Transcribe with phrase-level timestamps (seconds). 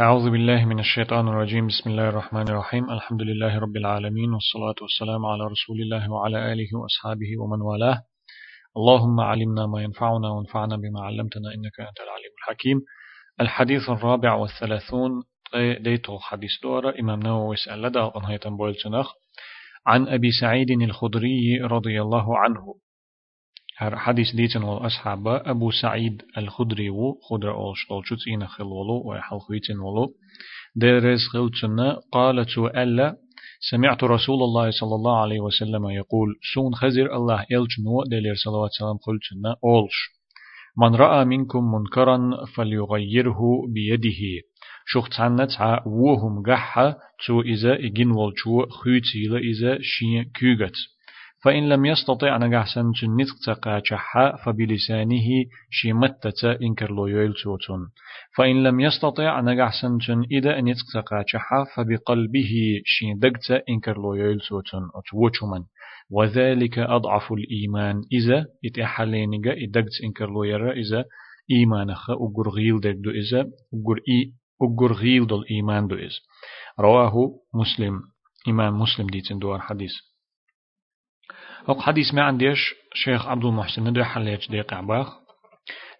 [0.00, 1.66] أعوذ بالله من الشيطان الرجيم.
[1.66, 2.90] بسم الله الرحمن الرحيم.
[2.90, 7.98] الحمد لله رب العالمين والصلاة والسلام على رسول الله وعلى آله وأصحابه ومن والاه.
[8.76, 12.80] اللهم علمنا ما ينفعنا وانفعنا بما علمتنا إنك أنت العليم الحكيم.
[13.40, 15.10] الحديث الرابع والثلاثون
[15.80, 16.94] ديتو حديث دورة.
[17.00, 18.10] إمام نووي سأل لدى
[19.86, 22.74] عن أبي سعيد الخدري رضي الله عنه.
[23.82, 29.78] هر حديث ديتن والأصحاب أبو سعيد الخدري و خدر أولش طولشوت إينا خلولو ويحل خويتن
[29.78, 30.14] ولو.
[30.76, 33.16] درز خلتنا قالت ألا
[33.70, 38.96] سمعت رسول الله صلى الله عليه وسلم يقول سون خزر الله إلجنو دلير صلوات سلام
[38.96, 39.98] قلتنا أولش.
[40.76, 43.40] من رأى منكم منكرا فليغيره
[43.74, 44.22] بيده
[44.86, 45.50] شخص عنت
[45.86, 50.76] وهم قحة تو إذا إجن والجو خيتي إذا شين كيغت
[51.42, 55.28] فإن لم يستطع نجحسن نطق تقاچحا فبلسانه
[55.70, 57.80] شمتة إنكر لو يلتوتون
[58.36, 59.98] فإن لم يستطع نجحسن
[60.30, 62.52] إذا نطق تقاچحا فبقلبه
[62.84, 65.64] شندقت إنكر لو يلتوتون أتوچمن
[66.10, 68.02] وذلك أضعف الإيمان.
[68.12, 70.70] إذا إتحلينجا إدقت إنكر لو يرى.
[70.80, 71.04] إذا
[71.50, 73.10] إيمانخ أقر غيل دو.
[73.10, 73.40] إذا
[73.74, 75.94] أقر إي أقر غيل دو الإيمان دو.
[75.96, 76.20] إذا
[76.80, 77.14] رواه
[77.54, 78.00] مسلم.
[78.48, 79.92] إمام مسلم ديتن دوار حديث.
[81.70, 85.06] وق حديث ما عنديش شيخ عبد المحسن ندري حليش ديق عباخ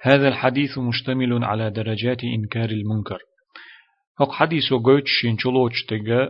[0.03, 3.19] هذا الحديث مشتمل على درجات إنكار المنكر.
[4.21, 6.29] وق حديث وقوت شين چلوش تيغا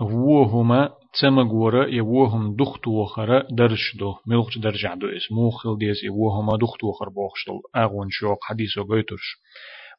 [0.00, 4.14] ووهما تمغورا يوهم دخت وخرا درش دو.
[4.26, 5.32] ملغش درجع دو إس.
[5.32, 9.24] موخل ديس يوهما دخت وخر بوخشتل أغون شوق حديث وقوتش.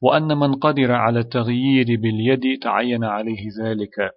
[0.02, 4.10] وأن من قدر على التغيير باليد تعين عليه ذلك.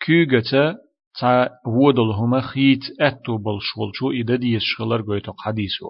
[0.00, 0.87] كيغتا
[1.20, 5.88] تا ودل هما خيت أتو بالشولشو إذا ديس شغلر قويتو حديثو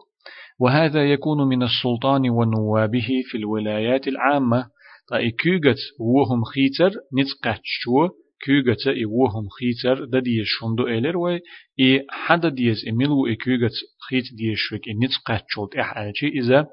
[0.60, 4.66] وهذا يكون من السلطان ونوابه في الولايات العامة.
[5.08, 8.08] تا إكوغت وهم خيتر نتقاتشو
[8.44, 11.40] كوغت وهم خيتر دا ديس شندو إلر وي
[11.80, 13.76] إي حدا ديس إميلو إكوغت
[14.08, 16.66] خيت ديس شوك إي نتقاتشولت إحالجي إذا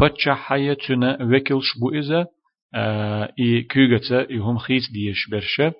[0.00, 2.26] بچا حيا تنا وكلش بو إذا
[3.40, 5.72] إي كوغت إهم خيت ديش برشا.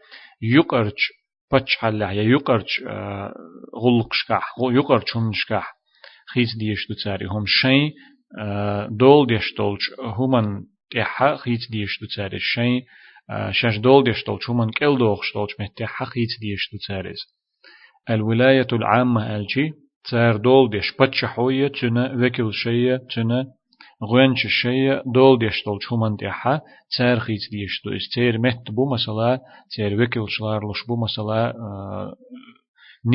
[0.43, 1.22] يقرش
[1.53, 2.81] بتش حلا يا يقرش
[3.83, 5.73] غلق شكح يقرش هم شكح
[6.35, 7.93] خيس ديش دو تاري هم شين
[8.91, 9.83] دول ديش دولش
[10.19, 12.83] همان تحا خيس ديش دو تاري شين
[13.51, 17.19] شاش دول ديش دولش همان كل دوخش دولش متحا خيس ديش دو تاريز
[18.11, 19.73] الولاية العامة الجي
[20.11, 23.45] تار دول ديش بتش حوية تنا وكل شيء تنا
[24.05, 26.61] غوانش الشيء دول ديش دول شومان ديحا
[26.99, 29.41] تار خيت ديش دو اس تير مت بو مثلا
[29.77, 32.15] تير وكل شلار لش بو مثلا آه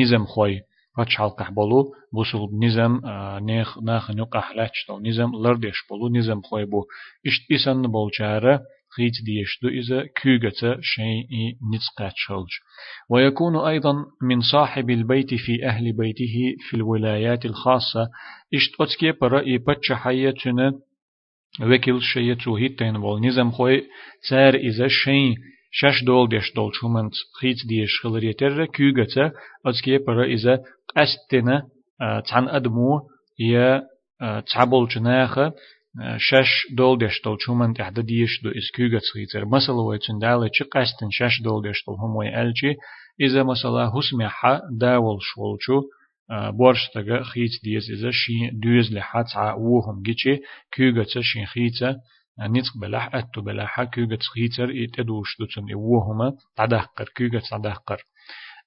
[0.00, 0.60] نظام خوي
[0.96, 3.00] فاتش حلقة بولو بوصل نظام
[3.44, 6.84] نيخ ناخ نقح لاتش نظام لرديش بولو نظام خوي بو
[7.26, 8.62] اشت إسان بولجارة
[8.96, 11.28] خيت ديش دو إذا كوغة شيء
[11.74, 12.48] نتسقات شلج
[13.10, 18.08] ويكون أيضا من صاحب البيت في أهل بيته في الولايات الخاصة.
[18.54, 20.72] إشت أتكي برأي بتش حياتنا
[21.62, 23.82] وكيل شيء توهيتين والنظام خوي
[24.30, 25.34] تار إذا شيء
[25.70, 29.32] شش دول ديش دول شومنت خيت ديش خلريتر كوغة
[29.66, 30.58] أتكي برأي إذا
[30.96, 31.62] قستنا
[32.30, 33.00] تان أدمو
[33.38, 33.82] يا
[34.54, 35.52] تعبول جناخه
[36.16, 41.42] شش دول دشتل چومن تحت ديش دو اسكوغت سخيتر مثلا ويتن دالة چه قستن شش
[41.42, 42.76] دول دشتل هم وي الچي
[43.20, 45.82] إذا مثلا حسمي حا داول شولچو
[46.58, 50.40] بورش تغا خيت ديز إذا شي دوز لحات ع وهم جيچي
[50.74, 51.96] كوغت شين خيتا
[52.40, 58.02] نتق بلح أتو بلحا كوغت خيتر إتدوش دوتن وهما تدهقر كوغت تدهقر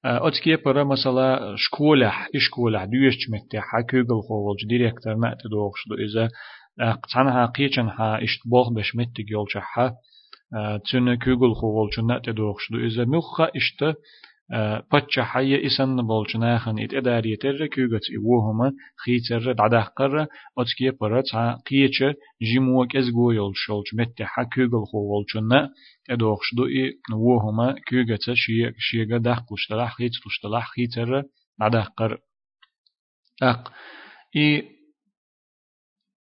[0.05, 6.29] أتكي برا مثلا شكولح إشكولح دوش متحا كوغل خوولج ديريكتر ما تدوخش دو إذا
[6.81, 9.95] قطعنها قيچن ها اشتباخ بش متك يولشها
[10.91, 13.83] تن كوغل خوول چن تدوخش دو إذا مخا إشت
[14.93, 18.71] بچا حي إسن بولچنا خن إت إداري تر كوغت إوهما
[19.05, 20.27] خيتر دعده قر
[20.57, 22.03] أتكي برا تا قيچ
[22.41, 25.69] جيموك إزغو يول شولچ متحا كوغل خوول چن
[26.07, 31.23] تدوخش دو إي وهما كوغت شيء شيء دخ قشتلاح خيت قشتلاح خيتر
[31.59, 32.17] دعده قر.
[33.43, 33.71] أق.
[34.35, 34.80] إي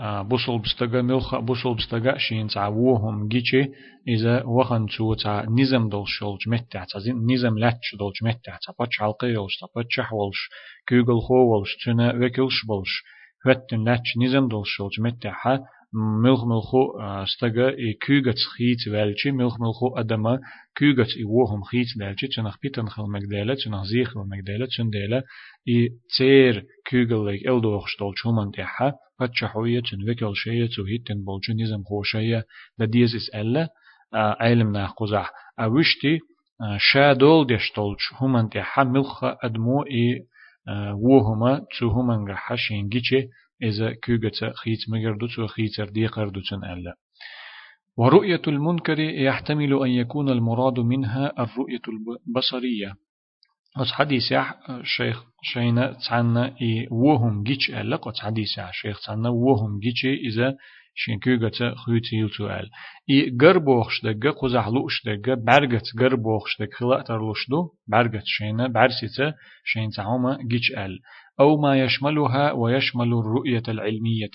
[0.00, 3.28] بوصل بستغا ملخ بوصل بستغا شين تاع وهم
[4.08, 8.98] إذا وخن تو تاع نظام دول شولج متع تاع نظام لاتش دولج متع تاع باتش
[8.98, 10.48] حلقي يولش تاع باتش حولش
[10.88, 13.02] كوغل خو ولش تنا وكلش بولش
[13.46, 15.60] هتن لاتش نظام دول شولج متحا
[15.94, 20.38] ملخ ملخو استغا اي كوغت خيت والچي ملخ ملخو ادما
[20.78, 25.22] كوغت اي وهم خيت والچي تنخ بيتن خل مگداله تنخ زيخ مگداله تنداله
[25.68, 31.52] اي تير كوغل ليك الدوخ شتول چومن تحا فتشحوية تن وكل شيء تو هيتن بولچو
[31.62, 32.44] نظام خوشية
[32.78, 33.68] دا ديز اس الا
[34.14, 36.18] علم ناخ قزح اوشتي
[36.78, 40.26] شادول دشتولج همان تحا ملخ ادمو اي
[41.02, 43.28] وهما تو همان حشين جيچه
[43.62, 46.94] إذا كوغتا خيت مجردوت وخيتر دي قردوتن ألا.
[47.96, 52.94] ورؤية المنكر يحتمل أن يكون المراد منها الرؤية البصرية.
[53.76, 54.22] أص حديث
[54.82, 57.96] شيخ شينا تعنا إي وهم جيش ألا.
[57.96, 60.56] قد حديث شيخ تعنا وهم جيش إذا
[60.98, 62.70] شينكوغتا خوتيل توال
[63.10, 67.04] إي غربوخش دقا قزحلوش دقا برغت غربوخش دقا خلاء
[67.50, 69.34] دو برغت شينا برسيتا
[69.64, 71.00] شين تعوما جيش أل
[71.40, 74.30] أو ما يشملها ويشمل الرؤية العلمية.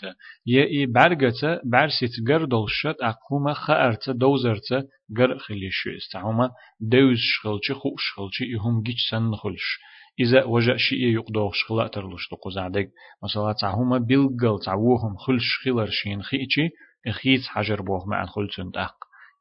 [0.46, 4.88] يأي برغة برسيت غر دولشت أقوما خأرت دوزرت
[5.20, 6.50] غر خليش استعوما
[6.82, 9.80] دوز شخلچ خو شخلچ يهم جيش سن خلش.
[10.20, 12.90] إذا وجاء شيء يقدوغ شخلاء ترلوش تقوز عدك
[13.24, 16.70] مثلا تعهما بلغل تعوهم خلش خلر شين خيچي
[17.08, 18.96] إخيت حجر بوغ مع الخلتن تأق.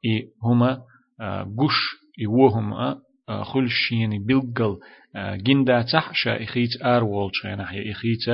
[0.05, 0.83] إي هما
[1.59, 1.79] قش
[2.21, 2.75] إيوهم
[3.45, 4.79] خلشيني بلغل
[5.17, 8.29] جندا تح شا إخيت آر وول شينا هي إخيت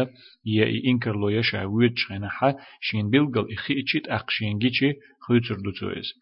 [0.47, 4.93] يا إنكر لو يشا ويد شينا ح شين بلغل إخيتشت أقشين جيتشي
[5.29, 6.13] خيتر دوتويز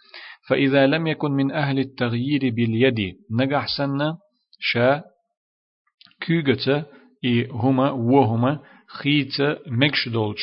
[0.49, 4.19] فإذا لم يكن من أهل التغيير باليد نجح سنة
[4.61, 5.03] شا
[6.21, 6.85] كيغتا
[7.25, 10.41] إي هما وهما خيت مكش دولش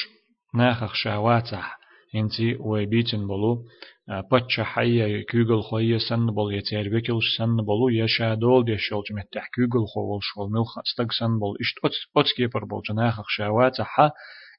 [0.56, 1.78] ناخخ شاواتح
[2.16, 3.66] إنتي ويبيتن بلو
[4.08, 9.50] باتشا حيا كوغل خويا سن بول يتير بكلش سن بولو يشا دول دي شولج متح
[9.56, 14.12] كوغل خوول شول ملخ استق سن بول اشت اتس اتس كيبر بول جناخ شاوات حا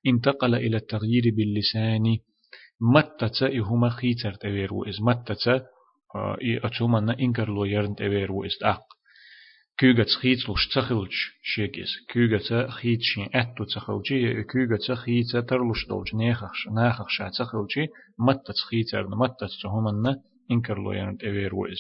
[0.07, 2.17] انتقل إلى التغيير باللسان
[2.81, 5.35] متى هما خيتر تغير وإز متى
[6.43, 8.94] إي أتوما إنكر لو يرن تغير وإز أق
[9.81, 11.13] كوغا تخيت لوش تخلج
[11.43, 17.89] شيكيس كوغا تخيت شين اتو تخلجي كوغا تخيت ترلوش دولج ناخخ ناخخ شا تخلجي
[18.19, 20.17] متى تخيت ارن متى تهمنا
[20.51, 21.79] انكر لو يرن تغير وإز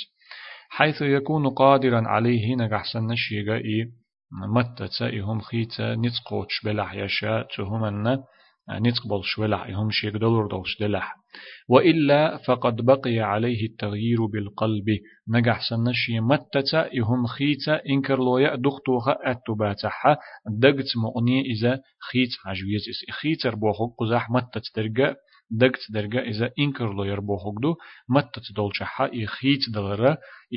[0.69, 3.93] حيث يكون قادرا عليه نجحسن نشيغا إي
[4.33, 8.25] متى تأيهم خيتا نتقوش بلح يشا تهمنا
[8.71, 11.17] نتقبل شولح يهم شيك دولار دولش دلح
[11.69, 14.85] وإلا فقد بقي عليه التغيير بالقلب.
[15.29, 21.81] نجح سنشي متتا يهم خيتا إنكر لويا دختوها أتباتها دقت مؤني إذا
[22.11, 25.17] خيت عجويز إس خيتر بوخو قزح متت درجة
[25.51, 27.75] دقت درجة إذا إنكر لو يربوخو دو
[28.09, 30.17] متت دولشها إخيت دلرا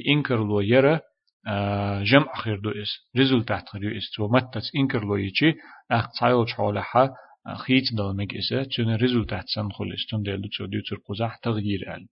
[0.10, 1.00] إنكر لو يرى
[2.04, 4.12] جمع خير دو إس ريزولتات خير إس.
[4.16, 5.56] تو متت إنكر لو يجي
[5.92, 7.16] أخت سايل حولها
[7.56, 12.08] خيت دلمك إسا تون ريزولتات سن خلص تون ديلو تسو ديوتر قزح تغيير أل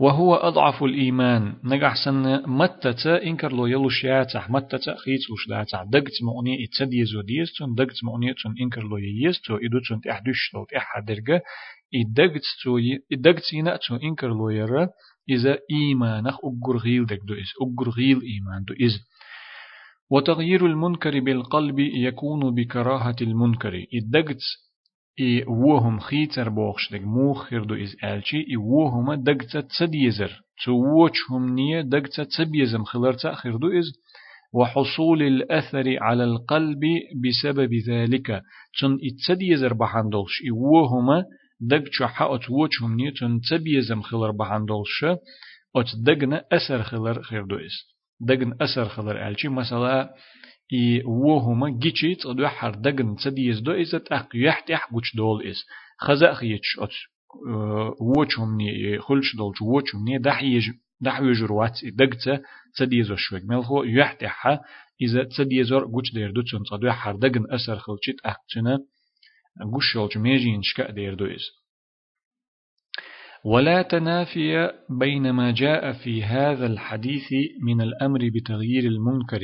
[0.00, 1.56] وهو أضعف الإيمان.
[1.64, 7.20] نجح سن متتا إنكر لو يلو شياتح متتا خيت وش داتح دقت مؤني اتسد يزو
[7.20, 11.40] ديستون دقت مؤني تون إنكر لو ييستو إدو تون تحدوش تو تحدرقة
[11.94, 12.78] إدقت تو
[13.12, 14.88] إدقت ينا تو إنكر لو يرى
[15.28, 18.94] إذا إيمانخ أقر غيل دك دو إز أقر غيل إيمان دو إز
[20.12, 23.84] وتغيير المنكر بالقلب يكون بكراهة المنكر.
[23.94, 24.42] الدقت
[25.20, 31.80] إي وهم خيتر بوخش دق موخر دو إز آلشي إي وهم دقت تسديزر تووچهم نية
[31.80, 33.92] دقت تسبيزم خلر تأخر دو إز
[34.54, 36.80] وحصول الأثر على القلب
[37.24, 38.26] بسبب ذلك
[38.80, 41.24] تن اتسديزر بحندولش إي وهم
[41.60, 45.04] دق شحا أتووچهم نية تن تسبيزم خلر بحندولش
[45.76, 50.14] أتدقنا أثر خلر خير دو إز دقن أسر خلر ألشي مثلا
[50.72, 55.64] إي وهما جيتشي تقدو حر دقن تديز دو إذا تحق يحتح قوش دول إز
[55.98, 56.90] خزا خيتش أت
[58.00, 62.42] ووچهم ني خلش دولش ووچهم ني دح يج دح يجروات دقت
[62.76, 64.46] تديز شوك ملخو يحتح
[65.02, 68.78] إذا تديزور قوش دير دو تون تقدو حر دقن أسر خلشي تحق تنا
[69.72, 71.61] قوش يولش ميجين شكا دير دو إز
[73.44, 77.32] ولا تنافي بين ما جاء في هذا الحديث
[77.62, 79.40] من الأمر بتغيير المنكر.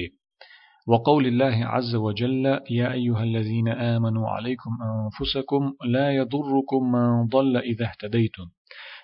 [0.88, 7.84] وقول الله عز وجل يا أيها الذين آمنوا عليكم أنفسكم لا يضركم من ضل إذا
[7.86, 8.44] اهتديتم.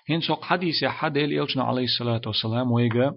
[0.09, 3.11] هن سوق حديث حد يلشنا عليه الصلاة والسلام ويجا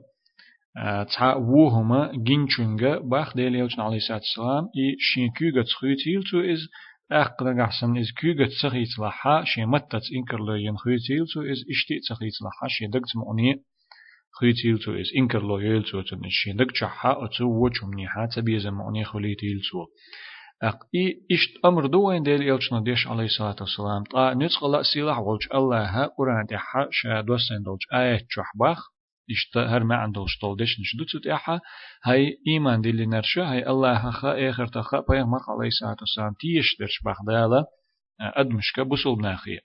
[1.09, 6.69] تسعى وهما جنشنجا باخ ديل يلشنا عليه الصلاة والسلام إي شينكوغا تخيتيل تو إز
[7.13, 12.01] أقل قحسن إز كيغت سخيت لحا شي متت إنكر لو ين خيتيل تو إز إشتي
[12.09, 13.65] سخيت لحا شي دقت مؤني
[14.41, 18.67] خيتيل تو إز إنكر لو يل تو تن شي دق جحا أتو وجم نيحا تبيز
[18.67, 19.87] مؤني خليتيل تو
[20.63, 25.19] أق إي إشت أمر دوين ديل يلشنا ديش عليه الصلاة والسلام طا نتق الله سيلح
[25.19, 28.98] ولج الله قرآن تحا شادوسين دولج آية شحباخ
[29.31, 31.61] إشت هر ما عندوش طول ديش نشدوت تحا
[32.05, 37.03] هاي إيمان دي نرشا هاي الله خا آخر تخا بيغمر عليه الصلاة والسلام تيش درش
[37.05, 37.65] باخ دالا
[38.21, 39.59] أدمشك بسول بناخية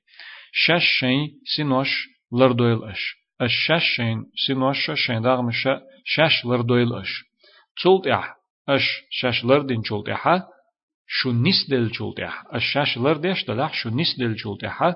[0.51, 5.67] شش شين سينوش لردويل أش الشش شين سينوش شين داغمش
[6.05, 7.23] شش لردويل أش
[7.83, 8.35] تولت إح
[8.69, 10.53] أش شش لردين تولت إحا
[11.07, 14.95] شو نس دل چولتح الشاش لردش دلح شو نس دل چولتح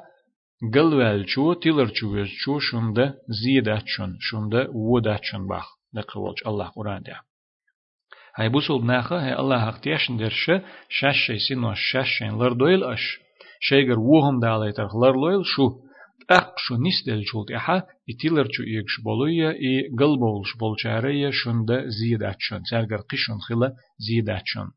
[0.61, 7.01] قلوال چو تيلر چوز چو شونده زيدات شون شونده ودات شون باخ لقوالج الله قرآن
[7.01, 7.21] ده
[8.37, 13.19] هاي بوصل بناخه هاي الله حقتيشن درشه شاش شي سينو شاش شين لردويل اش
[13.61, 15.65] شيغر وهم داليتر لرلويل شو
[16.31, 22.37] أق شو نس دل چولت إحا إتيلر چو إيكش بولويا إي قلبولش بولچاريا شونده زيدات
[22.39, 24.67] شون سرگر قشون خلا زيدات شون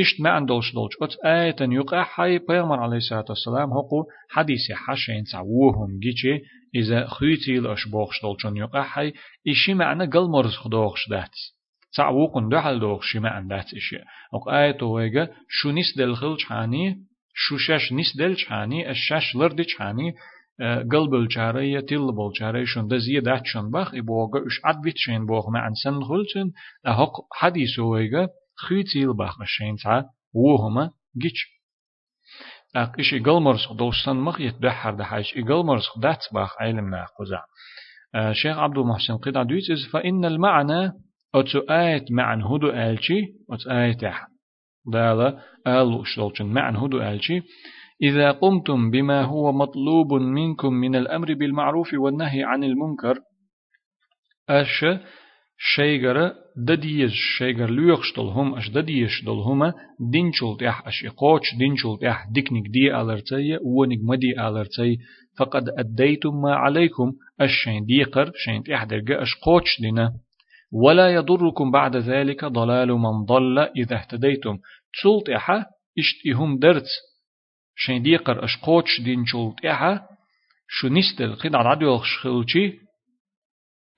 [0.00, 5.24] إشت ما عندوش دولش أت آية يقع حي بيغمر عليه الصلاة والسلام هقو حديث حشين
[5.24, 6.40] تعوهم جيشي
[6.74, 9.12] إذا خيتي لأش بوخش دولشون يقع حي
[9.48, 11.30] إشي معنى قل مرز خدوخش دات
[11.96, 13.96] تعوقن دحل دوخش معنى دات إشي.
[14.34, 16.96] أق آية تويجا شو نس دل خلش حاني
[17.34, 20.14] شو شاش نس دل حاني الشاش لردش حاني
[20.92, 25.74] قلب الجارية تل بالجارية شون دزية دات شون بخ إبوغا إش عدبت شين بوغ معنى
[25.74, 26.50] سن خلشن
[26.86, 31.54] أهق حديث ويجا خيتيل باخ الشين تا وهما جيش
[32.76, 37.42] أق إيش إقل مرسخ دوستان مخ يتبحر دحاش إقل مرسخ دات باخ علمنا قزع
[38.32, 40.92] شيخ عبد المحسن قطع دويت فإن المعنى
[41.34, 43.20] أتو آيت معن هدو آلشي
[43.50, 44.26] أتو آيت يح
[44.92, 47.42] دالا آلو شلوشن معن هدو آلشي
[48.02, 53.18] إذا قمتم بما هو مطلوب منكم من الأمر بالمعروف والنهي عن المنكر
[54.48, 54.84] أش
[55.66, 59.74] شيغر دديش شيغر ليوخشتل هم اش دديش دل هما
[60.12, 64.98] دينشولت اح اش اقوش دينشولت اح ديكنيك دي الرتي ونيك مدي الرتي
[65.38, 70.12] فقد اديتم ما عليكم الشين ديقر شين احدرق اش قوش دينا
[70.72, 74.58] ولا يضركم بعد ذلك ضلال من ضل إذا اهتديتم
[74.94, 75.64] تسولت احا
[75.98, 76.88] اشتهم درت.
[77.76, 79.00] شين ديقر اش قوش
[80.68, 82.83] شو نستل قد عدو خلشي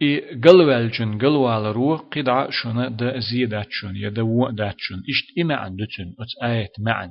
[0.03, 5.55] إي قلوال جن قلوال رو قدع شنا دا زيادات شن يدا وقدات شن إشت إما
[5.55, 7.11] عندتن أت آية معن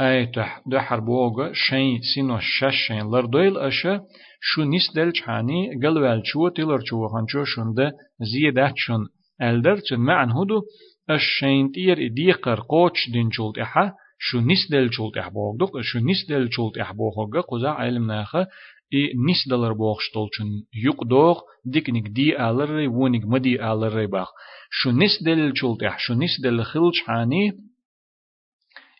[0.00, 0.32] آية
[0.66, 4.00] دا حربوغا شين سينو شش شين لردويل أشا
[4.40, 7.92] شو نس دل چاني قلوال شو تلر شو خانشو شن دا
[8.32, 9.02] زيادات شن
[9.42, 10.62] ألدر تن معن هدو
[11.10, 16.48] الشين تير إديقر قوش دين شولت إحا شو نس دل شولت إحبوغ شو نس دل
[16.52, 18.46] شولت إحبوغ قزا علم ناخا
[18.94, 24.30] и нис далар бог штолчун юк дог дикник ди алры воник мади алры бах
[24.70, 27.44] шу нис дел чултах шу нис дел хилч хани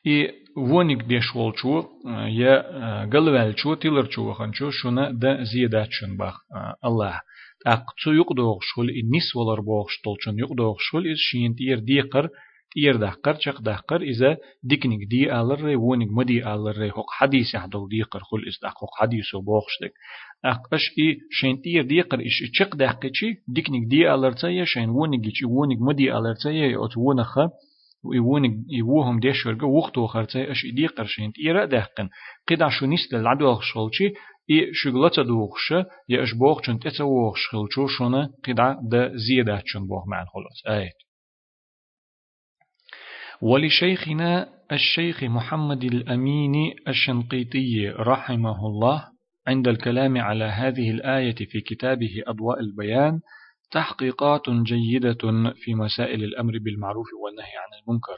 [0.02, 0.16] и
[0.56, 1.74] воник деш волчу
[2.28, 6.44] я галвелчу тилерчу ханчу шуна да зиедачун бах
[6.80, 7.22] аллах
[7.64, 12.30] ақ цу юқ доғшул нис волар боғштолчун юқ доғшул из шиент ер диқыр
[12.75, 18.21] تير دهقر چق دهقر إذا ديكنك دي آلر ونك مدي آلر حق حديث يحدو ديقر
[18.21, 19.93] خل دق حق حديث وبوخشتك
[20.45, 25.43] أقش إي شين تير ديقر إش چق دهقشي ديكنك دي آلر تايا شين ونك إش
[25.43, 27.38] ونك مدي آلر تايا يوت ونخ
[28.04, 32.09] ويونك يوهم ديش ورقة وقتو خرتاي أش إدي قرشين تيرا دهقن.
[32.49, 34.09] قد شو نست العدو خشولشي
[34.50, 35.71] إي شغلة دوخش
[36.09, 40.66] يا أش بوخ چون تتا وخ شخلشو شونه قد دا زيادة چون بوخ معن خلاص.
[40.66, 41.03] آيت
[43.44, 46.54] ولشيخنا الشيخ محمد الأمين
[46.88, 49.04] الشنقيطي رحمه الله
[49.46, 53.20] عند الكلام على هذه الآية في كتابه أضواء البيان
[53.70, 55.18] تحقيقات جيدة
[55.54, 58.16] في مسائل الأمر بالمعروف والنهي عن المنكر.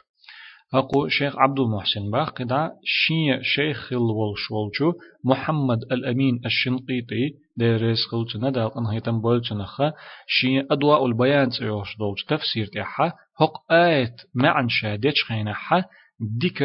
[0.75, 4.93] أقو شيخ عبد المحسن قدع شي شيخ الولشولجو
[5.25, 9.93] محمد الأمين الشنقيطي ديريس خلتنا دال أنهيتن بولتنخا
[10.27, 15.85] شي أدواء البيان سيوش دولج تفسير تيحا هق آيت معن شاديش خينحا
[16.41, 16.63] ديك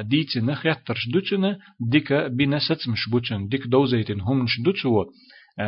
[0.00, 5.04] ديت نخ يترش دوتنا ديك بنا ستمش بوتن ديك دوزيتن هم شدوتسو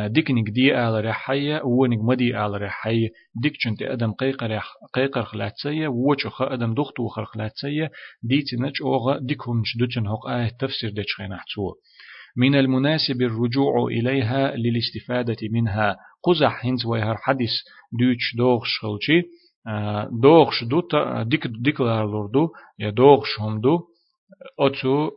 [0.07, 3.09] ديكنك دي آل رحية ونك مدي آل رحية
[3.41, 4.11] ديك چنت أدم
[4.93, 7.91] قيقر خلاتسية وچو خ أدم دختو خر خلاتسية
[8.23, 11.73] ديت نج أوغا ديكهم شدوتن هق آية تفسير ديش خينحتسو
[12.37, 15.97] من المناسب الرجوع إليها للاستفادة منها.
[16.23, 17.51] قزح هنز ويهر حديث
[17.99, 19.21] دوش دوغ شغلشي
[20.21, 20.81] دوغش دو
[21.23, 23.79] ديك ديكلار لوردو يا دوغش هم دو
[24.59, 25.09] أتو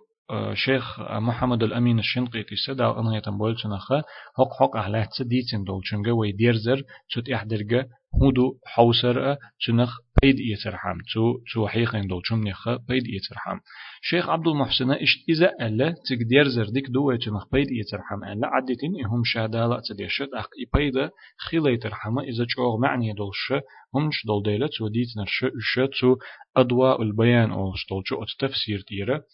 [0.54, 4.02] شيخ محمد الأمين الشنقيطي سدا أنا يتنبول تنخا
[4.38, 7.84] حق حق أهلات سديتين دول چونغا وي ديرزر تشت إحدرغا
[8.22, 9.36] هودو حوسر
[9.66, 9.90] تنخ
[10.22, 10.98] بيد يترحم.
[11.14, 13.58] تو تو حيقين دول شم نخ بيد يترحم.
[14.02, 18.24] شيخ عبد المحسن إشت إذا ألا تقدر زردك دوة نخ بيد يترحم.
[18.24, 21.10] ألا عدتين إهم شادالة تديشت أخ إبيدا
[21.50, 22.18] خيلة يترحم.
[22.18, 23.52] إذا جوغ معني دول ش
[23.94, 26.16] همش دول ديلة تو ديت نرش ش تو
[26.56, 29.24] أدواء البيان أو شتول شو تفسير ديرة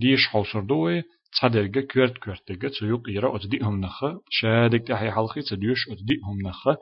[0.00, 1.02] ديش حوصر دوه
[1.34, 6.76] تصدرجة كورت كورتجة تيوق يرا أتديهم نخا شادك تحي حلقي تديوش أتديهم نخا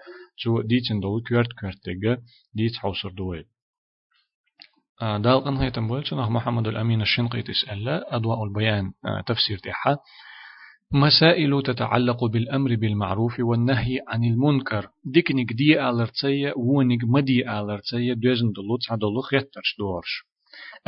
[0.45, 2.23] تو ديتن دول كورت كورتجة
[2.55, 3.45] ديت حوصر دوه
[5.01, 8.93] دالقن هي تنبول نخ محمد الأمين الشنقي تسأل أضواء البيان
[9.27, 9.97] تفسير تحا
[10.95, 18.77] مسائل تتعلق بالأمر بالمعروف والنهي عن المنكر ديكنيك دي آلرتسية ونيك مدي آلرتسية دوزن دلو
[18.89, 20.32] تعدلو خيترش دورش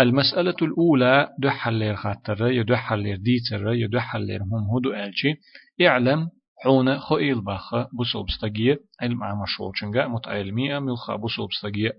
[0.01, 5.35] المسألة الأولى دحلير خاطر يدحلير ديتر يدحلير هم هدو ألشي.
[5.83, 6.29] اعلم
[6.65, 11.93] حونا خويل باخ بوسو بستجية علم عام شولشنجا متعلمية ملخا بوسو بستجية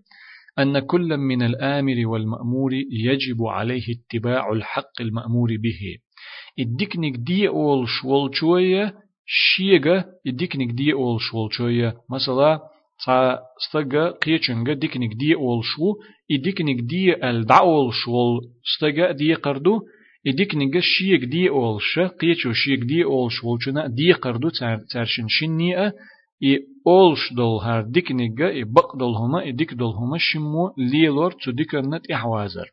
[0.60, 5.98] أن كل من الآمر والمأمور يجب عليه اتباع الحق المأمور به.
[6.60, 8.94] الدكنك دي أول شوال شوية
[9.26, 11.96] شيغا الدكنك دي أول شوال شوية.
[12.10, 12.60] مثلا
[13.06, 15.96] تا ستجا قيچنجا ديكنك دي أول شو
[16.32, 18.40] إديكنك دي الدعول شو
[18.76, 19.82] ستجا دي قردو
[20.28, 24.50] إديكنك شيك دي أول ش قيچو شيك دي أول شو چنا دي قردو
[24.92, 25.94] ترشن شنية
[26.44, 31.32] إي أولش دول هر ديكنك إي بق دول هما إي ديك دول هما شمو ليلور
[31.32, 32.68] تو ديكرنت إحوازر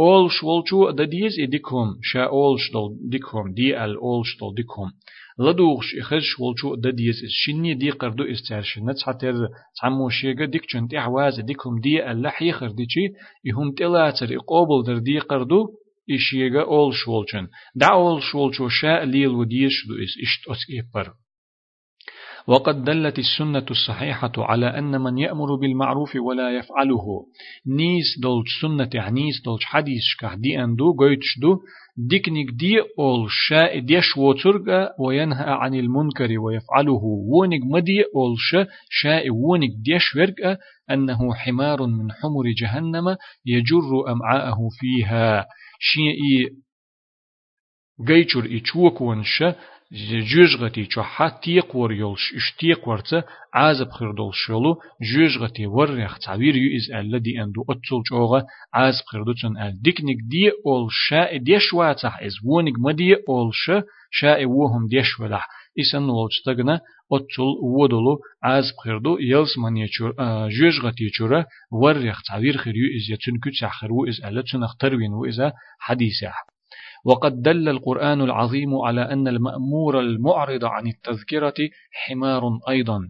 [0.00, 4.90] أولش ولچو دديز إي ديكهم شا أولش دول ديكهم دي ال أولش دول ديكهم
[5.38, 9.32] لدوغش إخش ولشو دديس شني دي قردو استعرش نتس حتى
[9.80, 13.06] تعمو شيغا ديك چنتي عواز ديكهم دي اللح يخر ديشي
[13.44, 15.66] يهم تلاتر إقوبل در دي قردو
[16.10, 21.12] إشيغا أول شولچن دا أول شولچو شاء ليل وديش دو إس إشت أس إبر
[22.46, 27.26] وقد دلت السنة الصحيحة على أن من يأمر بالمعروف ولا يفعله.
[27.66, 31.58] نيس دولج سنة نيس دولج حديث شكح دي أندو قويتش دو
[31.96, 37.02] ديكنيك دي أول شاء ديش وترغى وينهى عن المنكر ويفعله.
[37.32, 40.56] ونك مدي أول شاء شاء ونك ديش ورغى
[40.90, 45.46] أنه حمار من حمر جهنم يجر أمعاءه فيها.
[45.80, 46.50] شيء
[48.08, 49.54] قيتشر إيشوك ونشا
[49.92, 53.22] جوجغتي چو حتيق ور يولش اشتيق ورته
[53.54, 58.42] عازب خردول شلو جوجغتي ور يخ تعبير يو از الذي اندو اتول چوغا
[58.74, 63.82] عازب خردو چن ال ديكنيك دي اول شاء ديش واتح از ونيك مدي اول شا
[64.10, 65.48] شاء وهم ديش ولح
[65.80, 66.80] إسان نولشتغنا
[67.12, 70.14] أتول ودلو عازب خردو يلس من يچور
[70.48, 75.52] جوجغتي چورا ور يخ تعبير خريو از يتن كتش خرو از الاتن اختروين و إذا
[75.80, 76.32] حديثة
[77.04, 81.54] وقد دل القرآن العظيم على أن المأمور المعرض عن التذكرة
[81.92, 83.00] حمار أيضا.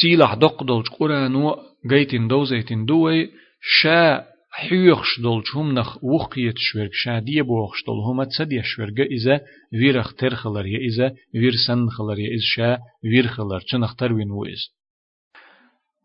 [0.00, 1.54] سيلح دقدل قرآن
[1.90, 8.24] جيتن دوزيتن دوي شا حيوخش دول هم نخ وخيت شورك شا دي بوخش دول هما
[8.24, 9.40] تسدي شورك إذا
[9.72, 14.60] ويرخ ترخلر يا إذا وير سنخلر يا إذا شا ويرخلر تنخ تروين وإذ.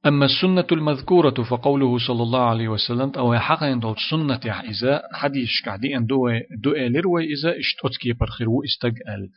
[0.07, 5.97] أما السنة المذكورة فقوله صلى الله عليه وسلم أو حقا دول سنة إذا حديث كعدي
[5.97, 6.29] أن دو
[6.63, 9.29] دو لروي إذا إشتوتكي برخير استقأل.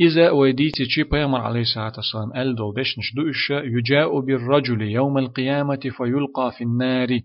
[0.00, 5.90] إذا وديتي شي بيامر عليه الصلاة والسلام قال دول ديش نشدوش يجاء بالرجل يوم القيامة
[5.96, 7.20] فيلقى في النار.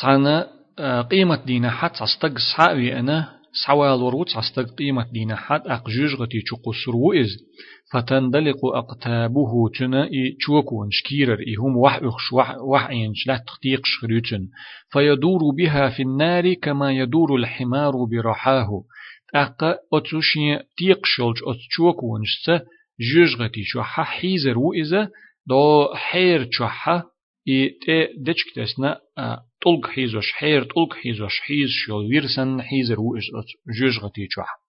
[0.00, 0.48] تانا
[1.02, 6.96] قيمة دينا حتى استق سحاوي أنا سوال وروت عستق قيمة دينا حد أقجوج غتي تقصر
[6.96, 7.28] وإز
[7.92, 10.36] فتندلق أقتابه تنا إي
[10.90, 14.48] شكيرر إي هم وح أخش وح, وح إنش لا تختيق شخريتن
[14.92, 18.84] فيدور بها في النار كما يدور الحمار برحاه.
[19.34, 22.20] أقا أتوشي تيق شلج أتشوكون
[23.00, 25.08] جوج غتي شو حيزر وإذا
[25.46, 27.11] دو حير شوحة
[28.18, 28.98] دچك تسنا
[29.64, 33.24] طلق حيزوش حير طلق حيزوش حيز شو ويرسن حيزر وإش
[33.80, 34.62] جوج غتي شوح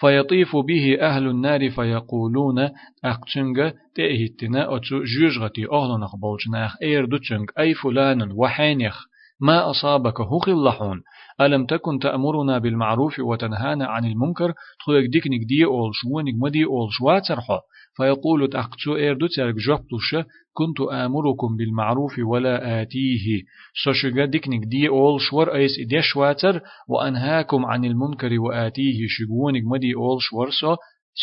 [0.00, 2.58] فيطيف به أهل النار فيقولون
[3.04, 9.04] أقتنغ تأهتنا أتو جوج غتي أهلنا خبولجناخ أير دوتشنغ أي فلان وحينيخ
[9.40, 11.02] ما أصابك هو خلحون
[11.40, 17.58] ألم تكن تأمرنا بالمعروف وتنهانا عن المنكر تخلق ديكنك دي أول شوانك مدي أول شواترحو
[17.96, 20.14] فيقول تأقتو إردو ترك جبتوش
[20.52, 23.42] كنت آمركم بالمعروف ولا آتيه.
[23.84, 29.06] سوشغا ديكنك دي أول شور أيس إدي شواتر وأنهاكم عن المنكر وآتيه.
[29.08, 30.76] شغونك مدي أول شورسو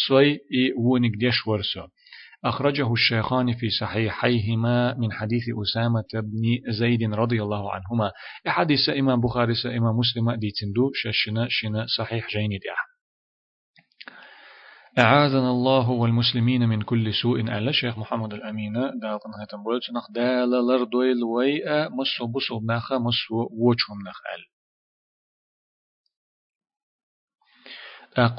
[0.07, 1.81] سوي إي وونك دي شورسو
[2.45, 8.11] أخرجه الشيخان في صحيحيهما من حديث أسامة بن زيد رضي الله عنهما.
[8.47, 12.92] حديث إمام بخاري إمام مسلم دي تندو ششنا شنا صحيح جيني دي
[14.99, 17.39] أعاذنا الله والمسلمين من كل سوء.
[17.39, 23.49] ألا شيخ محمد الأمين دالتن هاتم بولت نخ دال لردويل ويا مسو بسو نخ مسو
[23.51, 24.43] وچهم نخ أل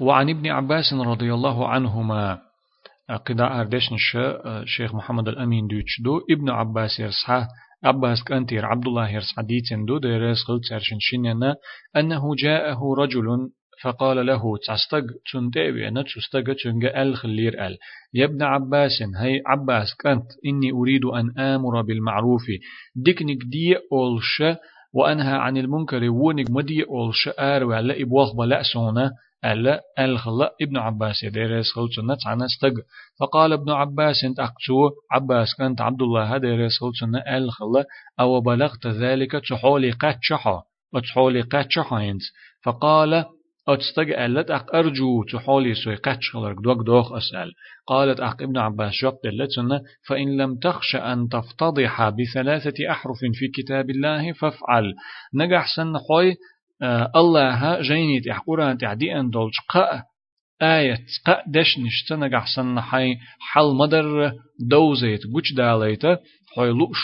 [0.02, 2.42] وعن ابن عباس رضي الله عنهما
[3.26, 4.18] قدا أردشنش
[4.64, 6.20] شيخ محمد الأمين دوتش دو.
[6.30, 7.48] ابن عباس يرسحه
[7.84, 9.98] عباس كأنتير عبد الله يرسح ديتن دو.
[9.98, 11.56] ديرس خلت شنشننا
[11.96, 13.50] أنه جاءه رجل
[13.82, 17.78] فقال له تستق تنتبه نتستق تنج أل خلير أل.
[18.14, 22.42] يا ابن عباس هي عباس كانت إني أريد أن آمر بالمعروف.
[22.96, 24.42] ديكنك دي أولش
[24.92, 29.10] وأنهى عن المنكر ونك مدي أولش آر ولا إبواخ بلا سونا
[29.44, 31.22] ألا الخلا ابن عباس.
[31.22, 32.72] يدرس خلصنا عن استق
[33.20, 36.34] فقال ابن عباس إنت أقصو عباس كانت عبد الله.
[36.34, 37.84] هدرس خلصنا الخلا
[38.20, 40.62] أو بلغت ذلك تحولي قد شحا
[40.94, 42.18] وتحولي قد شحا
[42.64, 43.24] فقال
[43.68, 47.52] أتستج ألت أق أرجو تحولي سوي قتش خلرك دوك دوخ أسأل.
[47.86, 53.90] قالت أق ابن عباس جاب دلتنا فإن لم تخش أن تفتضح بثلاثة أحرف في كتاب
[53.90, 54.94] الله فافعل.
[55.34, 56.34] نجح سن خوي
[56.82, 60.02] آه الله جينيت إحقوران تعدي أن دولش قاء
[60.62, 64.32] آية قاء دش نشتنا نجح سن حي حل مدر
[64.70, 66.06] دوزيت قوش داليت.
[66.56, 66.98] حي لؤش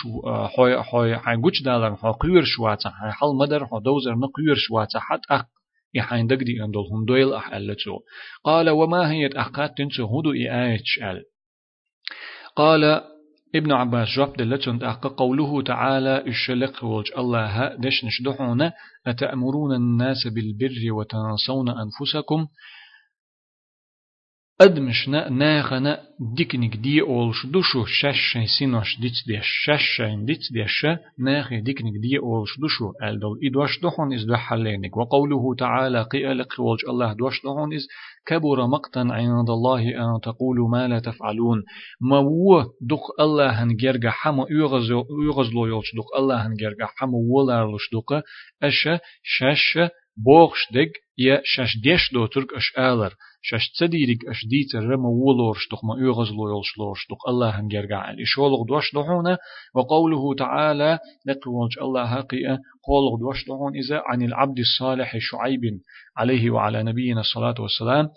[0.56, 4.98] حي حي حي قوش دالر حي قير شواتا حي حل مدر حي دوزر نقير شواتا
[5.00, 5.46] حت أق
[5.94, 7.98] يحين دقدي أندل هم دويل أح ألتو
[8.44, 11.24] قال وما هي أحقات تنسو هدو إياتش أل؟
[12.56, 13.02] قال
[13.54, 18.70] ابن عباس جاب دلتون أحق قوله تعالى الشلق والج الله دش نشدحون
[19.06, 22.46] أتأمرون الناس بالبر وتنسون أنفسكم؟
[24.60, 26.00] أدمشنا ناخنا
[26.36, 30.86] ديكنك دي أولش دوشو شش سينوش ديت ديش شش ديت ديش
[31.18, 37.12] ناخي ديكنك دي أولش دوشو ألدول إدوش دوحون إز دوحلينك وقوله تعالى قيالك والج الله
[37.12, 37.86] دوش دوحون إز
[38.26, 41.62] كبر مقتا عند الله أن تقولوا ما لا تفعلون
[42.00, 44.46] ما هو دق الله هنجرجع حما
[45.26, 48.22] يغزلو يولش دق الله هنجرجع حما ولارلش دق
[48.62, 49.78] أشا شش
[50.16, 55.68] بوخش دق يا شش ديش دو ترك أش آلر شش تديرك أش ديتر رما ولورش
[55.72, 59.38] دق ما يغز لويلش لورش دق الله هم جرجع الإشولغ دوش دحونا
[59.74, 65.60] وقوله تعالى نقولش الله هقيئة قولغ دوش دحون إذا عن العبد الصالح شعيب
[66.16, 68.08] عليه وعلى نبينا الصلاة والسلام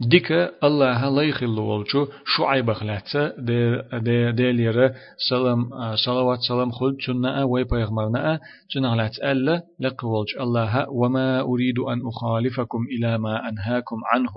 [0.00, 0.32] ديك
[0.64, 2.06] الله لا يخلو والشو
[2.36, 4.94] شعيب خلاتة دي دي ليرة
[5.30, 5.70] سلام
[6.06, 12.78] صلوات سلام خلد شنا وي بيغمرنا شنا خلات ألا لقولج الله وما أريد أن أخالفكم
[12.98, 14.32] إلى ما أنهاكم عنه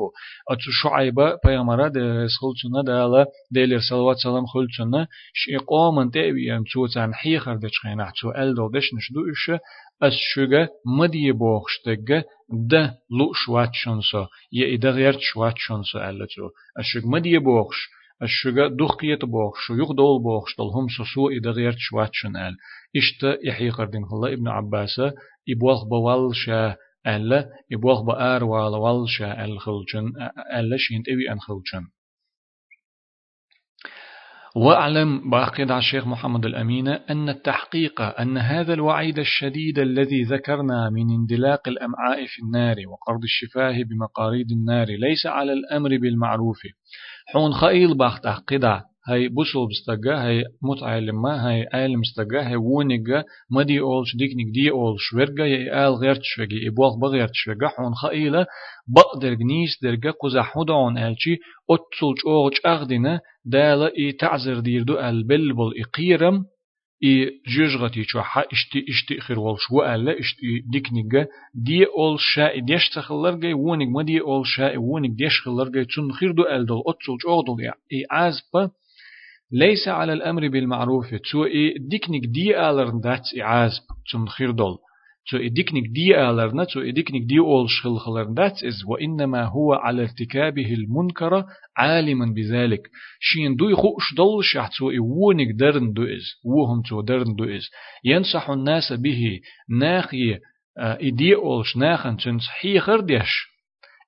[0.49, 6.11] أتشو شعيب بيغمرة دي سخلد شنا دالا دي لير صلوات سلام خلد شنا شي قومن
[6.11, 9.51] تأوي أم تشو تان حيخر دشخينا تشو ألدو دش نشدو إش
[10.03, 10.67] أشجع
[10.99, 17.77] مدي بوخشتجع ده لو شوات شنسو يا إذا غيرت شوات شنسو ألتو أشجع مدي بوخش
[18.21, 22.55] أشجع دخيت بوخش يخ دول بوخش هم سسو إذا غيرت شوات شن أل
[22.97, 24.99] إشت يحيي قردين الله ابن عباس
[25.49, 26.75] إبوخ بوال شا
[27.07, 30.11] ألا إبوخ بآر وال شا الخلجن
[30.55, 31.87] ألا شينت أبي أن خلجن
[34.57, 41.67] واعلم باقي الشيخ محمد الأمين أن التحقيق أن هذا الوعيد الشديد الذي ذكرنا من اندلاق
[41.67, 46.57] الأمعاء في النار وقرض الشفاه بمقاريد النار ليس على الأمر بالمعروف.
[47.33, 48.25] حون خيل باخت
[49.09, 55.13] هاي بوسل بستجا هاي متعلمة هاي عالم استجا هاي ونجا مدي أولش ديكنيك دي أولش
[55.13, 58.45] ورجا يا آل غيرت شوجي إبواغ بغيرت شوجا حون خيلة
[58.87, 61.37] بقدر جنيس درجا قزا حدعون ألشي
[61.69, 66.45] أتصلش أوغش أغدنا دالا إي تعزر ديردو البلبل إقيرم
[67.03, 72.89] إي جوجغتي شو حا إشتي إشتي خير والش وألا إشتي ديكنيجا دي أول شاء ديش
[72.89, 77.63] تخلرجي ونج ما دي أول شاء ونج ديش خلرجي تون خير دو ألدل أتصلش أوغدل
[77.63, 78.71] إي عازبا
[79.51, 81.15] ليس على الأمر بالمعروف.
[81.31, 84.77] تو إي ديكنيك دي آلر داتس إعازب تم خير دول.
[85.31, 89.43] تو إي ديكنيك دي آلر تو إي ديكنيك دي أول شخل خلر داتس إز وإنما
[89.45, 91.43] هو على ارتكابه المنكر
[91.77, 92.81] عالما بذلك.
[93.19, 97.43] شين دو يخوش دول شح تو إي وونك درن دو إز وهم تو درن دو
[97.43, 97.69] إز.
[98.05, 99.39] ينصح الناس به
[99.79, 100.39] ناخي
[100.79, 103.56] إدي أولش ناخن تنصحي خرديش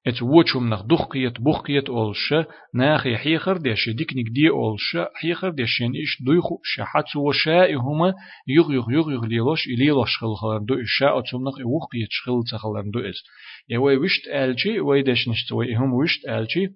[0.08, 2.34] ات وچوم نخ دخقيت بخقيت اولش
[2.74, 8.14] ناخ يحيخر ديش ديكنيك دي اولش حيخر ديشين إيش دويخو شحات وشاء هما
[8.48, 12.84] يغ يغ يغ يغ ليلوش إليلوش خل خلر دو إشاء اتوم نخ وخقيت شخل تخلر
[12.94, 13.24] دو إس
[13.70, 16.68] يوي وشت آلشي ويدش نشتوي هم وشت آلشي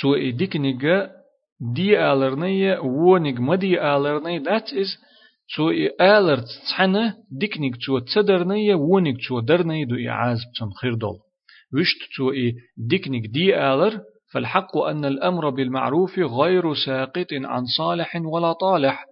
[0.00, 1.10] سو ديكنيك
[1.60, 4.98] دي آلرنية ونيك مدي آلرنية that is
[5.56, 11.18] سو آلر تحنة ديكنيك تو تدرنية ونيك تو درنية دو إعاز بتن خير دول
[11.74, 14.00] وشت تو إي ديكنك دي آلر
[14.32, 19.04] فالحق أن الأمر بالمعروف غير ساقط عن صالح ولا طالح.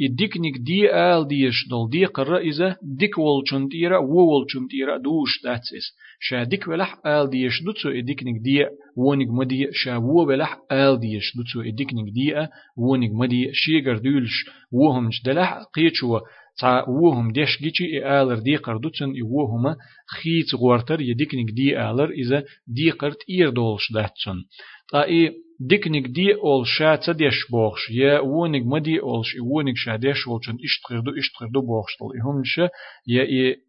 [0.00, 5.42] يديكنك دي آل ديش دول دي قرر إذا ديك والچون تيرا و والچون تيرا دوش
[5.44, 5.86] داتسيس
[6.20, 11.36] شا ديك ولح آل ديش دوتسو يديكنك دي وونك مدي شا و ولح آل ديش
[11.36, 14.36] دوتسو يديكنك دي وونك مدي شيغر دولش
[14.72, 16.20] وهم جدلح قيچو
[16.60, 19.76] تا وهم ديش جيشي اي آلر دي قردوتسن اي وهم
[20.16, 24.38] خيت غورتر يديكنك دي آلر إذا دي قرد إير دولش داتسن
[24.92, 30.28] تا أي ديكنك دي أول شا تديش بوخش يا وونك مدي اولش وونك شا ديش
[30.28, 32.68] اولشن اشتغدو اشتغدو بوخش طل هم شا
[33.06, 33.22] يا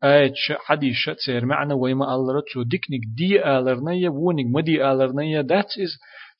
[0.03, 5.41] إي شا حدي شا تسير معنا ويما ألرت سو ديكنك دي آلرنيا وونك مدي آلرنيا
[5.41, 5.91] that is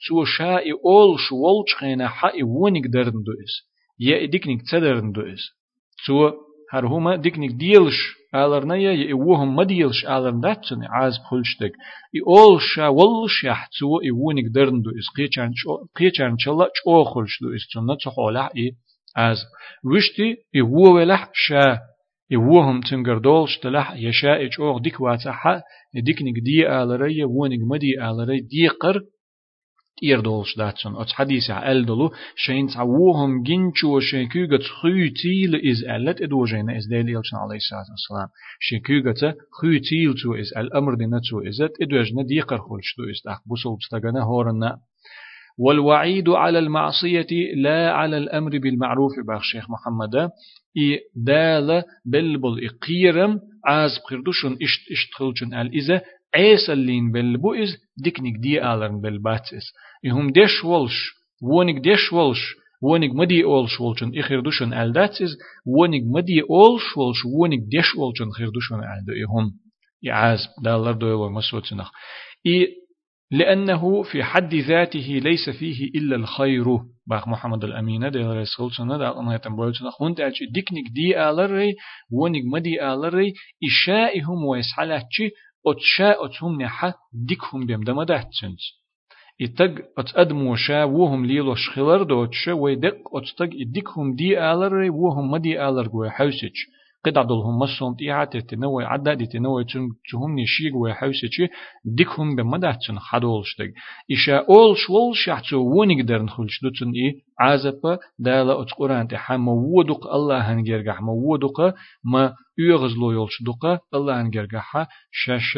[0.08, 3.72] سو شا إي أول شو ولش خينا حا إي وونك درن دو إس.
[4.00, 5.44] يا ديكنك تدرن دو إس.
[6.06, 6.32] سو
[6.72, 11.72] هر هما ديكنك ديلش آلرنيا ي وهم مديلش آلرن داتسن عاز بخلشتك
[12.14, 15.08] ي أول شا ولش يحتسو ي وونك درندو إس
[15.98, 18.72] قيچان چلا چو خلشدو إس تنا تخولح إي
[19.16, 19.38] عاز
[19.84, 21.78] وشتي ي وو ولح شا
[22.32, 25.62] ي وهم تنگردولش تلح يشا إچ أوغ ديك واتحا
[25.96, 27.60] ديكنك دي آلريا وونك
[30.04, 37.12] إيردولش داتسون أتس حديث ألدلو شين تعوهم جنشو شيكوغة خيوتيل إز ألت إدوجين إز ديلي
[37.12, 38.28] يلشن عليه الصلاة والسلام
[38.60, 43.78] شيكوغة خيوتيل تو إز الأمر دينا تو إزت إدوجنا ديقر خلش تو إز داق بوصل
[43.78, 44.78] بستغنا هورنا
[45.58, 50.16] والوعيد على المعصية لا على الأمر بالمعروف باخ شيخ محمد
[50.78, 56.02] إي دال بلبل إقيرم عاز بخردوشن إشت إشت خلشن الإزة
[56.36, 59.74] عيسلين بلبو إز ديكنيك دي آلرن بلباتس
[60.08, 61.12] إهم ديش ولش
[61.44, 67.96] وونيك ديش ولش وونيك مدي أولش ولشن إخيردوشن ألداتس وونيك مدي أولش ولش وونيك ديش
[67.96, 69.52] ولشن خيردوشن ألدو إهم
[70.04, 71.92] يعاز دالر دويلو مسوتنخ
[72.48, 72.68] إي
[73.32, 76.66] لأنه في حد ذاته ليس فيه إلا الخير.
[77.08, 81.74] باخ محمد الأمينة دي رسول سنة دا أنا يتنبول سنة خونت أجي ديكنيك دي آلري
[82.12, 83.34] ونيك مدي آلري
[83.68, 85.30] إشائهم ويسحلاتشي
[85.68, 88.82] أتشاء أتهم نحا ديكهم بيم دم دهتسنس.
[89.42, 95.88] إتق أتأدمو شا وهم ليلو شخلر دوتشا ويدق أتتق إديكهم دي آلر وهم مدي آلر
[95.88, 96.56] قوي حوسج.
[97.06, 99.64] قد عدلهم مصون تيعا تتنوي عدا دي تنوي
[100.12, 101.48] تهم نشيق وي حوسج
[101.86, 103.72] ديكهم بمدهتسن حدولشتق
[104.12, 110.08] إشا أول شوال شحتو ونق درن خلش دوتسن إي عازبا دالا أت قرآن تحا مودق
[110.08, 115.58] الله هنجرقح مودق ما يغزلو يولش دقا الله هنجرقح شاش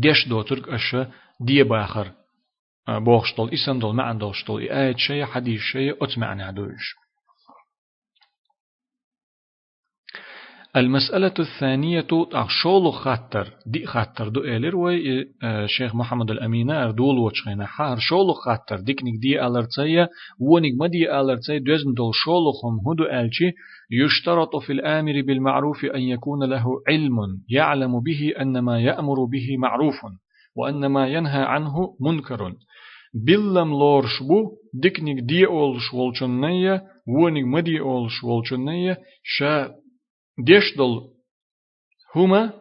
[0.00, 2.12] جش دوترك أشا دي باخر
[2.88, 6.94] بوخشتول إسندول معن دولشتول آية شيء حديث شيء أتمعنا دوش
[10.76, 13.48] المسألة الثانية أخشول خطر.
[13.66, 14.28] دي خطر.
[14.28, 15.24] دو إلر وي
[15.66, 18.80] شيخ محمد الأمين أردول وشخينا حار شول خطر.
[18.80, 20.08] ديكنك دي ألرتسيا
[20.40, 23.50] ونك مدي ألرتسيا دوزن دول شولخم هدو ألشي.
[23.90, 27.16] يشترط في الآمر بالمعروف أن يكون له علم
[27.50, 29.96] يعلم به أن ما يأمر به معروف
[30.56, 32.52] وأن ما ينهى عنه منكر.
[33.26, 34.50] بلم لورش بو
[34.82, 39.70] ديكنك دي أولش والشنية ونك مدي أولش والشنية شا
[40.38, 41.00] ديشدل
[42.16, 42.52] هما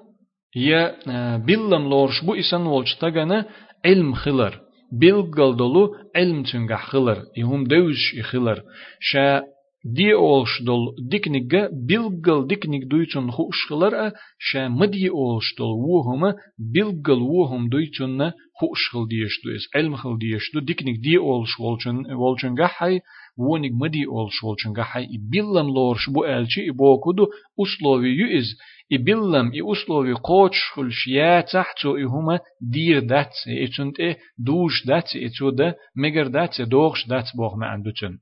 [0.55, 0.97] يا
[1.37, 3.45] بلم لورش بو إسان ولش تغانا
[3.85, 8.63] علم خلر بلغل دولو علم تنغا خلر يهم دوش خلر
[8.99, 9.43] شا
[9.85, 16.35] دي اولش دول ديكنيغا بيلغل ديكنيغ دويتون خوش خلر شا مدي اولش دول وهما
[16.73, 21.95] بيلغل وهم دويتون خوش خل ديش دويس علم خل ديش دو ديكنيغ دي اولش ولچن
[22.21, 22.99] ولچن غحي
[23.37, 27.27] ونيغ مدي اولش ولچن غحي بيلم لورش بو الچي بوكودو
[27.59, 28.47] اسلوي يؤز
[28.93, 35.49] إبلم إي أسلوبي قوتش خلش يا تحتو إهما دير دات إتونت إيه دوش دات إتو
[35.49, 38.17] ده مگر دات دوغش دات بوغ ما عندوتن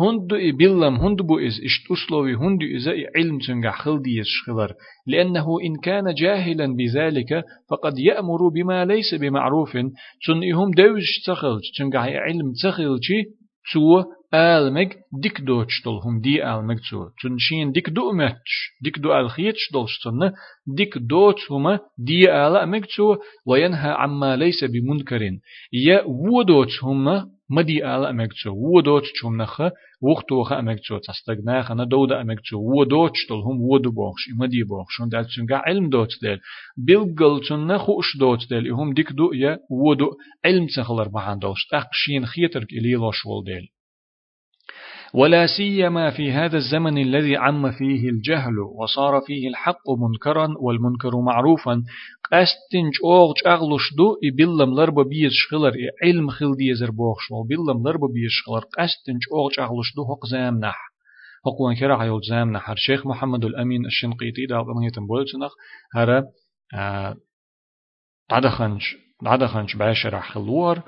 [0.00, 4.74] هند إبلم هند بو إز إشت أسلوبي هند إذا علم تنجح خلدي يشخلر
[5.06, 9.72] لأنه إن كان جاهلا بذلك فقد يأمر بما ليس بمعروف
[10.26, 13.12] تن إهم دوش تخلج تنجح علم تخلج
[13.72, 19.72] تو آلمك ديك دوتش هم دي آلمك تو تنشين ديك دو متش ديك دو الخيتش
[19.72, 20.32] دولشتن
[20.66, 25.22] ديك دوت هما دي آلمك تو وينهى عما ليس بمنكر
[25.72, 29.60] يا ودوت هما مدي آلمك تو ودوت چوم نخ
[30.02, 35.00] وقت وخ أمك تو تستغنا خنا دودا أمك تو ودوت هم ودو بوخش مدي بوخش
[35.12, 36.38] دال تنجا علم دوت دل
[36.76, 40.10] بيلقل تن خوش دوت دل هم ديك دو يا ودو
[40.44, 43.66] علم تخلر بهان دوش تقشين خيترك إلي ول دل
[45.14, 51.82] ولا سيما في هذا الزمن الذي عم فيه الجهل وصار فيه الحق منكرا والمنكر معروفا.
[52.32, 56.90] قستنج اوغ اغلوش دو بيلم لرب بيز شخلر علم خل ديزر
[57.28, 58.60] شول بيلم لرب بيز شخلر.
[58.60, 60.76] قستنج اوغ اغلوش دو حق زام نح.
[61.44, 62.70] حق وان كرا عيول زام نح.
[62.70, 65.52] الشيخ محمد الأمين الشنقيطي دا قميتن بولتنخ
[65.94, 66.24] هرا
[66.74, 67.16] آه
[68.30, 68.96] عدخنش
[69.26, 70.82] عدخنش باشر خلور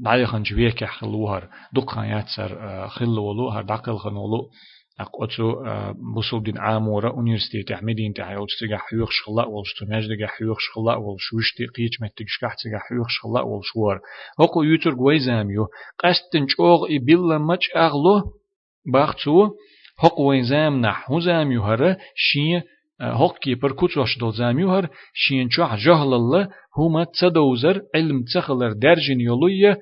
[0.00, 4.50] دعي خنج بيك خلوهر دقا ياتسر خلولو هر دقل خنولو.
[5.00, 5.54] أقوتو
[6.14, 11.00] بوصل دين عامورة أونيرسيتي أحمدين تاعي أو تستجع حيوخ شخلاء ولا شتماج دجع حيوخ شخلاء
[11.00, 14.00] ولا شوشتي قيش متجش كح تستجع حيوخ شخلاء ولا شوار
[14.40, 15.66] هقو يوتر جوي زاميو
[15.98, 18.22] قستن جوغ إبلا مج أغلو
[18.92, 19.50] باختو
[19.98, 22.62] هقو وين زام نح هو زاميو هره شين
[23.00, 29.78] هوكي پر كوتوش دو زاميوهر شين چوح جهل الله هما تصدوزر علم تخلر درجن يولوية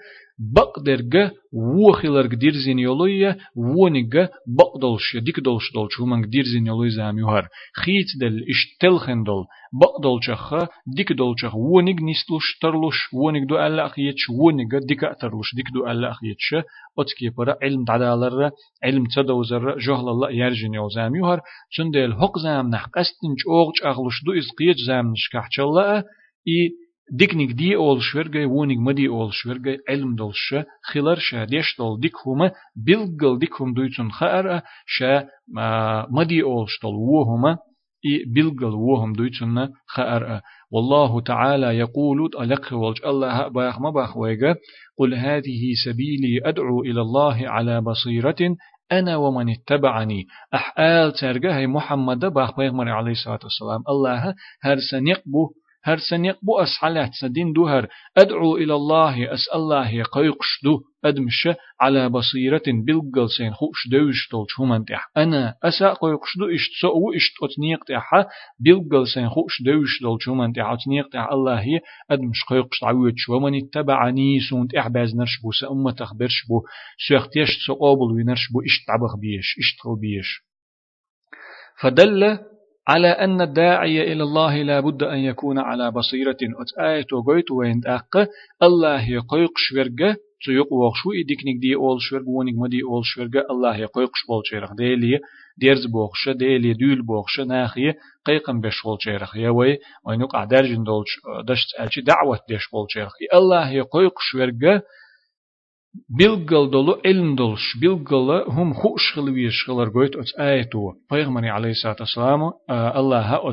[0.57, 7.49] بقدرگه و خلرگ دیرزین یولویه و نگه بقدلش دیک دلش دلش همانگ دیرزین یولوی زامیوهر
[7.75, 9.43] خیت دل اش تلخن دل
[9.81, 10.55] بقدلچخ
[10.97, 15.55] دیک دلچخ و نگ نیستلش ترلش و نگ دو الله اخیتش و نگه دیک ترلش
[15.57, 16.55] دیک دو الله اخیتش
[16.99, 18.51] اتکی پر علم تعدالر
[18.83, 21.41] علم تدوزر جهل الله يرجن يو زامیوهر
[21.75, 26.05] چون دل حق زام نحقستنج اوغچ اغلش دو از قیت زام نشکحچله
[26.45, 26.71] ای
[27.13, 32.13] ديكنيك دي أول شورجي وونيك مدي أول شورجي علم دولش خلر شا ديش دول ديك
[32.27, 32.53] هما
[32.87, 35.27] بلغل ديك هم دويتون خار شا
[36.11, 37.59] مدي أول شتول وهما
[38.07, 40.41] إي بلغل وهم دويتون خار
[40.73, 44.55] والله تعالى يقول ألق والج الله باخ ما باخ ويجا
[44.99, 48.57] قل هذه سبيلي أدعو إلى الله على بصيرة
[48.93, 50.27] أنا ومن اتبعني.
[50.55, 55.51] أحآل ترجع محمد باخ بيغمر عليه الصلاة والسلام الله هر سنقبو
[55.85, 60.81] هر سنيق بو أسحلات سدين دوهر أدعو إلى الله أسأل الله قيقش دو.
[61.05, 61.49] أدمش
[61.81, 67.13] على بصيرة بلقل سين خوش دوش تول شومن تح أنا أسا قيقش دو إشت سو
[67.17, 68.11] إشت أتنيق تح
[68.61, 71.65] بلقل سين خوش دوش تول شومن تح أتنيق تح الله
[72.11, 73.39] أدمش قيقش عويت شو.
[73.39, 76.63] من اتبعني سون تح باز نرشبو سأمة تخبرش بو.
[77.09, 80.43] سيختيش سقابل وينرشبو إشت عبخ بيش إشت بيش
[81.81, 82.39] فدل
[82.89, 86.37] على أن الداعي إلى الله لا بد أن يكون على بصيرة.
[86.61, 88.29] أتآية وقيت وين أق.
[88.63, 94.11] الله يقيق شورجة تيق وخشو إديكنك دي أول شورج ونك مدي أول شورجة الله يقيق
[94.15, 95.19] شبول شيرخ ديلي.
[95.59, 96.73] ديرز بوخش ديلي.
[96.75, 97.93] دول بوخش ناخي.
[98.27, 101.11] قيقم بشغل شيرخ يوي وينوك عدار جندولش
[101.45, 102.01] دشت ألشي.
[102.01, 104.83] دعوة ديش بول شيرخ الله يقيق شورجة
[106.19, 111.97] بيلقل دولو علم دولش بيلقل هم خوش خلويش خلر قويت أت آيتو پیغمبر عليه الصلاة
[112.01, 113.53] والسلام الله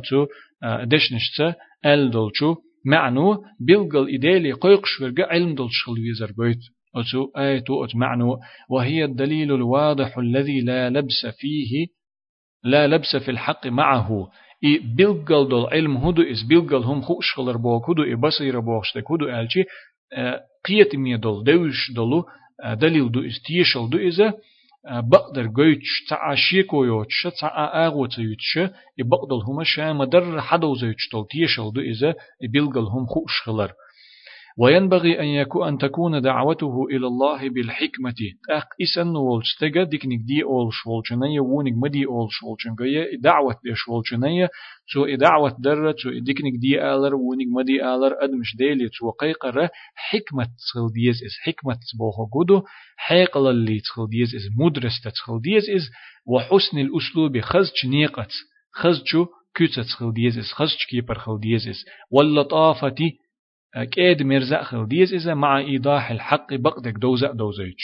[0.85, 6.59] دشنشتا ال دولشو معنو بيلقل إدالي قيقش ورقا علم دولش خلويزر قويت
[6.95, 8.37] أتو آيتو أت معنو
[8.69, 11.87] وهي الدليل الواضح الذي لا لبس فيه
[12.63, 14.27] لا لبس في الحق معه
[14.63, 19.11] إي بيلقل دول علم هدو إس بيلقل هم خوش خلر بوك هدو إي بصير بوكشتك
[19.11, 19.63] هدو ألشي
[20.65, 22.25] قيت مي دول دوش دولو
[22.73, 24.33] دليل دو استيشل دو إذا
[24.91, 28.59] بقدر قيتش تاع شيكو يوتش تاع آغو تيوتش
[28.97, 33.71] يبقدل هما شا مدر حدو زيوتش دول تيشل دو إذا يبلغل هم خوش خلر
[34.59, 38.15] وينبغي أن يكون أن تكون دعوته إلى الله بالحكمة.
[38.49, 44.49] أق إسن والشتغا ديكنك دي أول شولشنية ونك مدي أول شولشنية دعوة دي شولشنية
[44.93, 50.43] تو دعوة در تو ديكنك دي آلر ونك مدي آلر أدمش ديلي تو قيقر حكمة
[50.43, 52.61] تخل ديز إس حكمة تبوخو قدو
[52.97, 55.91] حيقل اللي تخل ديز إس مدرس تخل ديز إس
[56.25, 58.31] وحسن الأسلوب خزج نيقت
[58.73, 62.95] خزجو كيتس تخل ديز إس خزج كيبر خل ديز إس واللطافة
[63.75, 67.77] كيد مرزق خل ديز إذا مع إيضاح الحق بقدك دوزق دوزيج.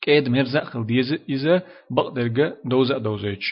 [0.00, 3.42] كيد مرزق خل ديز إذا بقدك دوزق دوزيج.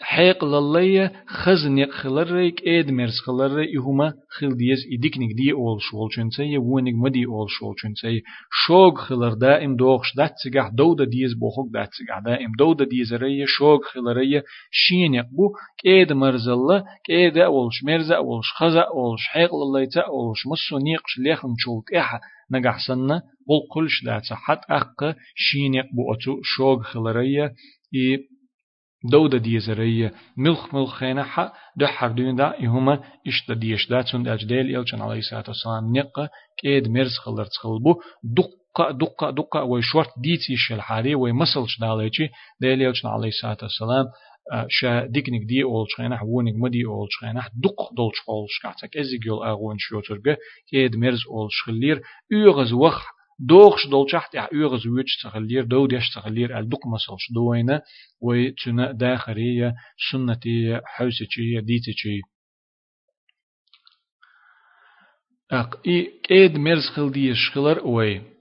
[0.00, 6.58] حيق للي خزن خلريك إيد مرز خلري يهما خل ديز إديكنك دي أول شول شنسي
[6.58, 8.22] ونك مدي أول شول شنسي.
[8.66, 13.46] شوق خلر دائم دوغش دات سجح دودة ديز بوخوك دات سجح دائم دودة ديز ري
[13.46, 20.00] شوق خلري شين يقبو كيد مرزلا كيد أولش مرز أولش خزا أولش حيق للي تا
[20.00, 22.20] أولش مصو نيقش ليخن شولك إحا.
[22.50, 27.42] نجح سنة قل قلش دات حت أق شين يقبو أتو شوق خلري
[27.94, 28.18] إي
[29.10, 34.76] دودة ديزرية ملخ ملخ خينا حا دحر دون دا يهما إشتا ديش دا تون أجدال
[34.76, 36.28] إلشان عليه الصلاة والسلام نقا
[36.58, 37.94] كيد مرز خلر تخلبو
[38.24, 42.28] دقة دقة دقة ويشورت ديتي شل وي مسلش داليتي
[42.60, 44.06] ديل إلشان عليه الصلاة والسلام
[44.68, 49.76] شا ديكنك دي أول شخينح وونك مدي أول شخينح دق دول شخول شكعتك أزيجيول أغوان
[49.78, 50.36] شوترغة
[50.70, 52.00] كيد مرز أول شخلير
[52.32, 57.82] يغز وخ دوغش دول شحت يا يغز ويتش تغلير دو ديش تغلير الدق مسلش دوينة
[58.20, 59.74] ويتنا داخرية
[60.10, 62.20] سنتي حوسيتشي ديتشي
[65.50, 68.35] أق إي كيد مرز خلديش خلر وي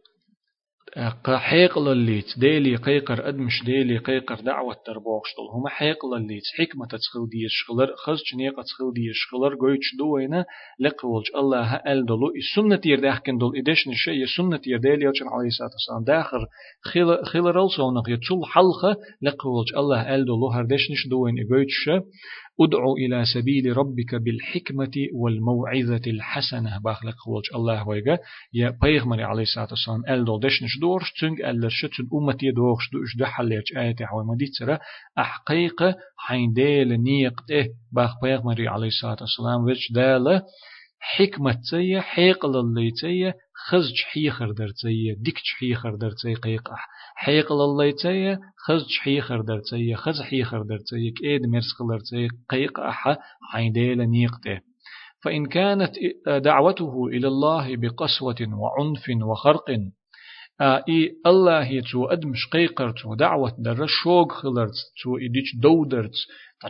[1.27, 7.45] حيق لليت ديلي قيقر أدمش ديلي قيقر دعوة تربوخشتل هما حيق لليت حكمة تسخل دي
[7.49, 10.45] شغلر خز جنيقة تسخل دي شغلر قويتش دوينا
[10.79, 15.47] لقولج الله أل دلو السنة تير داخكن دول إدش نشي السنة تير ديلي يوچن عليه
[15.47, 16.03] الصلاة والسلام.
[16.03, 16.45] داخر
[16.91, 21.89] خيل خيل رلسو نقيا تشل حلقة لقولج الله أل دلو هردش نش دوين إقويتش
[22.61, 26.77] ادعو إلى سبيل ربك بالحكمة والموعظة الحسنة.
[26.79, 28.17] باخلق خولج الله ويجا
[28.53, 33.17] يا بيغمري عليه الصلاة والسلام أل دول دشنش دورش تنج أل شتن أمتي دورش دوش
[33.19, 34.79] دحليش آيات حوي مديتسرة
[35.17, 40.41] أحقيقة حين ديل نيقته باخ بيغمري عليه الصلاة والسلام وش داله
[40.99, 43.35] حكمة تسية حيق للي تسية
[43.67, 46.75] خزج حيخر در تسية ديكش حيخر در تسية قيقة
[47.15, 52.27] حيق للي تسية خزج حيخر در تسية خز حيخر در تسية كيد مرسخ در تسية
[52.49, 53.17] قيقة أحا
[53.51, 54.61] حيديل نيقته
[55.23, 55.91] فإن كانت
[56.27, 59.65] دعوته إلى الله بقسوة وعنف وخرق
[60.61, 66.15] إي الله تو ادمش قيقرت دعوة در شوق خلرت تو إديش دودرت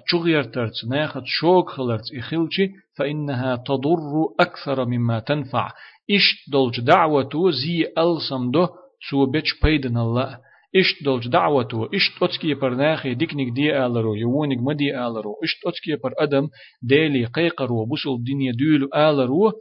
[0.07, 5.71] تشغيرترت ناخد شوق خلرت إخلشي فإنها تضر أكثر مما تنفع.
[6.11, 8.67] إشت دولج دعوة زي ألسم دو
[9.09, 10.39] سو بيش بيدن الله.
[10.75, 15.35] إشت دولج دعوة إشت أتكي بر ناخي ديكنك دي آلرو يوونك مدي آلرو.
[15.43, 16.47] إشت أتكي بر أدم
[16.81, 19.51] ديلي قيقرو بسل الدنيا دولو آلرو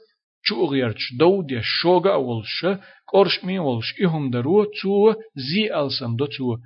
[0.46, 2.66] شو غيرتش دو دي شوغا أولش
[3.12, 6.56] قرش مي ولش إهم درو تو زي ألسم دو تو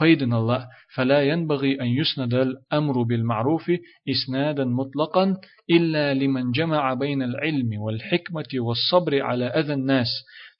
[0.00, 0.68] بيدن الله.
[0.94, 3.70] فلا ينبغي أن يسند الأمر بالمعروف
[4.08, 5.36] إسنادا مطلقا
[5.70, 10.08] إلا لمن جمع بين العلم والحكمة والصبر على أذى الناس.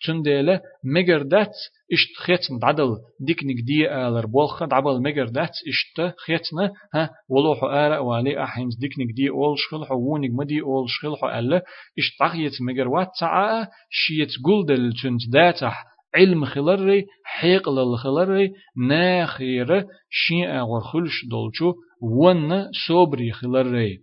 [0.07, 1.55] تنديلا مجر دات
[1.93, 7.99] إشت خيتن دعدل ديكنك دي آلر بولخ دعبل مجر دات إشت خيتنا ها ولوحو آلا
[7.99, 11.63] والي أحينز ديكنك دي أول شخلحو وونك مدي أول شخلحو ألا
[11.99, 15.85] إشت تغيت مجر وات تعا شيت قلدل تند داتح
[16.15, 18.53] علم خلري حيق للخلري
[18.89, 23.99] ناخير شيء أغور خلش دولشو ون صبري خلري.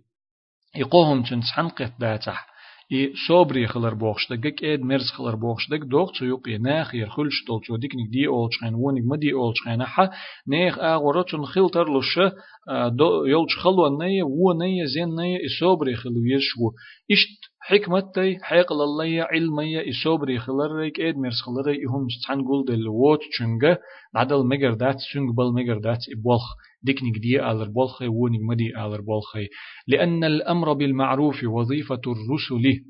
[0.76, 2.46] يقوهم تنسحن قت داتح.
[2.88, 8.10] и собри хылар боқштыгык эд мерз хылар боқштык доқ чуюк ене хир хул штол чудикник
[8.10, 10.12] ди олчхан воник ма ди олчхан ха
[10.46, 12.32] нех агора чун хилтар лушы
[12.66, 16.76] до йолч хылванне воне зенне и собри хылу ешву
[17.08, 23.20] ишт حكمتي حيق لله علمية إصابري خلريك إد مرس خلري إهم ستحن قول دل ووت
[23.38, 23.76] چنگا
[24.14, 26.44] نعدل مگر دات سنگ بل مگر دات إبولخ
[26.82, 29.46] ديكنك دي آلر بولخي ونك مدي آلر بولخي.
[29.88, 32.80] لأن الأمر بالمعروف وظيفة الرسل.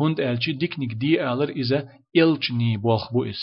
[0.00, 3.40] هند ألشي ديكنك دي آلر إذا إلچني بولخ بوئس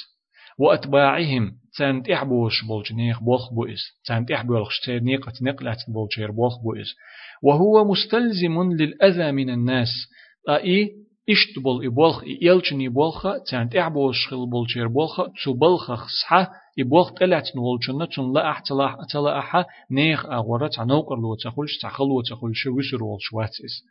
[0.60, 6.96] وأتباعهم تانت إحبوش بولجنيخ بولخ بوئس تانت إحبوش تيرنيق تنقلت بولجير بولخ بوئس
[7.44, 9.90] وهو مستلزم للأذى من الناس.
[10.50, 10.92] أي
[11.30, 18.34] إشتبول إبولخ إيلشني بولخا تانت إحبوش خل بولجير بولخا تبولخ خصحة إبولخ تلات نولشنا تن
[18.34, 23.84] لا أحتلا أتلا أحا نيخ أغورت عنوقر لو تخلش تخلو تخلش وسر والشواتس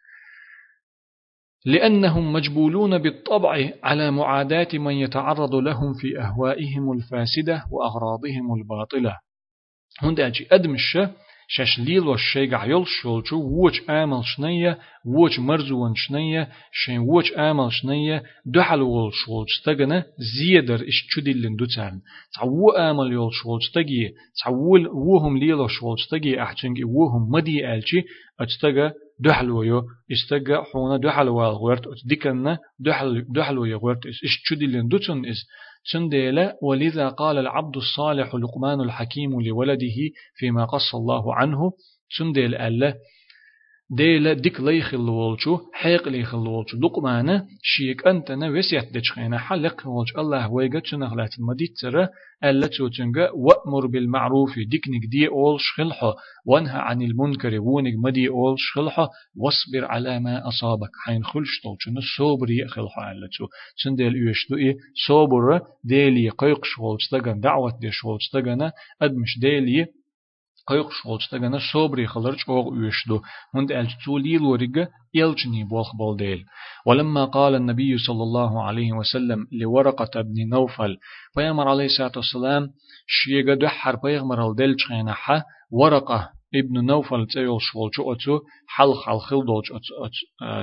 [1.66, 9.18] لأنهم مجبولون بالطبع على معاداة من يتعرض لهم في أهوائهم الفاسدة وأغراضهم الباطلة.
[10.02, 10.46] هنداجي
[11.46, 18.22] أدمش شاشليل والشيء عيل شولشو ووش آمل شنية ووش مرزوان شنية شين ووش آمل شنية
[18.46, 20.02] دحل وول شولش تغنى
[20.38, 22.00] زيادر إش تشدلن دوتان
[22.34, 28.02] تعو آمل يول شولش تغي تعول وهم ليل شولش تغي أحتنجي وهم مدي ألشي
[28.40, 35.26] أتتغى دحلو يو استجا حونا دحلو الغورت ديكنا دحل دحلو يغورت إس إش تشدلن دوتن
[35.26, 35.46] إس.
[35.92, 39.98] سنديلا ولذا قال العبد الصالح لقمان الحكيم لولده
[40.34, 41.72] فيما قص الله عنه.
[42.18, 42.94] سنديل ألا
[43.90, 50.52] ديلا ديك لي خلوالشو حيق لي خلوالشو لقمانا شيك أنت نوسيت دجخينا حلق والش الله
[50.52, 52.08] ويغا تنغلات المديتر
[52.44, 54.58] ألا توتنغا وأمر بالمعروف.
[54.58, 56.12] ديكنك دي أول شخلحو
[56.46, 57.60] وانهى عن المنكر.
[57.60, 59.06] وونك مدي أول شخلحو
[59.36, 60.90] واصبر على ما أصابك.
[61.04, 63.46] حين خلش طولشنا صبري خلحو ألا تو
[63.82, 64.76] سندل يشتو إيه؟
[65.08, 66.30] صبر ديلي
[66.62, 67.40] شغلش تغن.
[67.40, 68.70] دعوة دي شغلش تغن.
[69.02, 69.86] أدمش ديلي
[70.66, 73.20] قيق شولشتغنا صبري خلرج اوغ يشدو
[73.54, 76.44] هند التولي لوريغا يلجني بولخ بولديل
[76.86, 80.96] ولما قال النبي صلى الله عليه وسلم لورقة بن نوفل
[81.34, 82.68] فيامر عليه الصلاة والسلام
[83.06, 84.76] شيغا دحر بيغمر الدل
[85.70, 89.62] ورقة ابن نوفل تيول شول شو أتو حل حل
[90.04, 90.12] أت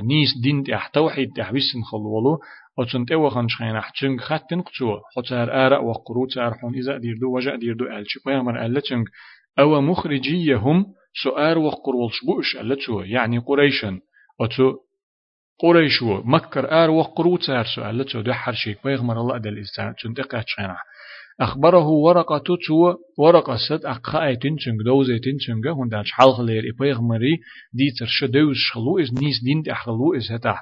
[0.04, 2.40] نيس دين تح توحيد تح ويسن خلولو
[2.80, 7.56] أتون تيو خنش خين أحتشنج خاتن قتو حتار آراء وقرو تار حون إذا ديردو وجا
[7.56, 9.08] ديردو ألشي بيامر ألتشنج
[9.60, 10.86] أو مخرجيهم
[11.24, 14.00] سؤال وقرولش بوش ألتشو يعني قريشن
[14.42, 14.74] أتو
[15.60, 20.84] قريشو مكر آر وقرو تار سؤال ألتشو دو حرشيك بيغمر الله أدل إستان تنتقى تشينح
[21.42, 27.38] أخبره ورقة تو ورقة ست أقخاء تنشنگ دوزة تنشنگ هنداش حلق لير إبيغمري
[27.74, 30.62] ديتر شدوز شخلو إز نيس دين تحخلو إز هتح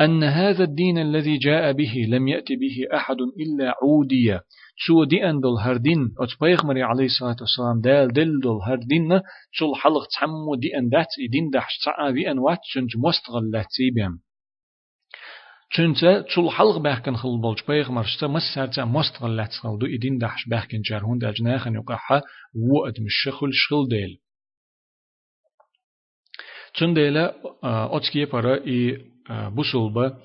[0.00, 4.42] أن هذا الدين الذي جاء به لم يأتي به أحد إلا عودية
[4.86, 9.20] سو دي أن دول هردين أت بيغمري عليه الصلاة والسلام دال دل دول هردين
[9.58, 14.20] سول حلق تحمو دي أن دات دين دحش تعا بي أن وات سنج مستغل لاتسيبهم
[15.74, 20.80] چونچه چول حلق بحكن خل بولج بيغ مرشتا مسارتا مستغل لاتسغل دو إدين دحش بحكن
[20.80, 22.22] جارهون دا جناخن يقحا
[22.72, 24.18] وقت مش شخل شخل ديل.
[26.72, 27.34] چون ديلا
[27.96, 30.18] أتكي برا إي بوسولبا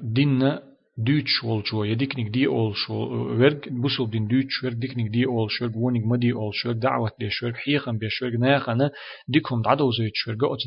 [0.00, 0.58] دين
[0.96, 2.96] Duits olcho, ja diknik die olcho,
[3.40, 7.16] werk busel din Duits, werk diknik die olcho, werk woning ma die olcho, werk da'wat
[7.18, 8.92] besh, werk hiegam besh, werk naagana,
[9.26, 10.62] dikom dado zoiets, werk got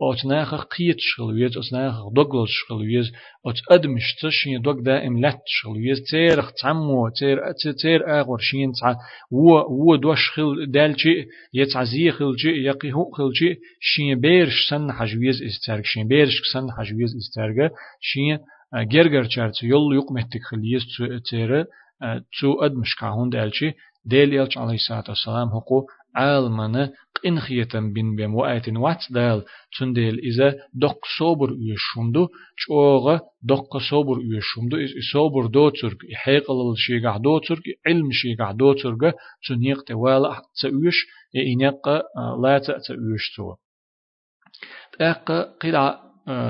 [0.00, 3.12] naaga, tak ingeet mi gelwees, أوت ناخ قيت شغلويز أوت ناخ دوغل شغلويز
[3.46, 7.38] أوت أدم شتشين دوغ دائم لات شغلويز تير تعمو تير
[7.82, 8.94] تير أغور شين تع
[9.30, 15.42] و و دوش خل دالشي يتع زي خلجي يقي هو خلجي شين بيرش سن حجويز
[15.42, 17.70] استرگ شين بيرش سن حجويز استرگ
[18.00, 18.38] شين
[18.74, 20.82] جرجر چارت يول يق مهتك خليز
[21.30, 21.64] تير
[22.40, 23.72] تو أدمش كهون دالشي
[24.04, 26.92] ديل يلش عليه الصلاة والسلام حقو عالمنا
[27.24, 29.44] قنخيتن بين بيم وآيتن وات دال
[29.78, 37.16] تنديل إذا دق صبر يشومدو چوغا دق صبر يشومدو إز صبر دو ترك حيقل الشيغا
[37.16, 39.14] دو ترك علم شيغا دو ترك
[39.48, 40.98] تنيق توالا تأويش
[41.36, 41.88] إنيق
[42.42, 43.54] لا تأويش تو
[44.98, 46.00] تأقى قلع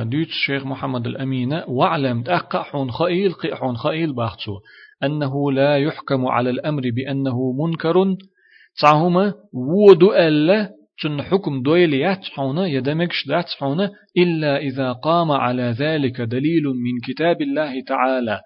[0.03, 4.53] دوت الشيخ محمد الأمين واعلم تأقى حون خائل حون خائل باختو
[5.05, 8.17] أنه لا يحكم على الأمر بأنه منكر
[8.81, 10.70] تعهما ودو ألا
[11.03, 17.82] تن حكم دويل يتحونا يدمكش داتحونا إلا إذا قام على ذلك دليل من كتاب الله
[17.86, 18.40] تعالى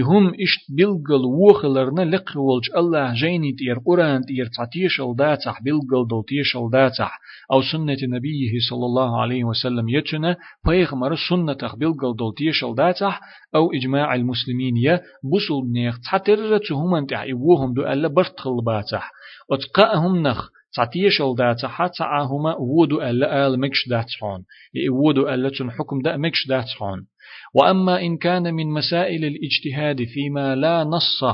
[0.00, 6.56] إهم إشت بلغل وخلرنا لقولج الله جيني تير قرآن تير تعتيش الداتح بلغل دل تيش
[6.56, 7.18] الداتح
[7.52, 10.36] أو سنة نبيه صلى الله عليه وسلم يتنا
[10.66, 13.20] بيغمر سنة بلغل دل تيش الداتح
[13.54, 15.00] أو إجماع المسلمين يا
[15.32, 19.12] بسل نيخ تحتر تهم انتع إبوهم دو ألا برتخل باتح
[19.52, 24.44] أتقاهم نخ تعتيش الدات حتى هما ودو ألا آل مكش داتحون
[24.90, 27.06] ودو ألا حكم دا مكش داتحون
[27.54, 31.24] وأما إن كان من مسائل الاجتهاد فيما لا نص.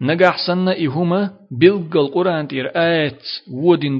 [0.00, 3.22] نجح سنة إهما بلغل قرآن تير آيات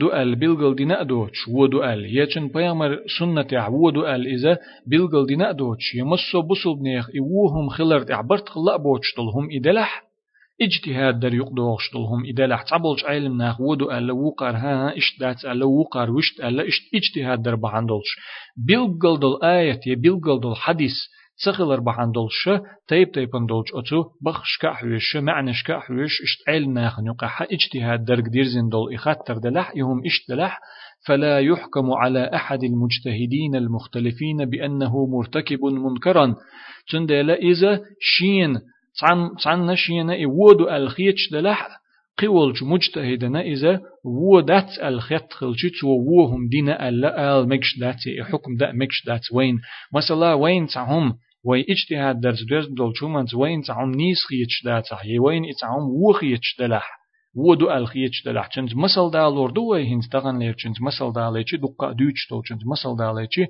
[0.01, 5.53] دو أل بلغل دينا دوش ودو أل يچن بيامر سنة ودو أل إذا بلغل دينا
[5.53, 10.06] دوش يمسو بسو بنيخ إوهم خلر عبرت خلا بوش طلهم إدلح.
[10.61, 15.45] اجتهاد در يقدوغش طلهم إذا لح تعبلش علم ناخ ودو ألا وقر ها إشت دات
[15.45, 18.11] ألا وقر وشت ألا إشت اجتهاد در بحندلش.
[18.67, 20.95] بيلقل دل آية بيلقل دل حديث
[21.45, 22.49] سخلر بحندلش
[22.89, 28.45] تيب تيبن دولش أتو بخش كحوش معنش كحوش إشت علم ناخ نقح اجتهاد در قدير
[28.45, 30.61] زين دول إخاتر دلح يهم إشت دلح.
[31.07, 36.35] فلا يحكم على أحد المجتهدين المختلفين بأنه مرتكب منكرا.
[36.91, 38.61] تندل إذا شين
[39.03, 41.69] عن عن نشينا يودو الخيتش دلح
[42.19, 49.33] قولج مجتهدنا إذا ودات الخيط خلجت ووهم دينا آل مكش داتي حكم دا مكش دات
[49.33, 49.59] وين
[49.95, 55.43] مثلا وين تعهم وي اجتهاد درس درس دول شومانز وين تعهم نيس خيتش داتا وين
[55.61, 56.96] تعهم وخيتش دلح
[57.37, 62.31] ودو الخيتش دلح چنج مسل دالور دو هنز تغن لير چنج مسل داليچي دقا دوچ
[62.31, 63.47] دول چنج مسل داليچي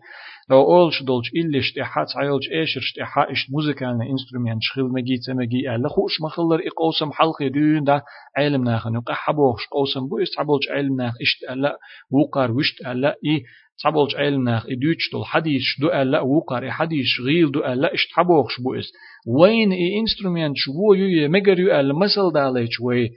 [0.50, 5.88] لو اولش دولش إلش تحات عيلش إيشرش تحا إش موزيكالنا إنسترومنت شخيل مجي تمجي ألا
[5.88, 8.02] خوش مخلر إقوسم حلقة دون دا
[8.36, 11.78] علم ناخن يقع حبوش قوسم بو استعبولش علم ناخ إشت ألا
[12.10, 13.42] وقار وشت ألا إي
[13.82, 18.60] تعبولش علم ناخ إدوش دول حديش دو ألا وقار حديش غيل دو ألا إشت حبوش
[18.60, 18.92] بو است
[19.26, 23.10] وين إي إنسترومنت شو يو مجر يو ألا مسل داليش وي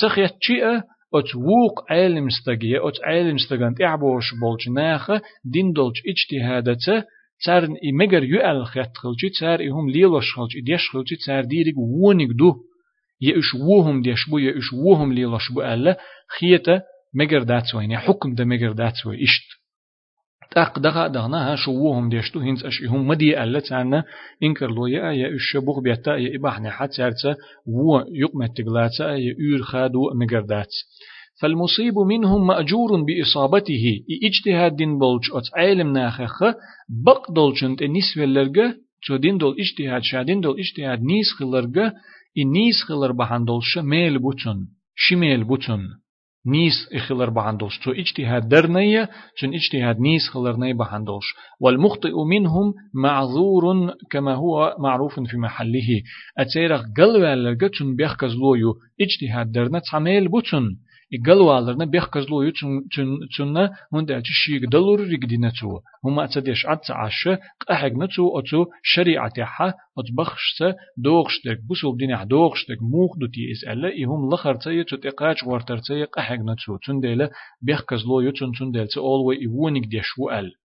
[0.00, 0.76] تخيت شيئة
[1.14, 5.10] أت ووق علم استجي أت علم استجان تعبوش بولش ناخ
[5.44, 7.04] دين دولش اجتهادته
[7.46, 12.54] تارن إمجر يؤل خيط خلجي تار إهم ليلوش خلجي إديش خلجي تار ديرك وونك دو
[13.20, 15.98] يأش وهم ديش بو يأش وهم ليلوش بو ألا
[16.38, 16.82] خيطة
[17.14, 19.59] مجر داتسوين حكم ده مجر داتسوي إشت
[20.54, 24.04] تاق دغا دغنا ها شوهم ديشتو هنس أش هم مدي ألا تانا
[24.42, 27.36] إنكر لو يا يا إش بوغ بيتا يا إباحنا حتى يرتا
[27.66, 30.72] و يقمت تغلاتا يا يور خادو مقردات.
[31.40, 33.84] فالمصيب منهم مأجور بإصابته.
[34.22, 36.42] إجتهاد دين بولج أت علم ناخخ
[37.06, 38.74] بق دولجنت نسوة لرغة
[39.06, 41.92] تو دين دول إجتهاد شادين دول إجتهاد نيس خلرغة
[42.38, 44.58] إن نيس خلر بحندولش ميل بوتن
[44.94, 45.82] شميل بوتن.
[46.46, 49.08] نيس إخلر بحندولش تو اجتهاد درنية
[49.40, 56.02] تن اجتهاد نيس خلرنية بحندولش والمخطئ منهم معذور كما هو معروف في محله.
[56.38, 58.74] أتيرخ قلوة لرغة تن بيخكز لويو.
[59.00, 59.80] اجتهاد درنا
[61.10, 62.88] تعميل بوتن إقلوالرنا بيخكزلو يتون
[63.36, 67.38] تون هندا تشيك دلور رجدنا تو هما أتديش عدت عشا
[67.68, 74.30] قحق نتو أتو شريعة حا أتبخشت دوغشتك بسوب دينح دوغشتك موخ دو تي إسألة إهم
[74.34, 77.30] لخرتي تتقاج ورترتي قحق نتو تنديلا
[77.62, 80.59] بيخكزلو يتون تنديل تأول وإيوونك ديش وأل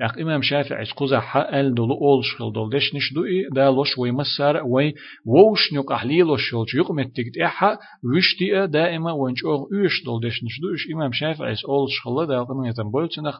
[0.00, 3.22] اق امام شافعي قزا حال دول اول شخل دول دش نش دو
[3.54, 4.94] دا لوش وي مسار وي
[5.26, 10.44] ووش نيق احلي لوش شول يق متك احا وشتي دائما وانج أو اوش دول دش
[10.44, 13.38] نش دو امام شافعي اول شخل دا قمن يتم بولتنخ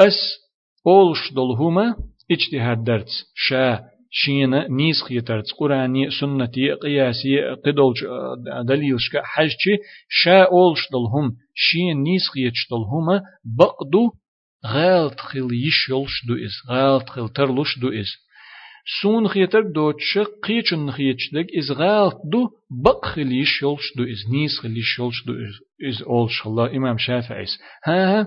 [0.00, 0.18] اس
[0.86, 1.96] اول دول هما
[2.30, 3.80] اجتهاد درت شا
[4.10, 7.94] شين نيس خيترت قراني سنتي قياسي قدول
[8.66, 9.78] دليلش حجتي
[10.08, 13.22] شا اولش دلهم شين نيس خيتش دلهما
[13.58, 14.10] بقدو
[14.66, 18.10] غالت خيل يشيلش دو إز غالت خيل ترلش دو إز
[19.02, 22.48] سون خيتر دوتش قيچن خيتشدك إز غالت دو
[22.84, 25.54] بق خيل يشيلش دو إز نيس خيل يشيلش دو إز
[25.88, 27.46] إز أولش الله إمام شافعي
[27.84, 28.26] ها ها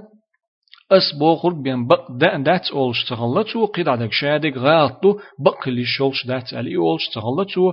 [0.92, 5.80] أس بوخر بين بق دا دات أولش تغلطو قيد عدك شادك غالت دو بق خيل
[5.80, 7.72] يشيلش دات علي أولش تغلطو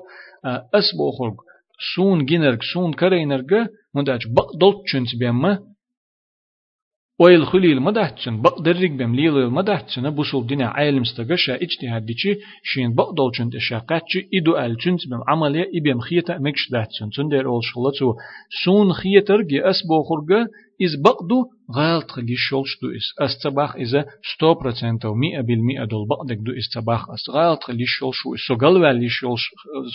[0.74, 1.36] أس بوخر
[1.94, 5.59] سون جينرك سون كرينرك منداج بق دولت چنت بيما
[7.19, 13.55] ويل خليل مدهتشن بقدرك بمليل مدهتشن بوصل دينا عالم استغشا اجتهاد ديشي شين بقدول چنت
[13.55, 18.13] اشاقاتشي ادو ال چنت بم عملية ابم خيتا مكش دهتشن تندر اول شغلتو
[18.63, 19.69] سون خيتر جي
[20.81, 23.14] اس بوخرگه إز بقدو غالت خلي شولش دو إس.
[23.18, 24.05] أستباخ إذا
[24.35, 29.11] ستو برسنتو مئة بالمئة دول بقدك دو استباخ أس غالت خلي شولش و سو قلوال
[29.11, 29.43] شولش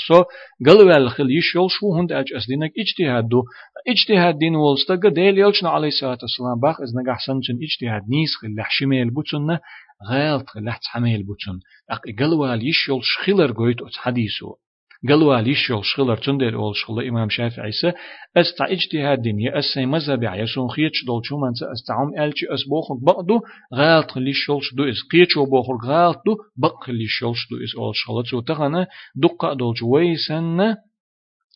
[0.08, 0.24] سو
[0.66, 3.44] قلوال خلي شولش و هند أج أسدينك إجتهاد دو.
[3.88, 8.64] إجتهاد دين ولستغ ديل يلشنا عليه الصلاة والسلام باخ إز نجح سنتن إجتهاد نيس خلي
[8.64, 9.58] حشميل بوتسن
[10.10, 11.60] غالت خلي حميل بوتسن.
[11.90, 14.56] أق قلوال يشولش خلر قويت حديثو.
[15.10, 17.94] قالوا ليش يول شغل تندر أول شغل إمام شافعي سا
[18.38, 23.40] أستع اجتهاد دنيا أسي مذهب عيسون خيتش دول شو من أستعم ألشي أسبوخك بقدو
[23.76, 27.96] غالت ليش يولش دو إس قيتش وبوخك غالت دو بق ليش يولش دو إس أول
[27.96, 28.86] شغل تو تغنى
[29.16, 30.76] دقة دول جويسن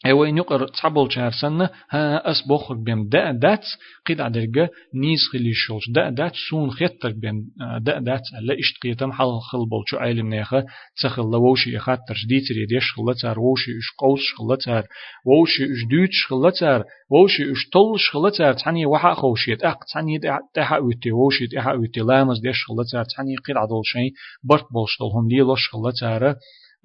[0.05, 3.65] اوين يقر تصبل شارسن ها اس بوخر بيم دا دات
[4.05, 7.35] قيد عدرجة نيس خلي شوش دا دات سون خيتر بيم
[7.81, 10.65] دا دات لا اشت قيتم حل خل بولشو عالم نيخه
[10.97, 14.83] تسخل لوشي خاطر ديتري ديش خلتار ووشي اش قوس خلتار
[15.25, 20.19] ووشي اش دوتش خلتار ووشي اش طلش خلتار تعني وحا خوشيت اق تعني
[20.53, 25.69] تحا ويتي ووشي تحا ويتي لامز ديش خلتار تعني قيد عدل شي برت بولشتلهم ليلوش
[25.69, 26.35] خلتار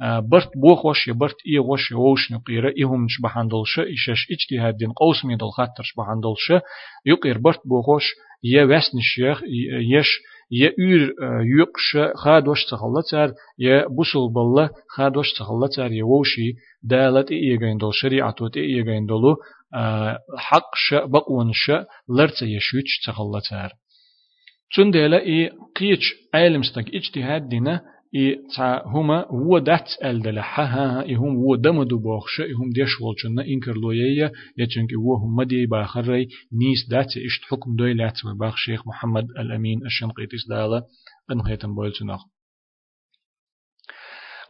[0.03, 5.25] برت بو خوش برت اي خوش ووش نقيرة ايهم نش بحندلش ايشش اجتهاد دين قوس
[5.25, 6.63] ميدل خاطرش بحندلش.
[7.07, 8.05] يقير برت بو خوش
[8.45, 9.43] يا وسن الشيخ
[9.95, 10.09] يش
[10.51, 11.13] يا يور
[11.59, 19.07] يقش خادوش تخلتر يا بوسل بالله خادوش تخلتر يا ووشي دالت ايغين دول شريعتو ايغين
[19.07, 19.37] دولو
[20.39, 21.71] حق ش بقون ش
[22.09, 23.73] لرت يشوش تخلتر
[24.77, 27.81] تندلا اي قيش علمستك اجتهاد دينه
[28.15, 32.71] إي تا هما هو دات الدلحة ها إي هم هو دم دو بوخش إي هم
[32.71, 36.17] ديش والجنة إنكر لويا يتنك هو هم دي باخر
[36.53, 40.83] نيس دات إشت حكم دوي لات باخ شيخ محمد الأمين الشنقيطيس دالة
[41.31, 42.21] أنهيتم بولتناخ.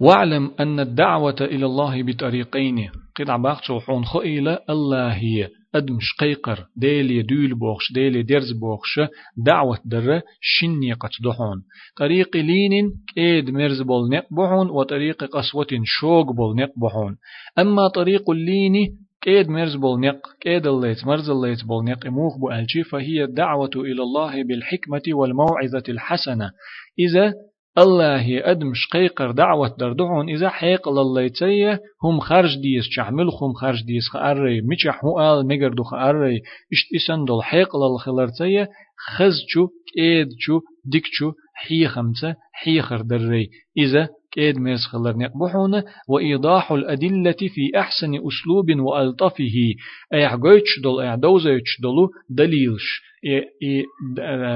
[0.00, 7.22] واعلم أن الدعوة إلى الله بطريقين قد عباق حون خئيلة الله هي أدمش قيقر ديلي
[7.22, 9.00] دول بوخش ديلي درز بوخش
[9.36, 11.62] دعوة در شني قد دحون
[11.96, 17.16] طريق لين كيد مرز بول نقبحون وطريق قسوة شوق بول نقبحون
[17.58, 18.74] أما طريق اللين
[19.22, 23.70] كيد مرز بول نق كيد الليت مرز الليت بول نق موخ بو ألجي فهي الدعوة
[23.76, 26.50] إلى الله بالحكمة والموعظة الحسنة
[26.98, 27.34] إذا
[27.78, 34.60] الله أدمش قيقر دعوة دردعون إذا حيق لليتية هم خرج ديس شعملخم خرج ديس خأري
[34.60, 36.36] ميشح هو آل ميقر دو خأري
[36.72, 38.68] إشت إسان دول حيق للخلرتية
[39.06, 47.32] خزچو كيدچو ديكچو حي خمسة حي خر دري إذا كيد ميز خلر نقبحون وإيضاح الأدلة
[47.32, 49.74] في أحسن أسلوب وألطفه
[50.14, 53.84] أي حقويتش دول أي دوزيتش دولو دليلش إي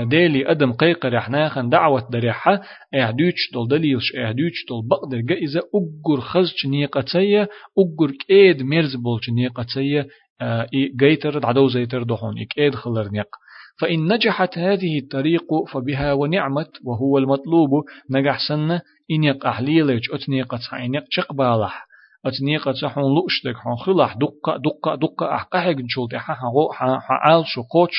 [0.04, 2.60] ديلي أدم قيقر يحناخن دعوة دريحة
[2.94, 7.48] إعدوش دول دليلش إعدوش دول بقدر جائزة أجر خزش نيقتسية
[7.78, 10.06] أجر كيد مرز بولش نيقتسية
[10.42, 13.28] إي جيتر عدو زيتر دحون إكيد خلر نيق.
[13.80, 17.70] فإن نجحت هذه الطريق فبها ونعمت وهو المطلوب
[18.10, 21.86] نجح سنة إن يق أحليلج أتنيقة إن يق شقبالح
[22.26, 25.26] أتنيقة حون لؤشتك حون خلاح دقة دقة دقة
[26.18, 27.96] حا شو قوتش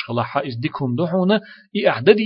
[0.96, 1.42] دحونة
[1.76, 2.20] إي أحدد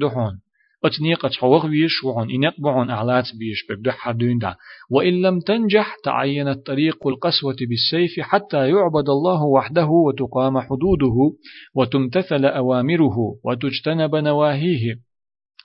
[0.00, 0.40] دحون
[0.84, 2.54] أتنيقة حوغ بيش وعن إنق
[2.90, 4.56] أعلات بيش ببدح دا
[4.90, 11.36] وإن لم تنجح تعينت طريق القسوة بالسيف حتى يعبد الله وحده وتقام حدوده
[11.74, 14.94] وتمتثل أوامره وتجتنب نواهيه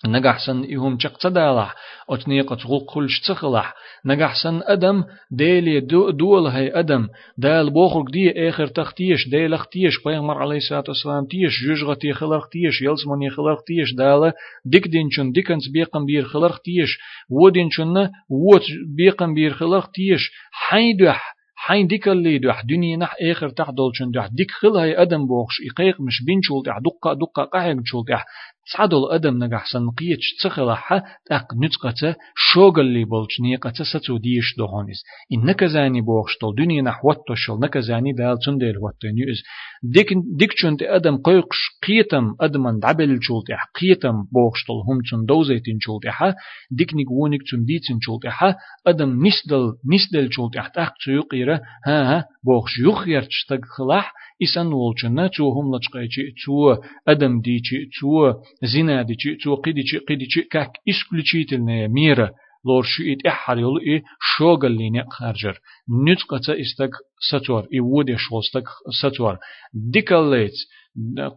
[0.06, 1.76] نجحسن إهم تقتدالح
[2.10, 3.74] أتنيق تغل كلش تخلح
[4.06, 7.08] نجحسن أدم ديلي دو دول هاي أدم.
[7.38, 12.82] دال بوخرك دي آخر تختيش ديل اختيش بيغمر عليه الصلاة والسلام تيش جوجغتي خلق تيش
[12.82, 14.34] يلسمني خلق تيش دال
[14.66, 18.64] ديك دينشن ديكنس بيقم بير خلق تيش ودينشن ووت
[18.98, 24.28] بيقم بير خلق تيش حيدح حين ديك اللي دوح دنيا نح آخر تح دولشن دوح.
[24.28, 28.26] ديك خل هاي أدم بوخش إقيق مش بين شول تح دقة دقة قاعد شول تح
[28.74, 35.04] تعدل أدم نجح سنقية تخلحة تاق نتقة شوغل لي بولش نيقة ستو ديش دهونيس
[35.34, 39.42] إن نكزاني بوخش تول دنيا نحوت تشل نكزاني دال تندل واتن يؤز
[39.84, 41.58] ديك ديك چونت أدم قيقش
[41.88, 46.36] قيتم أدمن دعبل شولت إح قيتم بوخش تول هم تن دوزيتين شولت إحا
[46.72, 48.56] ديك نيقونيك تن ديتين شولت إحا
[48.88, 54.14] أدم نسدل نسدل شولت إح تاق تيقيرة ها ها بوخش يخير تشتق خلاح
[54.44, 56.76] إسان ولچنا تو هم لچقيچي تو
[57.08, 58.34] أدم ديچي تو
[58.64, 62.30] زنا ديچي تو قيديچي قيديچي كاك إسكليچيتلنا ميرا
[62.66, 64.04] لور شو إت إحر يلو إي
[64.38, 65.60] شوغل ليني خارجر.
[66.08, 66.92] نتقة استك
[67.30, 68.68] ستور إي ودي شوستك
[69.02, 69.38] ستور
[69.74, 70.58] ديكاليت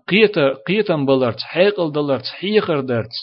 [0.09, 3.15] قيتا قيتا بلرت حيقل دلرت حيخر درت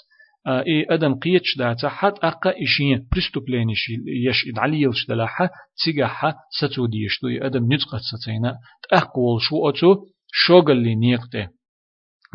[0.47, 3.89] إي أدم قيتش داتا حت أقا اشين بريستوبلينيش
[4.27, 5.49] يش ادعليلش دلاحة
[5.83, 8.55] تيجاحة ستو ديش دو أدم نتقت ستينا
[8.89, 9.95] تأقول شو أتو
[10.31, 11.47] شوغل لي نيقته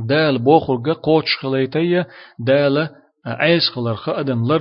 [0.09, 2.07] دال بوخرغا قوتش خليتيا
[2.39, 2.89] دال
[3.27, 4.53] عيس خلر أدم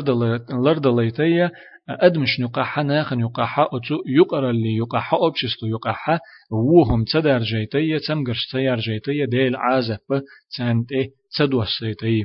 [0.52, 1.52] لردليتيا
[1.90, 6.20] أدمش نقاحة ناخن يقاحة أتو يقرا اللي يقاحة أبشستو يقاحة
[6.52, 10.00] وهم تدار جيتية تمقرش تيار جيتية ديل عازف
[10.58, 12.24] تانتي تدوسيتية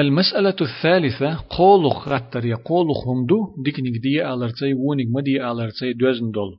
[0.00, 6.56] المسألة الثالثة قولخ غتر يقولخ همدو ديك نجدي ألرتي ونك مدي ألرتي دوزن دول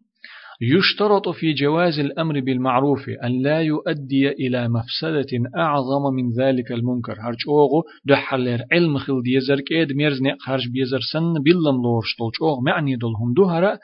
[0.62, 7.14] يشترط في جواز الأمر بالمعروف أن لا يؤدي إلى مفسدة أعظم من ذلك المنكر.
[7.14, 12.62] هرج أوغو دحلر علم خل ديزر كيد ميرزني خرج بيزر سن بلم لورش طولش أوغ
[12.62, 13.78] معني دول هم دهرا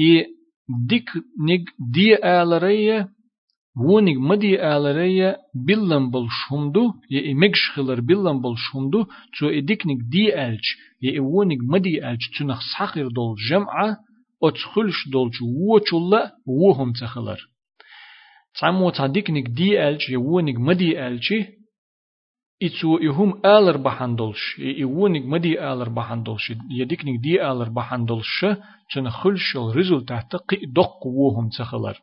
[0.00, 0.26] إي
[0.88, 1.08] ديك
[1.46, 3.08] نيك دي آلرية
[3.80, 9.04] وونيك مدي آلرية بلن بالشهمدو يا إمكش خلر بلن بالشهمدو
[9.38, 10.64] تو إديكنيك دي ألج
[11.02, 13.96] يا وونيك مدي ألج تنخ سحقر دول جمعة
[14.42, 17.38] أتخلش دول ووچولا وهم تخلر
[18.60, 21.34] تعمو تعديكنيك دي ألج يا وونيك مدي ألج
[22.62, 28.46] إتسو إهم آلر بحندلش إيونيك مدي آلر بحندلش يديكنيك دي آلر بحندلش
[28.94, 32.00] تنخلش الريزولتات قي دق وهم تخلر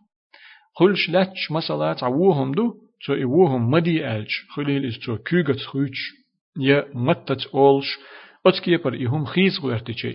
[0.78, 6.14] خلش لاتش مثلا تعوهم دو تو إيوهم مدي ألش خليل إس تو كيغت خوش
[6.60, 7.98] يا متت أولش
[8.46, 10.06] أتكي بر إيهم خيز غيرتش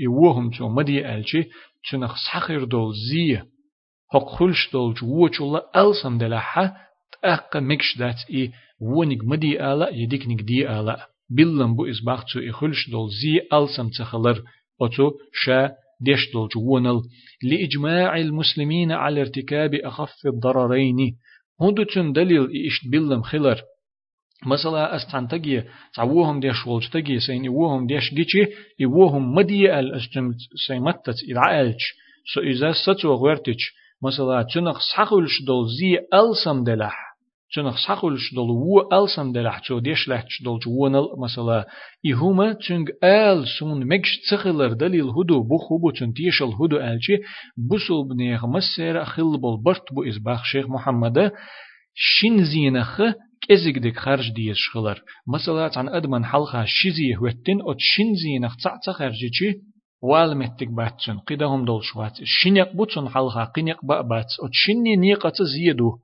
[0.00, 1.36] إيوهم تو مدي ألش
[1.90, 3.42] تنخ سخر دول زي
[4.12, 6.76] حق خلش دول جووش الله ألسم دلحة
[7.22, 12.52] تأقى مكش دات إي ونك مدي آلا يديك دي آلا بلن بو إسباق تو إي
[12.52, 14.42] خلش دول زي ألسم تخلر
[14.82, 17.00] أتو شا ديشتل جوونل
[17.42, 21.16] لإجماع المسلمين على ارتكاب أخف الضررين.
[21.60, 23.60] هندو تن دليل إيش بلم خلر
[24.46, 25.62] مثلا استعنتجي
[25.94, 28.46] تعوهم ديش ولجتجي سين يوهم ديش جيشي
[28.78, 30.32] يوهم مدي ال استم
[30.66, 31.80] سيمتت إدعالج.
[32.34, 33.60] سو إذا ستو غيرتج.
[34.02, 37.15] مثلا تنخ سحقلش دول زي ألسم دلح
[37.54, 41.64] چنخ سخولش دل و السم دلح چو دیش لحچ دل جوونل مثلا
[42.00, 47.16] ایهوما چنگ آل سون مگش تخلر دلیل هدو بو خوبو چن تیشل هدو آلچی
[47.70, 51.32] بسول بنیغ مسیر خل بول برت بو از باخ شیخ محمد
[51.94, 53.00] شین زینخ
[53.48, 55.02] كزيك ديك خارج ديش خلر
[55.34, 59.60] مثلا عن أدمن حلقة شيزي هوتين أو شين زينخ تعتا خارجيشي
[60.02, 65.98] والمتك باتشن قدهم دول شوات شين يقبوتشن حلقة قين يقبأ بات أو شيني نيقة زيدو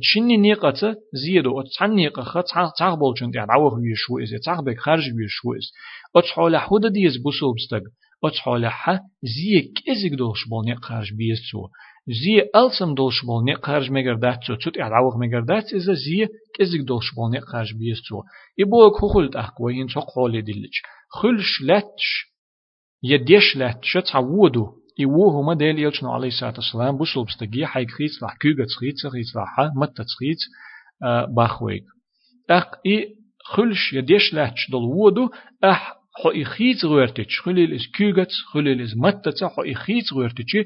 [0.00, 2.44] تشني نيقة زيدو اتسعن نيقة خط
[2.78, 5.72] تعغ بولشن يعني عوغ ويشو إز تعغ بك خارج ويشو إز
[6.16, 7.82] اتحول حودة ديز بوسوبستك
[8.24, 8.90] اتحول ح
[9.22, 11.68] زي كيزيك دوش بول نيق خارج بيستو
[12.08, 16.28] زي ألسم دوش بول نيق خارج مگر داتسو تut يعني عوغ مگر داتس إز زي
[16.54, 18.22] كيزيك دوش بول نيق خارج بيستو
[18.60, 20.74] إبو كوخلت أحكوين تقولي دلج
[21.08, 22.34] خلش لاتش
[23.02, 28.36] يديش لاتش تعودو إيوه هما ديل يلشنو عليه الصلاة والسلام بوصل بستجي حيك خيت لح
[28.42, 30.38] كوجت خيت خيت لح متت خيت
[31.36, 31.84] باخويك
[32.50, 33.08] أخ إي
[33.44, 35.30] خلش يديش لاتش دل وودو
[35.64, 40.56] أح خو إي خيت غورتش خليل إس كوجت خليل إس متت خو إي خيت غورتش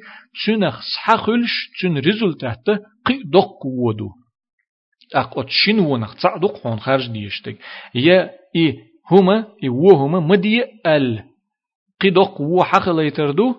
[0.46, 2.64] تنخ صح خلش تن ريزولتات
[3.06, 4.10] قي دق وودو
[5.14, 7.58] أق أتشين ونخ تصعدق خون خارج ديشتك
[7.94, 8.78] يا إي
[9.10, 11.24] هما إي وو هما مدي ال
[12.02, 13.54] قدق وو حق ليتردو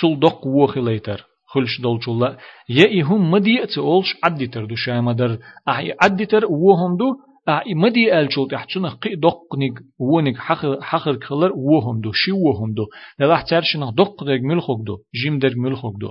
[0.00, 2.36] تول دق وخليتر خلش دول چولا
[2.68, 5.38] يا هم مدي تولش عديتر دو شامدر
[5.68, 7.14] اي عديتر وهم دو
[7.48, 12.74] اي مدي الچول احتنا قي دق نيك ونيك حخر حخر كلر وهم دو شي وهم
[12.74, 12.86] دو
[13.18, 16.10] لا ترشنا دق دق ملخوك دو جيم دق ملخوك دو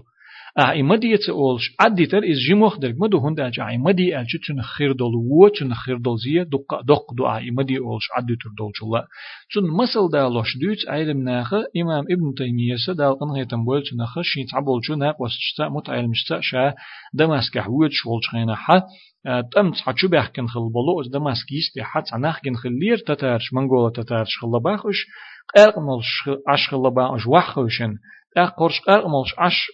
[0.59, 5.15] أعمدي تقولش عدي تر إز جموخ درك مدو هند أج أعمدي أج تون خير دول
[5.15, 9.07] و تون خير دول زيه دق دق دو أعمدي أولش عدي تر دول شلا
[9.53, 14.21] تون مسل دالوش دوت علم ناخ إمام ابن تيمية سدال قن هيتم بول تون ناخ
[14.21, 16.73] شيت عبول شو ناق وسشتا متعلم شتا شا
[17.13, 18.81] دمسك حوت شغل شخينا حا
[19.53, 24.37] تم تحچو بحكن خل بلو از دمسك يستي حت عناخ جن خلير تتارش منغولا تتارش
[24.41, 25.05] خلباخش
[25.57, 25.99] قرقمل
[26.47, 27.95] عش خلباخش وحوشن
[28.37, 29.67] أقرش أرملش عش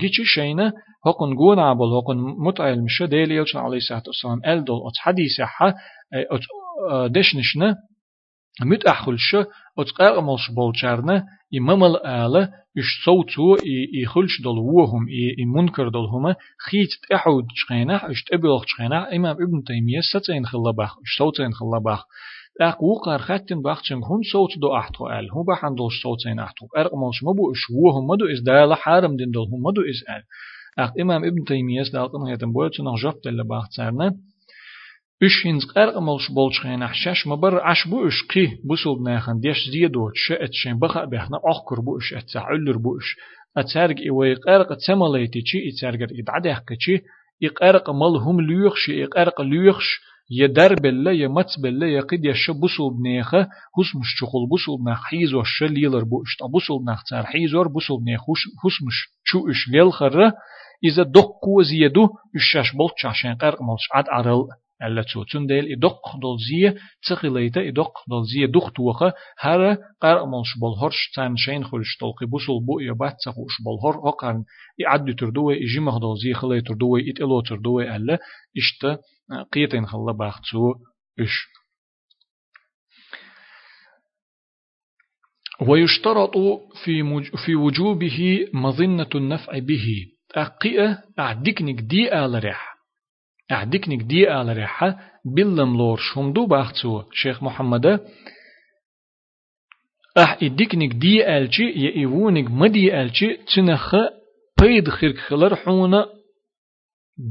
[0.00, 0.72] جيتش شينا
[1.06, 2.16] هقن جون عبل هقن
[2.46, 5.74] متعلم شو ديلي يلشن عليه الصلاة والسلام ألدل أت حديث حا
[6.14, 6.40] أت
[7.10, 7.76] دشنشنا
[8.62, 9.34] مت أخلش
[9.78, 11.24] أت أرملش بولشارنا
[11.58, 12.42] إمامل آلة
[12.78, 16.36] إش صوتو إي خلش دل وهم إي منكر دل هما
[16.70, 22.04] خيت تحود شخينا إش تبلغ شخينا إمام ابن تيمية ستين خلباخ إش صوتين خلباخ
[22.60, 26.66] اق وقار ختن بخشن هون صوت دو احتو ال هو بحن دو صوت سين احتو
[26.76, 30.02] ارق مش مبو اش هو هم مدو اس دال حرم دين دو هم مدو اس
[30.10, 30.22] ال
[30.78, 34.14] اق امام ابن تيمية دالقن هيتن بوت نغ جفت اللي باختسرنا
[35.22, 39.70] اش هنز ارق ملش بولش خين احشاش مبر عش بو اش قي بوسول ناخن ديش
[39.72, 43.16] زيدو شئت شين بخا بهنا اخكر بو اش اتعلر بو اش
[43.56, 47.02] اتسرق ايوي قرق تسمليتي چي اتسرق ادعدك چي
[47.40, 53.96] يقرق مل هم ليخش يقرق ليخش يدر بلا يمت بلا يقيد يش بوسول بنيخه هس
[53.96, 58.20] مش شغل بوسول بنخ حيز وش ليلر بوش بوسول بنخ تار حيز ور بوسول بنيخ
[58.20, 60.32] هس مش شو اش ليل خره
[60.84, 64.46] إذا دق قوز يدو الشاش بول عشان قرق ملش عد عرل.
[64.82, 70.58] ألا تسوتون ديل؟ إدق دول زي تخليتا إدق دول زي دق توخة هر قرق ملش
[70.60, 74.44] بول هرش تان شين خلش تلقي بوسول بو يبات تخوش بول هر أقرن
[74.86, 78.18] إعد تردوه إجمه دول زي خلي تردوه إتلو تردوه ألا
[78.58, 78.98] إشتا
[79.52, 80.74] قيتين خلا باختسو
[81.20, 81.46] إش.
[85.68, 86.32] ويشترط
[86.84, 87.30] في مج...
[87.46, 90.06] في وجوبه مظنة النفع به.
[90.34, 92.69] أقية أعدكنك دي آل ريح.
[93.50, 94.84] أعدكنك دي آل ريح
[95.36, 98.00] بلم لور شمدو باختسو شيخ محمد
[100.18, 103.94] أح إدكنك دي آلشي يأيوونك مدي آلشي تنخ
[104.60, 106.06] بيد خيرك خلر حونا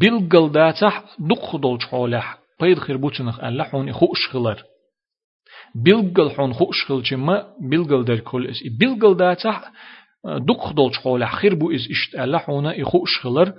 [0.02, 4.64] بلغل داتح دق دول شولح بيد خير بوتنخ ألا حون خوش خلر.
[5.76, 9.72] بلغل حون خوش خل جما بلغل در كل اس بلغل داتح
[10.26, 13.54] دق دول شولح خير بو اس اشت ألا حون خوش خلر.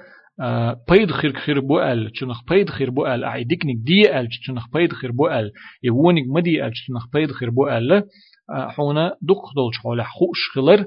[0.90, 4.64] بيد خير خير بو ال تنخ بيد خير بو ال اعيدك نك دي ال تنخ
[4.74, 8.04] بيد خير بو ال يونك مدي ال تنخ بيد خير بو ال
[8.50, 10.84] حونا دق دول شولح خوش خلر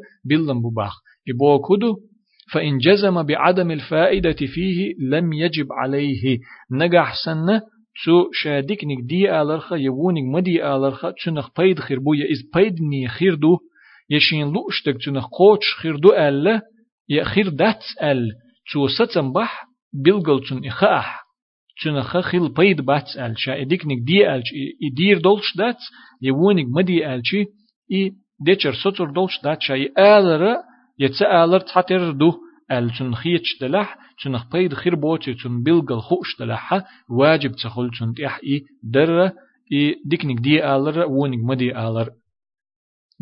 [0.61, 0.93] بو باخ
[1.27, 1.95] يبو كدو
[2.51, 6.39] فإن جزم بعدم الفائدة فيه لم يجب عليه.
[6.71, 7.61] نجح سنة
[8.05, 12.13] تو شادك نك دي آلرخ يوونك مدي آلرخ تنخ بيد خير بو.
[12.13, 13.57] يز بيد ني خير دو.
[14.09, 16.61] يشين لوشتك تنخ قوش خير دو ألا
[17.09, 18.31] يخير دات أل.
[18.97, 21.23] ستن بح بلغل تن إخاح
[21.83, 24.49] تنخ خيل بيد بات أل شا إديك نك دي ألش
[24.91, 25.77] إدير دولش دات
[26.21, 27.45] يوونك مدي ألشي
[27.91, 28.11] إي
[28.45, 30.57] ديشر سطر دولش دات شا آلر
[30.99, 32.33] يتسألر تحتر دو
[32.71, 38.13] ال تن خيتش دلح تن خبيد خير بوتي تن بلغل خوش دلح واجب تخل تن
[38.13, 39.31] تيح اي در
[39.71, 42.09] اي ديكنك دي آلر ونك مدي آلر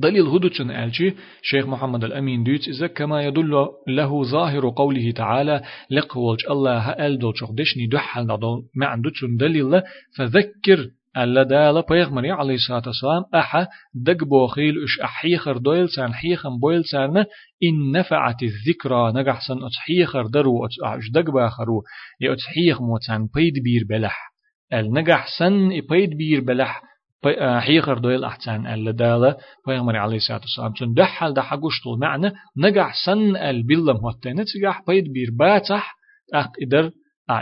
[0.02, 6.40] دليل هدوتشن ألشي شيخ محمد الأمين دوت إذا كما يدل له ظاهر قوله تعالى لقوالج
[6.50, 9.82] الله ألدو شخدشني دحل نضل ما عندوتشن دليل
[10.18, 10.88] فذكر
[11.18, 16.86] ألا دالا بيغمري عليه الصلاة والسلام أحا دق بوخيل إش أحيخر دويل سان حيخم بويل
[16.86, 17.18] سان
[17.64, 21.84] إن نفعت الذكرى نجح سن أتحيخر درو أش دق باخرو
[22.22, 24.34] يا أتحيخ موتسان بيد بير بلح.
[24.74, 26.82] النجح سن بيد بير بلح.
[27.60, 32.94] حيخر دويل أحسان ألا دالا بيغمري عليه الصلاة والسلام سن دحل دحا قشتول معنى نجح
[33.06, 35.96] سن البلم هوتين تسجح بيد بير باتح
[36.34, 36.92] أق إدر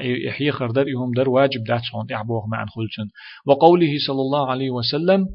[0.03, 3.07] يحيى خردر يهم در واجب دات صون يعبوه مع خلشن
[3.45, 5.27] وقوله صلى الله عليه وسلم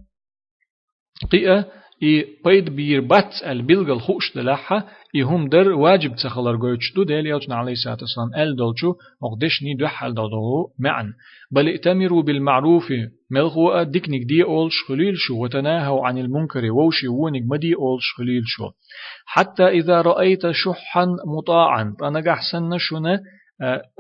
[1.33, 1.65] قيئة
[2.03, 7.55] إي بيد بير بات البلغ الخوش دلحة يهم در واجب تخلر قوش دو ديل يوتنا
[7.55, 11.13] عليه الصلاة والسلام ال دولشو وقدشني دو حل دولو معا
[11.51, 12.93] بل ائتمروا بالمعروف
[13.35, 18.71] ملغوا ديكنك دي أولش خليل شو وتناهوا عن المنكر ووشي وونك مدي أولش خليل شو.
[19.27, 21.07] حتى إذا رأيت شحا
[21.39, 23.21] مطاعا أنا قحسن شنا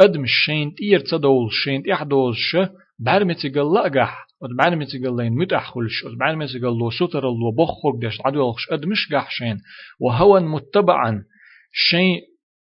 [0.01, 2.57] أدم الشين تير تدول الشين تيحدول ش
[2.99, 4.26] بعرمت يقول لقح
[4.59, 9.57] بعرمت يقول لين متأخلش بعرمت يقول لو ستر الله بخور دش عدولش أدمش قح شين.
[10.01, 11.22] وهو متبعا
[11.72, 12.20] شين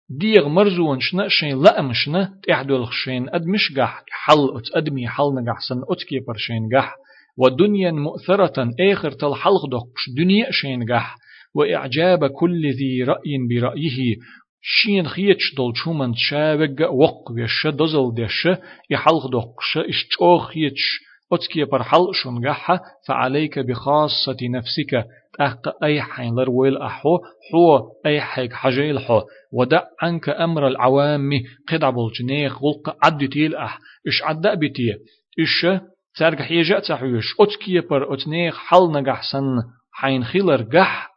[0.09, 5.59] ديغ مرزون شنا شين لأم شنا تيحدول شين أدمش قح حل أت أدمي حل نقح
[5.59, 6.95] سن أتكي برشين قح.
[7.37, 11.15] ودنيا مؤثرة آخر تل حلق دقش دنيا شين قح.
[11.55, 14.15] وإعجاب كل ذي رأي برأيه.
[14.61, 18.47] شين خيتش دول شومن شابق وق ويش دزل دش.
[18.89, 20.99] يحلق دقش اشتو خيتش
[21.33, 25.05] أتكي برحل شنغحة فعليك بخاصة نفسك.
[25.39, 27.17] أق أي حين لرويل أحو
[27.51, 29.21] حو أي حيك حجيل حو
[29.53, 31.29] ودع عنك أمر العوام
[31.71, 33.79] قدع بالجنيخ غلق عد تيل أح.
[34.07, 34.93] إش عد بتي
[35.39, 35.79] إش
[36.17, 37.25] تارك حيجة تحويش.
[37.39, 41.09] أتكي بر أتنيخ حل نجح سن حين خيلر جح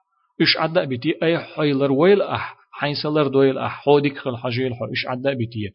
[0.43, 2.61] إش عد بتي أي حيلر ويل أح.
[2.81, 5.69] حينسلر دويل أحودك خل حجيل حو إش عدا بتيه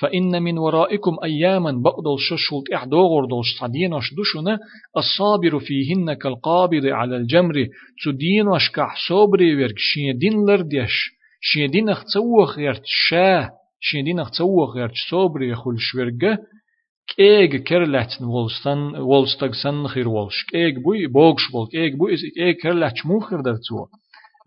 [0.00, 4.58] فإن من ورائكم أياما بقدل ششولت إحدوغر دولش صدينوش دوشنا
[4.96, 7.66] الصابر فيهن كالقابض على الجمر
[8.04, 15.78] تدينوش كح صبري ورق شيدين لرديش شيدين اختوخ يرت شاه شيدين اختوخ يرت صبري يخل
[15.78, 16.36] شورغ
[17.16, 18.24] كيغ كرلاتن
[18.98, 22.16] ولستن سن خير ولش كيغ بوي بوغش بول كيغ بوي
[22.62, 23.86] كرلاتش موخر درتو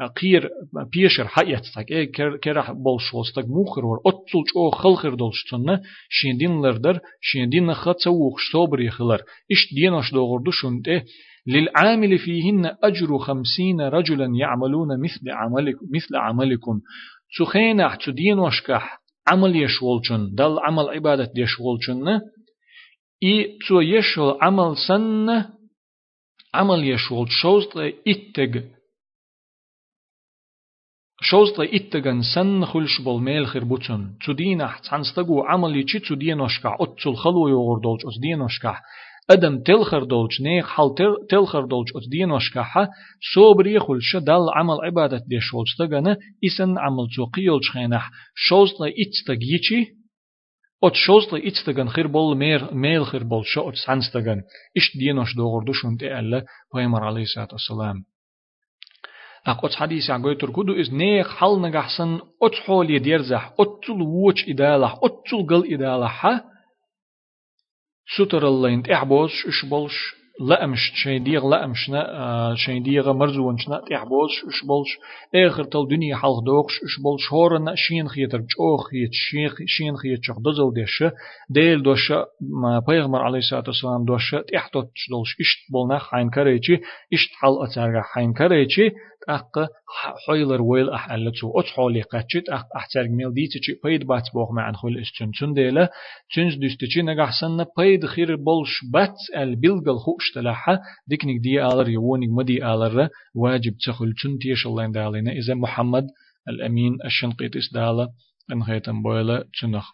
[0.02, 0.50] قير
[0.94, 5.82] بيشر حيات تاك إيه كر كر بولش وستاك موخر ور أتلج أو خلخر دولش تنا
[6.10, 9.22] شيندين لردر شيندين نخت سووخ صبر يخلر
[9.52, 11.04] إش ديناش دوغردو شنت
[11.48, 16.80] للعامل فيهن أجر خمسين رجلا يعملون مثل عملك مثل عملكم
[17.38, 22.20] سخينا تدين وشكح عمل يشولشن دل عمل عبادة يشولشن
[23.24, 25.46] إي تو يشول عمل سن
[26.54, 27.78] عمل يشول شوزت
[28.08, 28.64] إتج
[31.24, 37.48] شوزلا إتغن سن خلش بول ميل خير بوتون تدينح تانستغو عملي چي تدينوشكا أتسل خلو
[37.48, 38.76] يغور أس دينوشكا
[39.32, 40.90] أدم تلخر دولج نيخ حال
[41.30, 42.88] تلخر دولج أت دينوشكا حا
[43.36, 46.16] صوبري خلش دال عمل عبادة دي شوزتغن
[46.46, 50.04] إسن عمل توقيول خينح شوزلا إتستغ يچي
[50.84, 54.42] أت شوزلا إتستغن خير بول مير ميل خير بول شو أت سانستغن.
[54.78, 56.46] إش دينوش دوغور دوشون تألا
[56.76, 57.26] بيمر عليه
[59.47, 64.99] الصلاة والسلام أقوت حديث عن تركودو إز نيخ حل نجحسن أتحول يديرزح أتل ووش إدالح
[65.03, 66.41] أتل قل إدالح
[68.17, 73.57] ستر الله انت إعبوش إش بولش لا أمش شيء ديغ لا أمشنا شيء ديغ مرزو
[73.57, 74.99] شنا تحبوش إش بولش
[75.35, 79.11] آخر تل دنيا حلق دوغش إش بولش هورنا شين خيتر بجوخ خيت
[79.67, 81.05] شين خيت شخ دزل ديش
[81.51, 82.13] ديل دوش
[82.63, 86.75] ما بيغمر عليه الصلاة والسلام دوش تحتوت دولش إشت بولنا حين كريتشي
[87.13, 88.91] إشت حل أتارغ حين كريتشي
[89.30, 89.70] أق
[90.28, 94.70] حيلر ويل أح ألتو أتحولي قتشت أق أحترق ميل دي تشي بيد بات بوغ مع
[94.70, 95.90] أنخول إستن تنديلا
[96.36, 102.30] تنز دستشي نجح سنة بيد خير بولش بات البلغل خوش تلاحة ديكنك دي آلر يوونك
[102.30, 106.08] مدي آلر واجب تخل تنتيش الله دالينا إذا محمد
[106.50, 108.10] الأمين الشنقيت إسدالة
[108.52, 109.92] أنخيتن بويلة تنخ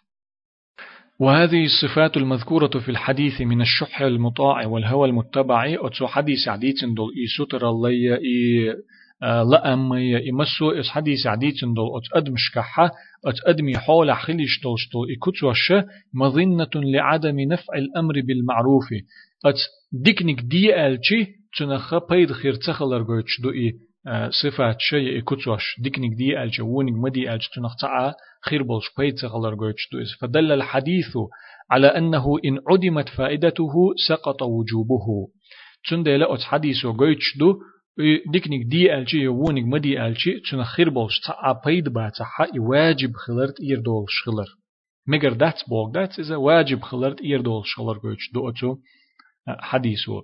[1.20, 7.26] وهذه الصفات المذكورة في الحديث من الشح المطاع والهوى المتبع أتسو حديث عديد دول إي
[7.46, 8.74] ستر الله إي
[9.22, 12.58] لا أم يمسو إس حديث عديد دول أت أدمش
[13.26, 15.72] أت أدمي حول خليش دول شتو إكتوش
[16.14, 18.84] مظنة لعدم نفع الأمر بالمعروف.
[19.44, 19.58] أت
[19.92, 21.26] ديكنك دي ألشي
[21.58, 23.72] تنخ بيد خير تخلر قوتش دو إي
[24.42, 28.14] صفات شيء إكتوش ديكنك دي ألشي وونك مدي ألش تنخ تعا
[28.48, 31.16] خير بولش بيد تخلر قوتش دو إس فدل الحديث
[31.70, 33.72] على أنه إن عدمت فائدته
[34.08, 35.28] سقط وجوبه.
[35.90, 37.58] تندل أت حديث قوتش دو
[38.32, 43.60] ديكنيك دي ألشي يوونيك مدي ألشي تشنا خير بولش تا أبيد باتا حا واجب خلرت
[43.60, 44.48] إير دول شخلر
[45.08, 48.76] مگر دات بوغ دات إذا واجب خلرت إير دول شخلر قوش دو أتو
[49.48, 50.22] حديثه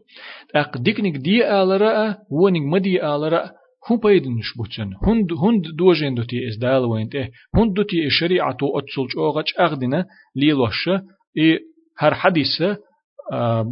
[0.54, 3.50] أق ديكنك دي آلرا ونك مدي آلرا
[3.90, 8.78] هو بيدنش بوتن هند هند دوجين دوتي إز دال وينت إيه هند دوتي الشريعة تو
[8.78, 10.06] أتسلج أوغج أغدنا
[10.36, 10.88] ليلوش
[11.36, 11.58] إيه
[11.98, 12.78] هر حديثة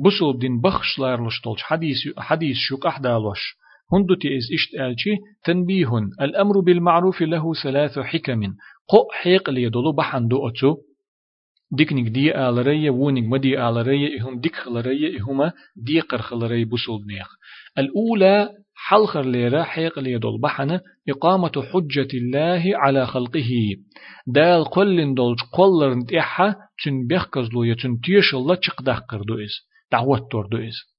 [0.05, 3.55] بسول دين بخش لارلش تولج حديث حديث شوك أحدالوش
[3.95, 8.41] هندتي إز إشت آلشي تنبيه الأمر بالمعروف له ثلاث حكم.
[8.89, 10.77] قو حيق ليدلو بحندو أتو.
[11.73, 17.29] ديكنيك دي آلرية وونيك مدي آلرية إهم ديك خلرية إهما دي قرخلرية بسول نيخ.
[17.79, 23.51] الأولى حلخر ليرا حيق ليدل بحنا إقامة حجة الله على خلقه.
[24.27, 29.55] دال قلن دولج قلرن تيحا تن بيخكزلو يتن تيش الله تشقدح قردو إز.
[29.93, 30.94] دعوت تردو إز.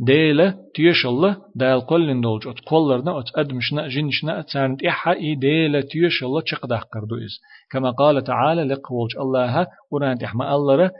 [0.00, 5.80] ديلا تيش الله دال قلن دولج أت قلرنا أت أدمشنا جنشنا أتسارن تيحا إي ديلا
[5.80, 7.40] تيش الله تشقدح قردو إز.
[7.70, 10.90] كما قال تعالى لقولج الله ورانت إحما الله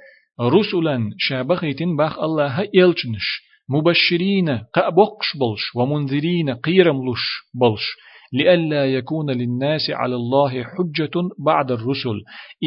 [0.40, 3.26] رسولا شابخيتين باخ الله إلچنش
[3.68, 7.24] مبشرين قأبقش بلش ومنذرين قيرملش
[7.54, 8.05] بلش.
[8.32, 11.10] لئلا يكون للناس على الله حجة
[11.46, 12.20] بعد الرسل.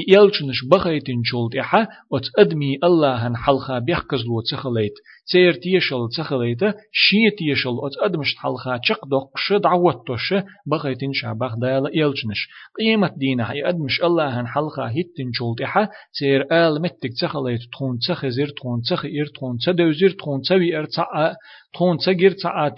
[0.10, 4.94] إيالشنش بخيتن شولت إحا وتأدمي الله هن حلخا بيحكز لو تخليت.
[5.32, 6.60] سير تيشل تخليت
[6.92, 10.34] شي تيشل أتأدمش حلخا تشق دقش دعوت توش
[10.68, 12.48] بخيتن شعبخ دالا إيالشنش
[12.80, 14.94] قيمة دينا هي أدمش الله هن حلخا
[15.34, 21.36] شولت إحا سير آل متك تخليت تخون تخزر تخون تخير تخون تدوزر تخون تسوي ارتعا
[21.74, 22.70] تخون تسجر تعا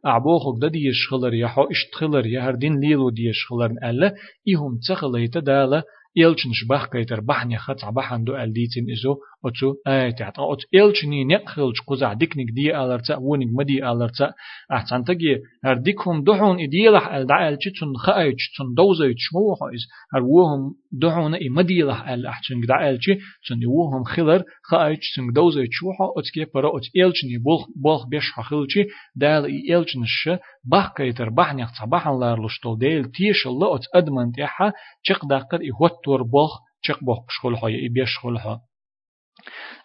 [0.00, 4.14] تيشل أعبوخك دديش خلر يحو اشتخلر يهردين ليلو ديش خلر ألا
[4.54, 5.82] إهم تخليت دالا
[6.18, 12.12] إلشنش بخ كيتر بحني خطع بحندو ألديتين إزو أتو آيت عطا أت إلشني نقخلش قزع
[12.12, 14.32] ديكنك دي ألرتا ونك مدي ألرتا
[14.72, 20.74] أحسن تجي هر ديكهم دحون إديلح الدعال تشن خايج تشن دوزي تشمو حيز هر وهم
[20.92, 26.50] دحون إي مديلح ال أحسن دعال تشي تشن وهم خلر خايج تشن دوزي تشوحا أتكي
[26.54, 28.84] برا أت إلشني بولخ بولخ بيش حخلشي
[29.16, 30.30] دال إي إلشنش
[30.64, 35.70] بخ كيتر بحني خطع بحن لارلشتو ديل تيش الله أت أدمن تيحا چق دقر إي
[36.00, 38.60] هوتور بولخ چق بوخ إي بيش شخلحا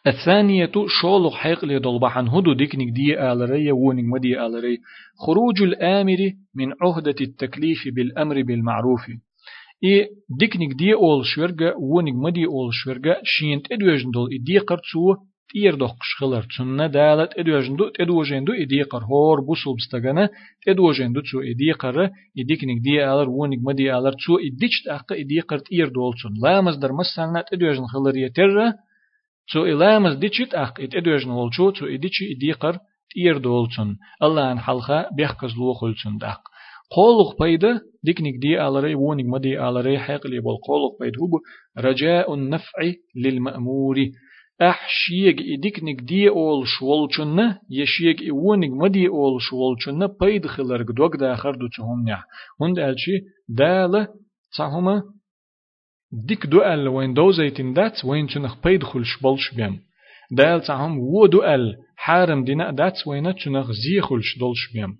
[0.07, 4.77] الثانية شولق حيق لدلبحن هدو ديكنك دي آلري وونك مدي آلري.
[5.25, 6.17] خروج الآمر
[6.55, 9.01] من عهدة التكليف بالأمر بالمعروف.
[9.83, 10.09] إي
[10.39, 15.15] ديكنك دي أول شورغا وونك مدي أول شورغا شينت إدوجن دول إدي قرتسو
[15.54, 20.28] تير دوخ قشخلر تسنة دالت إدوجن دو إدوجن دو إدي قر هور بوسوب ستغانا
[20.68, 25.40] إدوجن دو تسو إدي قر إديكنك دي آلر وونك مدي آلر تسو إديش تأقى إدي
[25.40, 28.56] قر تير دول تسن لا مصدر مسالنا إدوجن خلر يتر
[29.52, 32.76] Zo ilamas dichit ach it edwejn wolchu zo idichi idiqar
[33.10, 33.90] tier dolchun
[34.24, 36.42] Allah an halqa bexkas luqulchun dak
[36.96, 41.38] قولق بيدا ديكنك دي على وونك مدي على حقلي بالقولق بيد هو
[41.78, 42.78] رجاء النفع
[43.16, 43.96] للمأمور
[44.61, 51.67] أحشيك إديكنك دي أول شوالچن يشيك إونك مدي أول شوالچن بيد خلرق دوك داخر دو
[51.67, 52.23] تهم نح
[52.61, 54.07] هند ألشي دالة
[54.57, 55.03] تهما
[56.11, 59.79] ديك دوال وين دوزيتين دات وين تنخ بيد خلش بلش بيم.
[60.31, 64.97] دال تعهم و دوال حارم دينا دات وين تنخ زي خلش دولش بيم.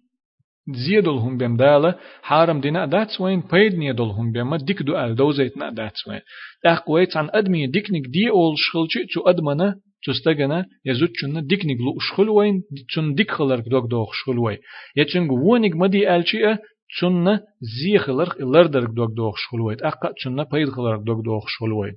[0.68, 5.70] زي دولهم بيم دالة حارم دينا دات وين بيد ني دولهم بيم ديك دوال دوزيتنا
[5.70, 6.22] دات وين
[6.66, 12.00] اخ ويت عن ادمي ديكنيك دي اول شخلشي تو ادمنا تستغنا يزوت چون ديكنيك لو
[12.00, 14.58] شخل وين چون ديك خلر دوك دوخ شخل وين
[14.98, 16.58] يچن ونيك مدي الچي
[16.88, 21.96] چون زی خلر لر درک دوگ دوغ شخلوید اقا چون پید خلر دوگ دوغ شخلوید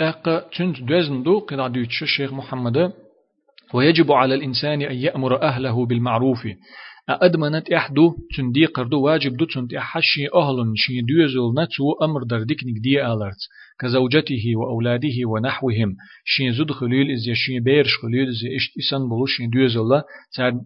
[0.00, 2.76] اقا چون دوزن دو قطع دوتش الشيخ محمد
[3.74, 6.48] ويجب على الإنسان أن يأمر أهله بالمعروف.
[7.08, 12.42] أدمنت إحدو چون دي قردو واجب دو چون تحشي أهل شي دوزل نتو أمر در
[12.42, 13.40] ديكنك دي آلرت.
[13.80, 15.96] كزوجته وأولاده ونحوهم.
[16.24, 20.02] شي زود خليل إز يشي بيرش خليل إز إشت إسان بلو شي دوزل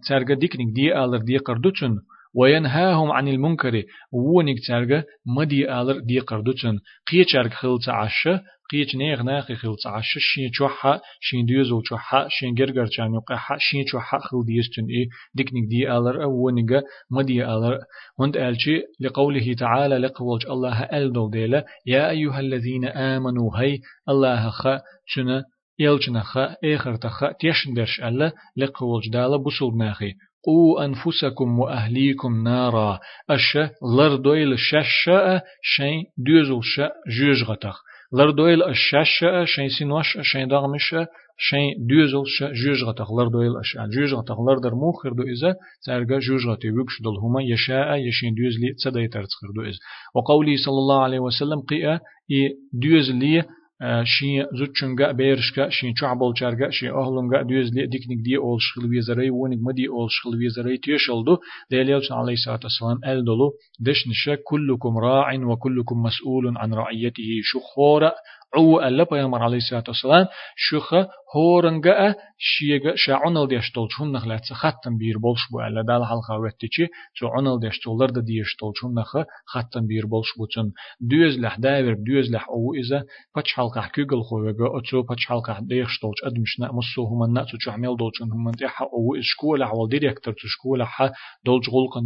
[0.09, 1.98] تارغ ديكنك دي آلر دي قردو چون
[2.35, 3.82] وينهاهم عن المنكر.
[4.12, 5.03] ونك تارغ
[5.37, 6.80] مدي آلر دي قردو چون
[7.11, 12.87] قيچارغ خلط عشا قيت نيغ ناخي خل تعش شين چوحا شين ديوزو چوحا شين گرگر
[12.87, 15.09] چانيو قحا شين چوحا خل ديستن إي.
[15.35, 16.22] ديكنيك دي آلر.
[16.22, 17.78] أو ونگا مدي آلر.
[18.20, 21.64] هند آلشي لقوله تعالى لقولج الله ألدو ديلا.
[21.87, 23.78] يا أيها الذين آمنوا هي
[24.09, 25.45] الله خا شنا
[26.64, 30.12] اخر تخا تيشن درش الله لقولج دالا بسول ناخي.
[30.46, 32.98] قو أنفسكم وأهليكم نارا.
[33.30, 33.58] أش
[33.98, 37.76] لردويل شاشا شين دوزل شأ جوج غتخ.
[38.12, 40.94] لر دويل الشاش شين سينوش شين دغمش
[41.38, 42.24] شين دوزل
[42.64, 43.12] جوج غتخ.
[43.12, 44.36] لر دويل اش جوج غتخ.
[44.40, 45.54] لر در موخر دو إذا
[45.86, 49.76] ترجع جوج غتي وكش دل هما يشاء يشين دوزلي تسدي ترتخر دو إذ
[50.14, 52.00] وقولي صلى الله عليه وسلم قيا
[52.30, 53.44] إي دوزلي
[54.05, 59.31] شي زوتشنغا بيرشكا شي چعبل چارغا شي اهلونغا دوز لي ديكنيك دي اول شخل ويزري
[59.31, 61.36] ونيك مدي اول شخل ويزري تيشلدو
[61.70, 68.12] ديليوش عليه الصلاه والسلام الدلو دشنشا كلكم راع وكلكم مسؤول عن رعيته شخورا.
[68.56, 70.93] عو ألا بيامر عليه الصلاة والسلام شخ
[71.35, 77.27] هورنجا شيغا شاعنل ديشتول شون نخلات ختم بير بولش بو ألا دال حلقة وقتشي شو
[77.27, 82.31] عنل ديشتولر دا ديشتول شون نخ ختم بير بولش بو تن دوز لح داير دوز
[82.31, 83.03] لح أو إذا
[83.38, 88.51] بچ حلقة كيغل خوغا أتسو بچ حلقة ديشتولش أدمشنا مسو هما ناتو چعمل دولشن هما
[88.51, 91.11] تيح أو إز شكولا حوال ديريكتر تشكولا حا
[91.45, 91.99] دولش غلقة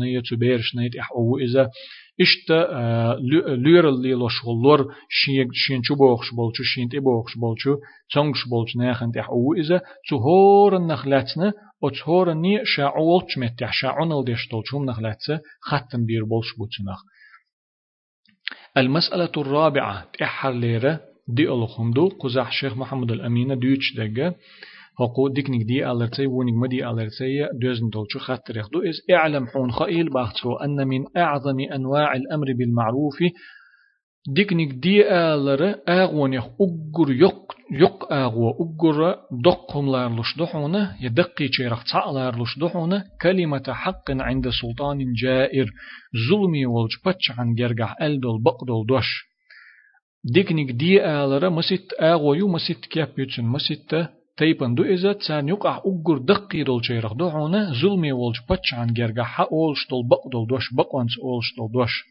[2.19, 6.63] نية تبيرش نيت إح أو إذا إشتا لير اللي لشغلور شين شين شو بوخش بولشو
[6.63, 7.77] شين تي بوخش بولشو
[8.13, 14.85] تونغش بولش ناخن تح أو إذا تهور النخلاتنا وتهور ني شاعول تمتح شاعون الدشتول شوم
[14.85, 16.99] نخلاتنا ختم بير بولش بوتنخ
[18.77, 24.35] المسألة الرابعة تحر ليرة دي الخندو قزح شيخ محمد الأمين دوش دقة
[25.00, 30.10] هقو ديكنيك دي ألرتي ونيك مدي ألرتي دوزن دولشو خاطر يخدو إز إعلم حون خائل
[30.10, 33.18] باختو أن من أعظم أنواع الأمر بالمعروف
[34.36, 41.96] ديكنيك دي ألر أغون يخ أقر يق يق أغو أقر دقهم لارلش دحونا يدقي چيرخ
[42.14, 45.66] لارلش دحونا كلمة حق عند سلطان جائر
[46.30, 46.92] ظلمي والج
[47.38, 49.28] عن جرگح ألدل بقدل دوش.
[50.24, 53.90] ديكنيك دي ألر مسيت أغو يو مسيت كيب يتسن مسيت
[54.38, 59.44] تيبن دو إذا تسان يقع أقر دقي دول شيرخ دعونا ظلمي ولش بچان جرغا حا
[59.52, 62.04] أولش دول بق دول دوش بقوانس أولش دول دوش.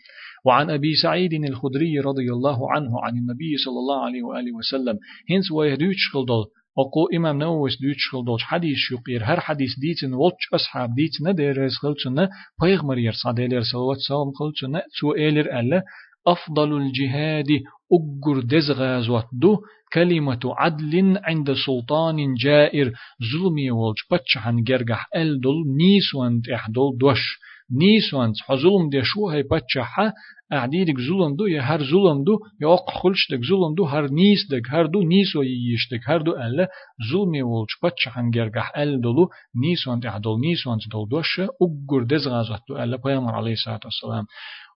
[0.45, 4.99] وعن أبي سعيد الخدري رضي الله عنه عن النبي صلى الله عليه وآله وسلم
[5.31, 6.45] هنس ويهدوش دول.
[6.79, 12.29] أقو إمام نووس دوش دول حديث يقير هر حديث ديتن ولش أصحاب ديتن دير خلتنا
[12.61, 15.83] بيغمر يرصاد إلير صلوات سلام خلتنا سو إلير ألا
[16.27, 17.47] أفضل الجهاد
[17.93, 19.57] أجر دزغازوات دو
[19.93, 22.91] كلمة عدل عند سلطان جائر.
[23.31, 27.39] ظلمي والج بچحن جرجح الدل نيسوانت احدل دوش.
[27.71, 30.13] نيسوانت حظلم دي شو هي بچحا
[30.53, 34.69] أعديدك ظلم دو هر ظلم دو يا أق خلش دك ظلم دو هر نيس دك
[34.69, 36.67] هر دو نيس وييش دك هر دو ألا
[37.11, 39.29] ظلمي والج بچحن جرجح الدلو
[39.61, 41.39] نيسوانت احدل نيسوانت دل دوش.
[41.39, 44.25] أجر دزغازوات دو ألا بيامر عليه الصلاة والسلام.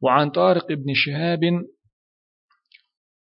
[0.02, 1.40] وعن طارق ابن شهاب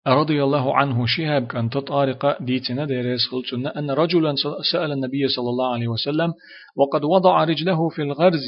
[0.06, 4.34] رضي الله عنه شهاب كان تطارق ديتنا ديريس خلتنا أن رجلا
[4.72, 6.32] سأل النبي صلى الله عليه وسلم
[6.76, 8.46] وقد وضع رجله في الغرز.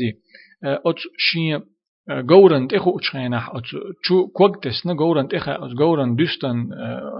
[0.64, 1.60] أت شي
[2.08, 3.62] جورند إخو أتشينح أت
[4.02, 6.56] شو كوكتسنا جورند إخا أت جورند دستن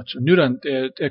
[0.01, 0.59] أت نورند.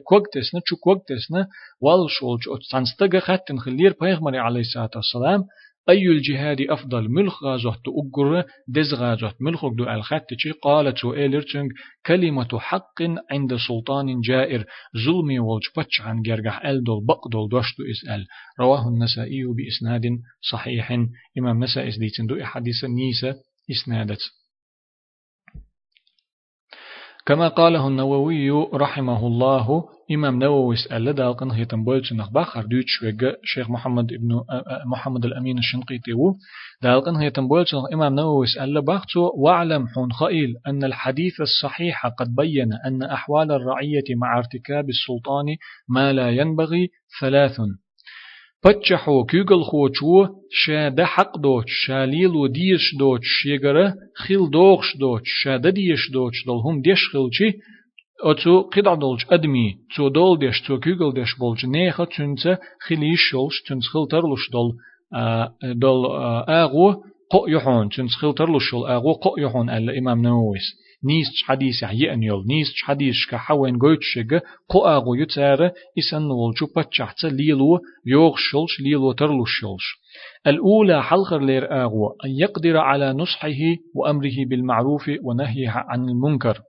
[0.04, 1.48] كوكتسنا شو كوكتسنا
[1.82, 5.44] والشولج أت تنستجا خاتن خلير بيغمري عليه الصلاة والسلام.
[5.90, 10.28] أي الجهاد أفضل ملخ غازوت أجر دز غازوت ملخ دو الخط
[10.62, 11.44] قالت سؤال
[12.06, 13.02] كلمة حق
[13.32, 14.66] عند سلطان جائر
[15.06, 18.26] ظلمي والج بتش عن جرجح ألدول بقدول دوشتو إسأل
[18.60, 20.02] رواه النسائي بإسناد
[20.52, 20.92] صحيح.
[21.38, 23.36] إمام نسائي إسديتن دو حديث نيسة
[23.72, 24.20] إسنادت.
[27.26, 33.70] كما قاله النووي رحمه الله إمام نووي سأل دالقن هي تنبولت نخبا خردوت شوية شيخ
[33.70, 34.42] محمد ابن
[34.86, 36.12] محمد الأمين الشنقيطي
[36.82, 42.74] دالقن هي تنبولت إمام نووي سأل باختو واعلم حون خائل أن الحديث الصحيح قد بين
[42.74, 45.46] أن أحوال الرعية مع ارتكاب السلطان
[45.90, 46.90] ما لا ينبغي
[47.22, 47.58] ثلاث.
[48.66, 53.24] بتشحو كيغل خوچو شا ده حق دوچ شا ليلو ديش دوچ
[54.24, 57.60] خيل دوغش دوچ شا ده ديش دوچ دل هم ديش خيلچي
[58.22, 62.58] أتو قطع دولج أدمي تو دول ديش تو كيغل ديش بولج نيخا تنسى
[62.88, 64.74] خليش شولش تنس خل ترلش دول
[65.76, 66.06] دول
[66.50, 71.84] آغو قو يحون تنس خل ترلش دول آغو قو يحون ألا إمام نوويس نيس حديث
[71.84, 78.80] يحيئن يول نيس حديث كحوين قويتشيغ قو آغو يتسار إسان نولجو باتشاحتsa ليلو يوغ شولش
[78.80, 79.84] ليلو ترلش شولش
[80.48, 83.62] الأولى حلقر لير آغو أن يقدر على نصحه
[83.96, 86.62] وأمره بالمعروف ونهيه عن المنكر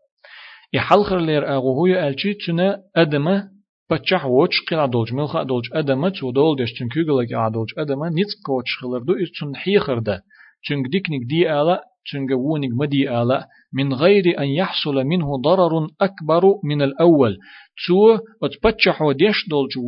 [0.74, 3.48] يحلخر لير أغو هو ألشي تنا أدمة
[3.90, 8.09] بچح وچ قلا دولج ملخا دولج أدمة تو دول دش تن كيغلا قلا دولج أدمة
[8.09, 10.22] نيت كوچ خلر دو إس تن حيخر ده
[10.68, 11.80] تن ديكنيك دي آلا
[12.12, 13.48] تن وونيك مدي آلا.
[13.72, 17.38] من غير أن يحصل منه ضرر أكبر من الأول.
[17.86, 19.78] تو أتبچح وديش دولج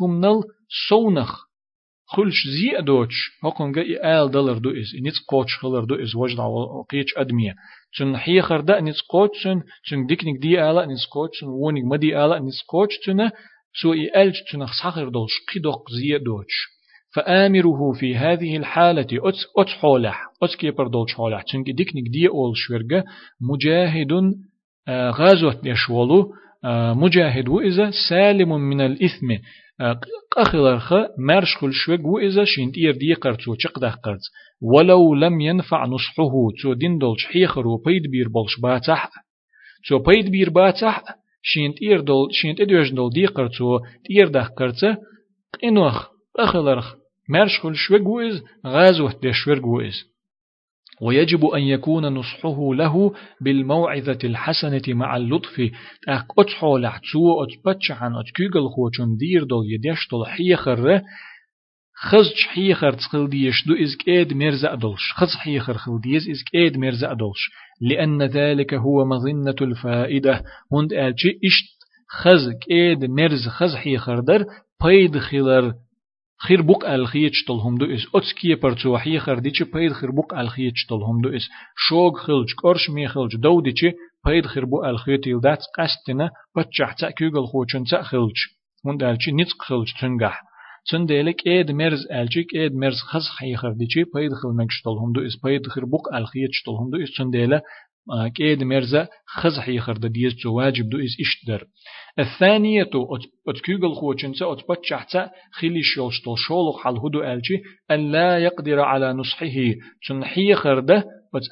[0.00, 0.42] هم نل
[0.88, 1.43] سونخ.
[2.16, 2.70] خلش زي
[3.44, 6.38] هقون جاي آل دلر دو إز نيت قوتش خلر دو إز وجد
[6.90, 7.54] قيتش أدمية
[7.98, 9.42] تن حي خردا نيت قوتش
[9.90, 13.30] تن ديكنيك دي آلا نيت قوتش تن وونيك مدي آلا نيت قوتش تن
[13.82, 16.74] سو إلج تن خسخر دولش قيدوق زي دوتش
[17.14, 21.42] فآمره في هذه الحالة أت أت حولح أت كيبر دولش حولح.
[21.42, 23.04] تن ديكنيك دي أول شورجة
[23.50, 24.12] مجاهد
[24.88, 26.32] غازوت يشولو
[26.94, 29.28] مجاهد وإذا سالم من الإثم.
[31.18, 34.20] مرش خل شوك وإذا شنت إير دي قرتو چقده قرت
[34.60, 36.32] ولو لم ينفع نصحه
[36.62, 39.10] تو دين دولش حيخر وبيد بير بولش باتح
[39.88, 41.02] تو بيد بير باتح
[41.42, 44.98] شنت إير دول شنت إدوش دول دي قرتو تير ده قرت
[45.62, 46.94] قنوخ قخلرخ
[47.28, 49.94] مرش خل شوك وإذ غازوه دشورك وإذ
[51.04, 55.60] ويجب أن يكون نصحه له بالموعظة الحسنة مع اللطف.
[56.08, 61.02] أك أتحو لحتسو أتبتشحن أتكيغل خوچن دير دول يديش دول حيخر
[61.96, 65.12] خزج حيخر تخل ديش دو إزك إيد مرزا أدولش.
[65.14, 67.50] خز حيخر خل ديز إزك إيد مرزا أدولش.
[67.80, 70.44] لأن ذلك هو مظنة الفائدة.
[70.72, 71.74] هند ألشي إشت
[72.10, 74.44] خز إيد مرز خز حيخر در
[74.84, 75.74] بيد خلر
[76.48, 81.20] خير بوق الخيتش تلهم دو اس اتسكي برتو حي خرديچ پيد خير بوق الخيتش تلهم
[81.20, 81.48] دو اس
[81.88, 83.84] شوق خلج قرش مي خلج دو ديچ
[84.26, 88.36] پيد خير بو الخيت يلدات قستنا بچح تا كيغل خوچن تا خلج.
[88.84, 90.40] من دالچي نيت خلج تنگح.
[90.90, 95.20] چن ديلك ايد مرز الچيك ايد مرز خز حي خرديچ پيد خل مگش تلهم دو
[95.26, 97.60] اس پيد خير بوق الخيتش تلهم دو اس چن ديلا
[98.36, 101.66] كيد مرزا خز حيخر دا ديز واجب دو إز إشتدر.
[102.18, 102.90] الثانية
[103.48, 109.74] أتكيغل خوچنسا أتبتشحتا خيلي شولشتل شولق حال هدو ألجي أن لا يقدر على نصحه.
[110.00, 111.04] چن حيخر دا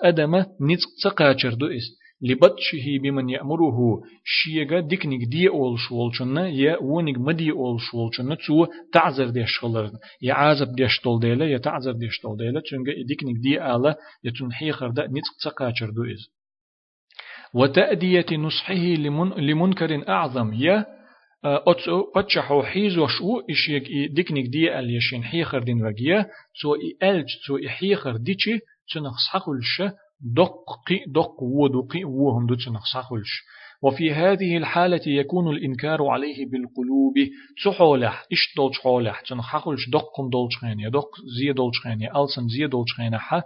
[0.05, 2.03] أدم نتق تقاچر دو إز.
[2.23, 4.01] لبطشه بمن يأمره.
[4.25, 9.93] شيغا ديكنيك دي أول شولچنا يا ونيك مدي أول شولچنا تو تعذر ديش خلرن.
[10.23, 14.53] يا عازب ديش طول ديلا يا تعذر ديش طول ديلا چونغا ديكنيك دي آلا يتون
[14.53, 16.42] حيخر دا نتق تقاچر دو إز.
[17.55, 20.53] وتأدية نصحه لمن لمنكر أعظم.
[20.53, 20.87] يا
[21.45, 26.27] أتسو بتشحو حيز وشو إشيك ديكنيك دي أل يشين حيخر دين وجيا
[26.63, 28.59] سو إلج سو إحيخر ديشي
[28.95, 29.83] تنخ سحقلش
[30.21, 33.43] دقي دق ودقي وهم دو تنخ سحقلش
[33.83, 37.15] وفي هذه الحالة يكون الإنكار عليه بالقلوب.
[37.65, 42.67] تحولح إش دولش حولح؟ تنخ حقلش دقم دولش خانية دق زي دولش خانية ألسن زي
[42.67, 43.43] دولش خانية حا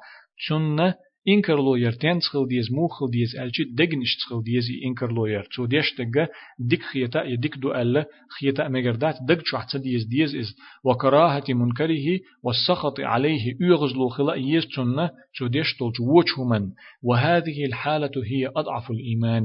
[1.26, 5.48] تنه إنكر لوير تين تخل ديز مو خل ديز ألشي دقنش تخل ديز إنكر لوير
[5.56, 6.28] تو ديش دقا
[6.58, 8.06] دك خيتا يدك دو ألا
[8.40, 15.10] خيتا مجردات دق شحت ديز ديز إز وكراهة منكره والسخط عليه يغزلو خلا يز تنة
[15.38, 16.70] تو ديش تلج وچ من
[17.02, 19.44] وهذه الحالة هي أضعف الإيمان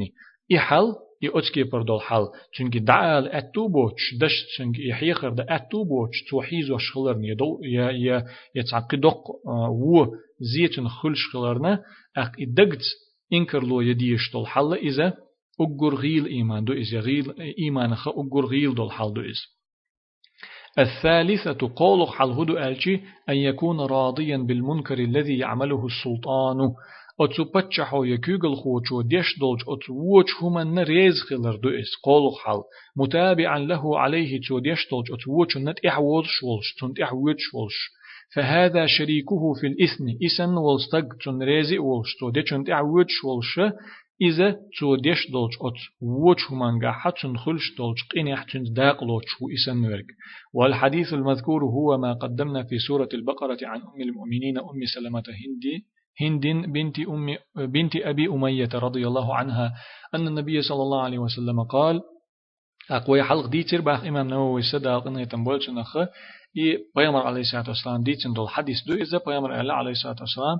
[0.56, 1.11] إحل يأتكي
[1.72, 2.26] بردول حال
[2.57, 8.26] چونك دعال أتو بوش دش چونك يحيخر دا أتو بوش توحيز وشخلرن يدو يا يا
[8.56, 9.30] يتعقدق
[9.69, 10.06] و
[10.39, 11.84] زيتن خلش خلرنا
[12.18, 12.84] أق إدقت
[13.34, 15.14] إنكر لو يديش دول حال إذا
[15.61, 19.45] أقر غيل إيمان دو إذا غيل إيمان خا أقر غيل دول حال دو إذا
[20.80, 22.99] الثالثة قول حال هدو ألشي
[23.30, 26.73] أن يكون راضيا بالمنكر الذي يعمله السلطان
[27.20, 32.62] أتو بتشحو يكوغل خوچو ديش دولج أتو ووچ هما نريز خلر دو إس قول حال
[32.98, 37.78] متابعا له عليه تو ديش دولج أتو ووچ نت إحوال شولش تنت إحوال شولش
[38.36, 43.60] فهذا شريكه في الإثم إسن والستق تن ريزي ولش تو دي تنت إحوال شولش
[44.22, 49.86] إذا تو ديش دولج أت ووچ هما حتن خلش دولج قين حتن داق لوچ إسن
[49.86, 50.06] ورق
[50.54, 55.86] والحديث المذكور هو ما قدمنا في سورة البقرة عن أم المؤمنين أم سلمة هندي
[56.22, 59.74] هند بنت أم بنت أبي أمية رضي الله عنها
[60.16, 62.02] أن النبي صلى الله عليه وسلم قال
[62.92, 68.04] أقوى حلق ديتر باخ إمام نووي سدا قلنا يتنبول شنخ إي بيامر عليه الصلاة والسلام
[68.04, 70.58] ديتن دول حديث دو إذا بيامر عليه الصلاة والسلام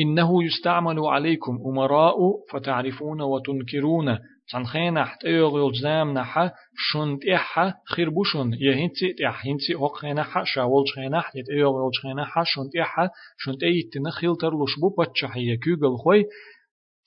[0.00, 2.16] إنه يستعمل عليكم أمراء
[2.52, 4.18] فتعرفون وتنكرون
[4.52, 11.36] تن خينح تيوغ يلزام نحا شنت إحا خربوشن يهنتي تح هنتي أوق خينحا شاول خينح
[11.36, 16.24] يت إيوغ يلز خينحا شنت إحا شنت أي تنخيل ترلوش بو بتشح يكوغل خوي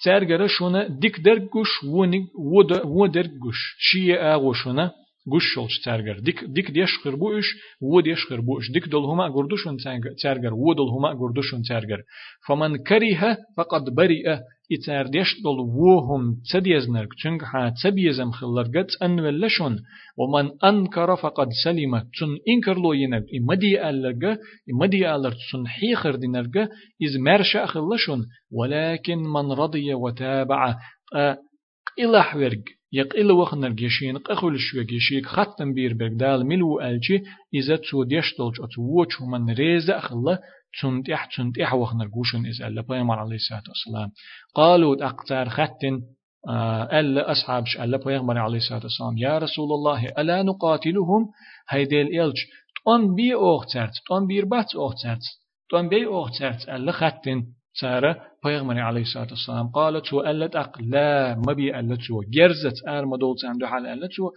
[0.04, 2.28] ترجر شونه ديك درجوش وني
[2.86, 4.36] ود درجوش شيء
[5.32, 7.48] گوشش ترگر دیک دیک دیش خربوش
[7.82, 9.78] و دیش خربوش دیک دل هما گردوشون
[10.22, 12.02] ترگر و دل هما گردوشون ترگر
[12.48, 14.26] فمن كره فقد برئ
[14.72, 19.80] إتار ديش دل وهم تديزنرك چونك ها تبيزم خلرگت أن ولشون
[20.18, 24.38] ومن أنكر فقد سلم تن إنكر لو ينرگ إمدي ألرگ.
[24.74, 26.58] إمدي ألر تن حيخر دينرگ
[27.04, 30.76] إز مرشا خلشون ولكن من رضي وتابع
[32.00, 32.64] إلح ورگ.
[32.96, 37.24] يقل وخنر جيشين قخول شو جيشيك ختم بير بردال ملو ألجي
[37.54, 40.40] إذا تو ديش دولج أتووش ومن ريزة أخلا
[40.82, 44.10] تنتح تنتح وخنر جوشن إذا ألا بيامر عليه الصلاة والسلام.
[44.56, 46.02] قالوا أقتار ختن
[47.00, 49.18] ألا أصحابش ألا بيامر عليه الصلاة والسلام.
[49.18, 51.30] يا رسول الله ألا نقاتلهم؟
[51.70, 52.38] هيديل إلج
[52.86, 55.26] تون بي أوخترت تون بير بات أوخترت
[55.70, 57.44] تون بي أوخترت ألا ختن
[57.80, 62.88] سارة پیغمبر عليه الصلاة والسلام قال تو ألت أق لا ما بي ألت تو جرزت
[62.88, 64.32] آر مدول عند حال ألت تو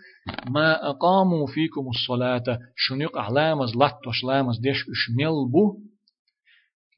[0.51, 5.77] ما أقاموا فيكم الصلاة شنيق أعلامز لطش لامز ديش اشمل بو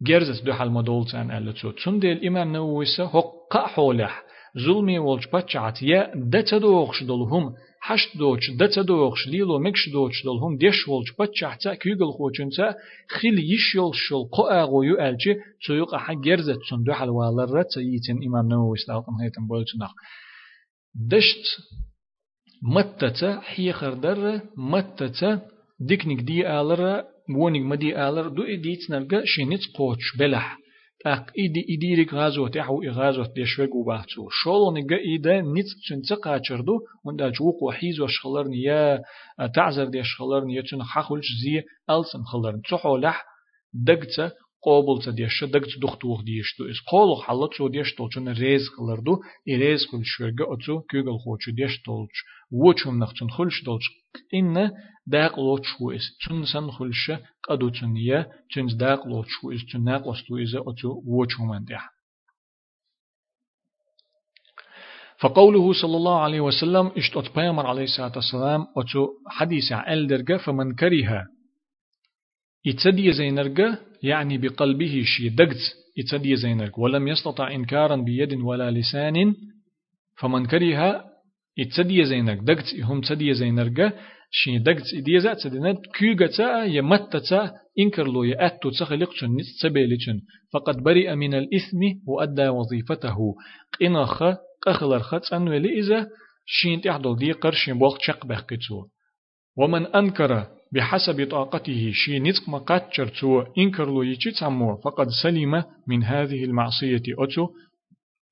[0.03, 4.23] جرزت دو حال مدول عن ألت تو تون ديل إمام نوويسة حق حولح
[4.59, 11.09] ظلمي والج بچعت يا دتدوغش دلهم حشت دوچ دتدوغش ليلو مكش دوچ دلهم ديش والج
[11.19, 12.75] بچعت كيغل خوچنتا
[13.09, 15.33] خيل يشيل شل قاغو يو الچي
[15.67, 19.93] سويق اح جرزت سن دو حال والر تيتن امام نووي استاقم هيتن بولچنخ
[21.11, 21.45] دشت
[22.63, 25.41] متتا حيخر در متتا
[25.81, 27.05] ديكنيك دي آلر
[27.37, 30.60] وونيك مدي آلر دو إديت نرجع شينيت قوتش بلح
[31.07, 37.29] أق إيدي إيديرك غازو تحو إغازو تيشوك وباحتو شولو نجا إيدا نيت تنتا قاچردو وندا
[37.29, 39.03] جوق وحيز وشخلرني يا
[39.55, 43.25] تعزر دي شخلرني يا تن حخولش زي ألسن خلرن تحو لح
[43.75, 44.31] دقتا
[44.65, 49.15] قابل تديش دقت دختوخ ديشتو إس قولو حلت شو ديشتو چون ريز خلردو
[49.49, 52.19] إي ريز كل شوغا أتو كيغل خوچو ديشتولش
[52.53, 53.87] وچوم نختون خلش دولش
[54.35, 54.71] إن
[55.11, 57.11] داق لوت شو إس تون سن خلش
[57.49, 61.91] قدو تنية تون داق لوت شو إس ناق وستو إذا أتو وچوم انديح
[65.21, 70.75] فقوله صلى الله عليه وسلم اشتوت بيامر عليه الصلاة والسلام أتو حديث عن درجة فمن
[70.75, 71.27] كره
[72.65, 75.63] يتدي زينرجة يعني بقلبه شي دقت
[75.97, 79.35] يتدي زينرج ولم يستطع إنكارا بيد ولا لسان
[80.19, 81.05] فمن كره
[81.57, 83.93] يتدي زينرج دقت هم تدي زينرجة
[84.31, 90.21] شي دقت إديزا تدينت كيغتا يمتتا إنكر لو يأتو تخلقشن نتسبيلشن
[90.53, 93.35] فقد برئ من الإثم وأدى وظيفته.
[93.81, 94.23] قنخ
[94.67, 96.09] قخلر خط أنو إذا
[96.47, 98.87] شين تحضل دي قرشين بوقت شق بحكتو
[99.57, 104.31] ومن أنكر بحسب طاقته شي نطق مقاتشر تو إنكر لو يجي
[104.85, 107.49] فقد سلم من هذه المعصية أتو.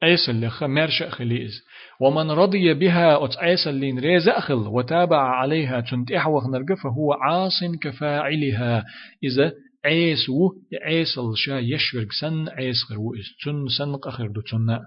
[0.02, 1.62] عيسى اللي مرش أخليز
[2.00, 8.84] ومن رضي بها أت عيسى ريز أخل وتابع عليها تنتح وخنرق فهو عاص كفاعلها.
[9.24, 9.52] إذا
[9.84, 10.50] عيسو
[10.82, 14.80] عيسى الشا يشورك سن عيس خر وإس تن سنق أخر دو تنّا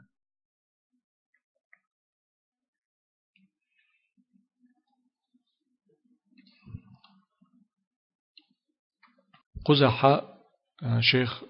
[9.66, 11.44] قزح آه، شيخ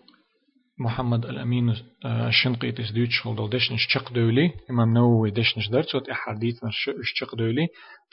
[0.82, 1.76] محمد الأمين
[2.06, 7.68] الشنقيت آه، ديوتش خلدل دشنش شق دولي إمام نووي دشنش درت أحاديث نش شق دولي.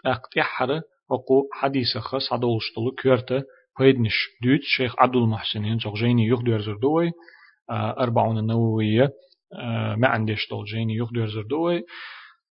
[0.07, 0.81] أقت أحر
[1.11, 3.43] وقو حديث خاص عدول شطلو كيرتا
[3.81, 7.11] بيدنش ديوت شيخ عبد المحسن زغجيني يخدر زردوي
[7.70, 9.11] آه، أربعون النووية
[9.97, 11.85] ما عندش طول جيني يخدر زردوي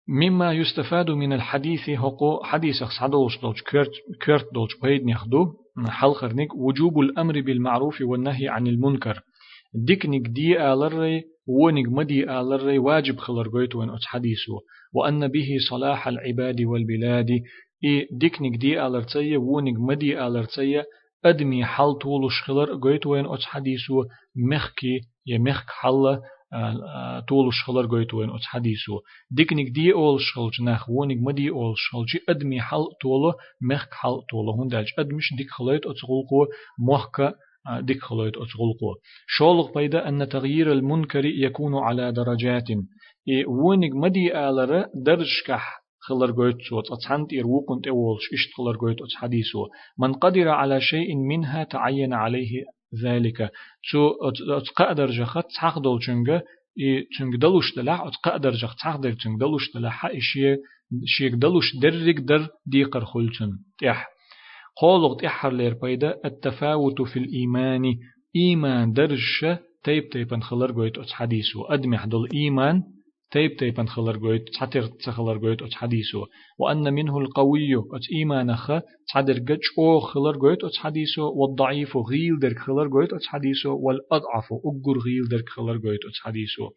[0.07, 3.91] مما يستفاد من الحديث هو حديث صدوش دولش كرت
[4.25, 5.53] كرت دولش بيد نخدو
[5.87, 9.19] حل خرنيك وجوب الأمر بالمعروف والنهي عن المنكر.
[9.75, 14.59] ديكنيك دي آلري ونيك مدي آلري واجب خلر قويت وين حديثه.
[14.93, 17.29] وأن به صلاح العباد والبلاد.
[17.83, 20.83] إي ديكنيك دي آلرتي ونيك مدي آلرتي
[21.25, 23.95] أدمي حل طولش خلر قويت وين حديثه.
[24.35, 26.19] مخكي يمخك حل
[27.29, 28.99] طول شخلر قويت وين أتس حديثو
[29.31, 34.21] ديكنيك دي أول شخل جناخ ونيك مدي أول شخل جي أدمي حل طولو مخك حل
[34.31, 36.45] طولو هون داج أدمش ديك خليت أتغلقو
[36.87, 37.35] محكا ديك
[38.01, 38.95] خليت أتغلقو
[39.27, 42.69] شولغ بيدا أن تغيير المنكر يكون على درجات.
[43.29, 49.15] إي ونيك مدي آلرة درجكح خلر قويت صوت أتحنت إروقن تولش إشت خلر قويت أتس
[49.15, 49.67] حديثو
[49.99, 52.63] من قدر على شيء منها تعين عليه
[53.03, 53.51] ذلك.
[53.81, 54.11] شو
[54.49, 56.41] أتقدر جخت تحق دول چنگا
[56.79, 60.05] إي چنگ دلوش دلح أتقدر جخت تحق در چنگ دلوش دلح.
[60.05, 60.55] إشي
[61.05, 63.49] شيك دلوش درك در ديقر خلچن.
[63.81, 64.12] تح
[64.75, 67.95] قولغ تحر لير بيدا التفاوت في الإيمان
[68.35, 69.45] إيمان درش
[69.83, 72.83] تيب تيبن خلر قويت أتس حديثو أدمح دول إيمان
[73.31, 76.25] تيب تيبن خلر قويت تحتر تخلر قويت أت حديثو
[76.59, 78.71] وأن منه القوي أت إيمانخ
[79.07, 84.53] تحدر قج أو خلر قويت أت حديثو والضعيف غيل درك خلر قويت أت حديثو والأضعف
[84.53, 86.69] أقر غيل درك خلر قويت أت حديثو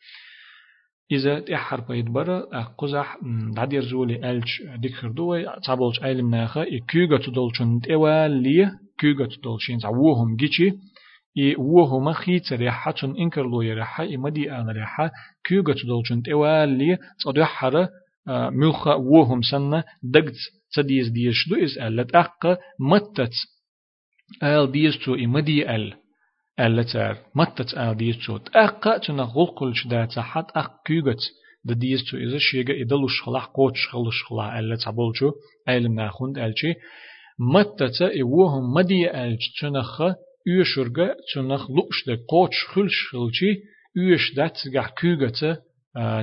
[1.12, 3.18] إذا تحر بيت برا قزح
[3.56, 10.72] دادير زولي ألش ديكر دوي تعبولش أيلم ناخا إكيوغا تدولشن تيوالي كيوغا تدولشين تعوهم جيشي
[11.38, 15.10] إي وهما خيت ريحة إنكر لو يريحة إي مدي أنا ريحة
[15.44, 17.88] كيوغا تدولشن تيوالي صديحة
[18.28, 20.34] ملخا وهم سنة دقت
[20.72, 23.32] تديز ديش دو إز ألت أق متت
[24.42, 25.94] أل ديز تو إي مدي أل.
[26.60, 31.22] ألتار متت أل ديز تو أق تنا غلقل شدا تحت أق كيوغت
[31.64, 35.32] د ديز تو إذا شيغا إدلوش خلاح قوتش خلش خلاح ألت عبولشو
[35.68, 36.72] ألم ناخوند ألشي
[37.38, 40.00] متت إي وهم مدي ألش تنخ
[40.46, 43.50] üyüşürge çınaq luqşde qoç xülş xılçı
[43.96, 45.62] يوش دات جح كوغة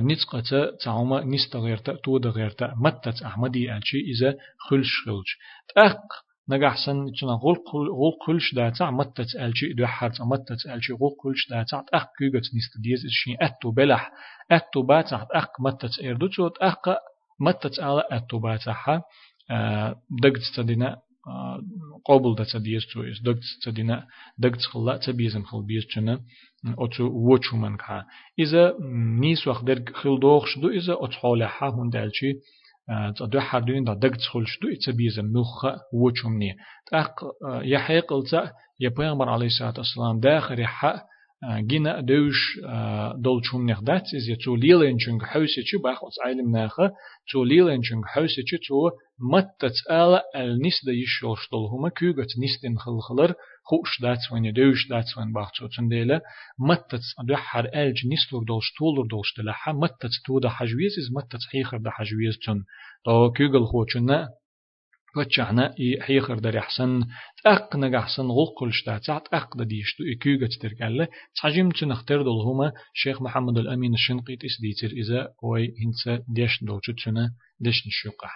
[0.08, 5.30] نتقة تعوما نستغيرتا تودغيرتا متت أحمدي ألشي إذا خلش خلش
[5.74, 7.56] تأق نجحسن تنا غول
[7.98, 13.06] غول كلش داتا متت ألشي دو حرت متت ألشي غول كلش داتا أق كوغة نستديز
[13.06, 14.12] إشين أتو بلح.
[14.50, 16.84] أتو باتا أق متت إردو تود أق
[17.40, 19.02] متت على أتو باتا
[20.22, 20.96] دقت تدينا
[22.04, 24.06] قابل ده تديس تو إس دقت تدينا
[24.38, 26.20] دقت خلا تبيزم خل بيز تنا
[26.78, 28.04] أتو وچو من كا
[28.38, 28.74] إذا
[29.20, 32.32] نيس وقت در خل دوخش دو إذا أتحال حا هون دالشي
[33.30, 36.56] دو حردين دا دقت خلش دو إتبيزم ملخ وچومني
[36.90, 37.14] تاق
[37.62, 38.50] يحيى قلتا
[38.80, 38.88] يا
[39.28, 41.13] عليه الصلاة والسلام داخل حق
[41.69, 42.59] جينا دوش
[43.23, 46.87] دول چون نخدات إز يتو ليلين چونگ حوسي چو باخوص عالم ناخا
[47.31, 48.91] تو ليلين چونگ حوسي چو تو
[49.31, 53.33] متت آلا النس دا يشول شتول هما كوغت نستن خلخلر
[53.63, 56.21] خوش دات وين دوش دات وين باخصو تنديلا
[56.59, 61.43] متت دو حر الج نستور دول شتولر دول شتلحا متت تو دا حجويز إز متت
[61.51, 62.59] حيخر دا حجويز تن
[63.05, 63.65] تو كوغل
[65.14, 67.04] خوچنا وتشعنا حيخر در أحسن
[67.44, 72.72] تأق نج أحسن غل كل شتا تعت أق ديشتو إكيوجة تركالة تحجم تنختار دول هما
[72.94, 77.30] شيخ محمد الأمين الشنقيت إس ديتر إذا وي هنسا ديش دولشو تسنا
[77.60, 78.30] ديش نشوقع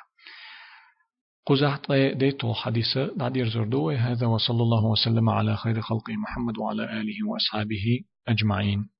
[1.46, 7.28] قزحت ديتو حديثة نعدير زردو هذا وصلى الله وسلم على خير خلق محمد وعلى آله
[7.28, 8.97] وأصحابه أجمعين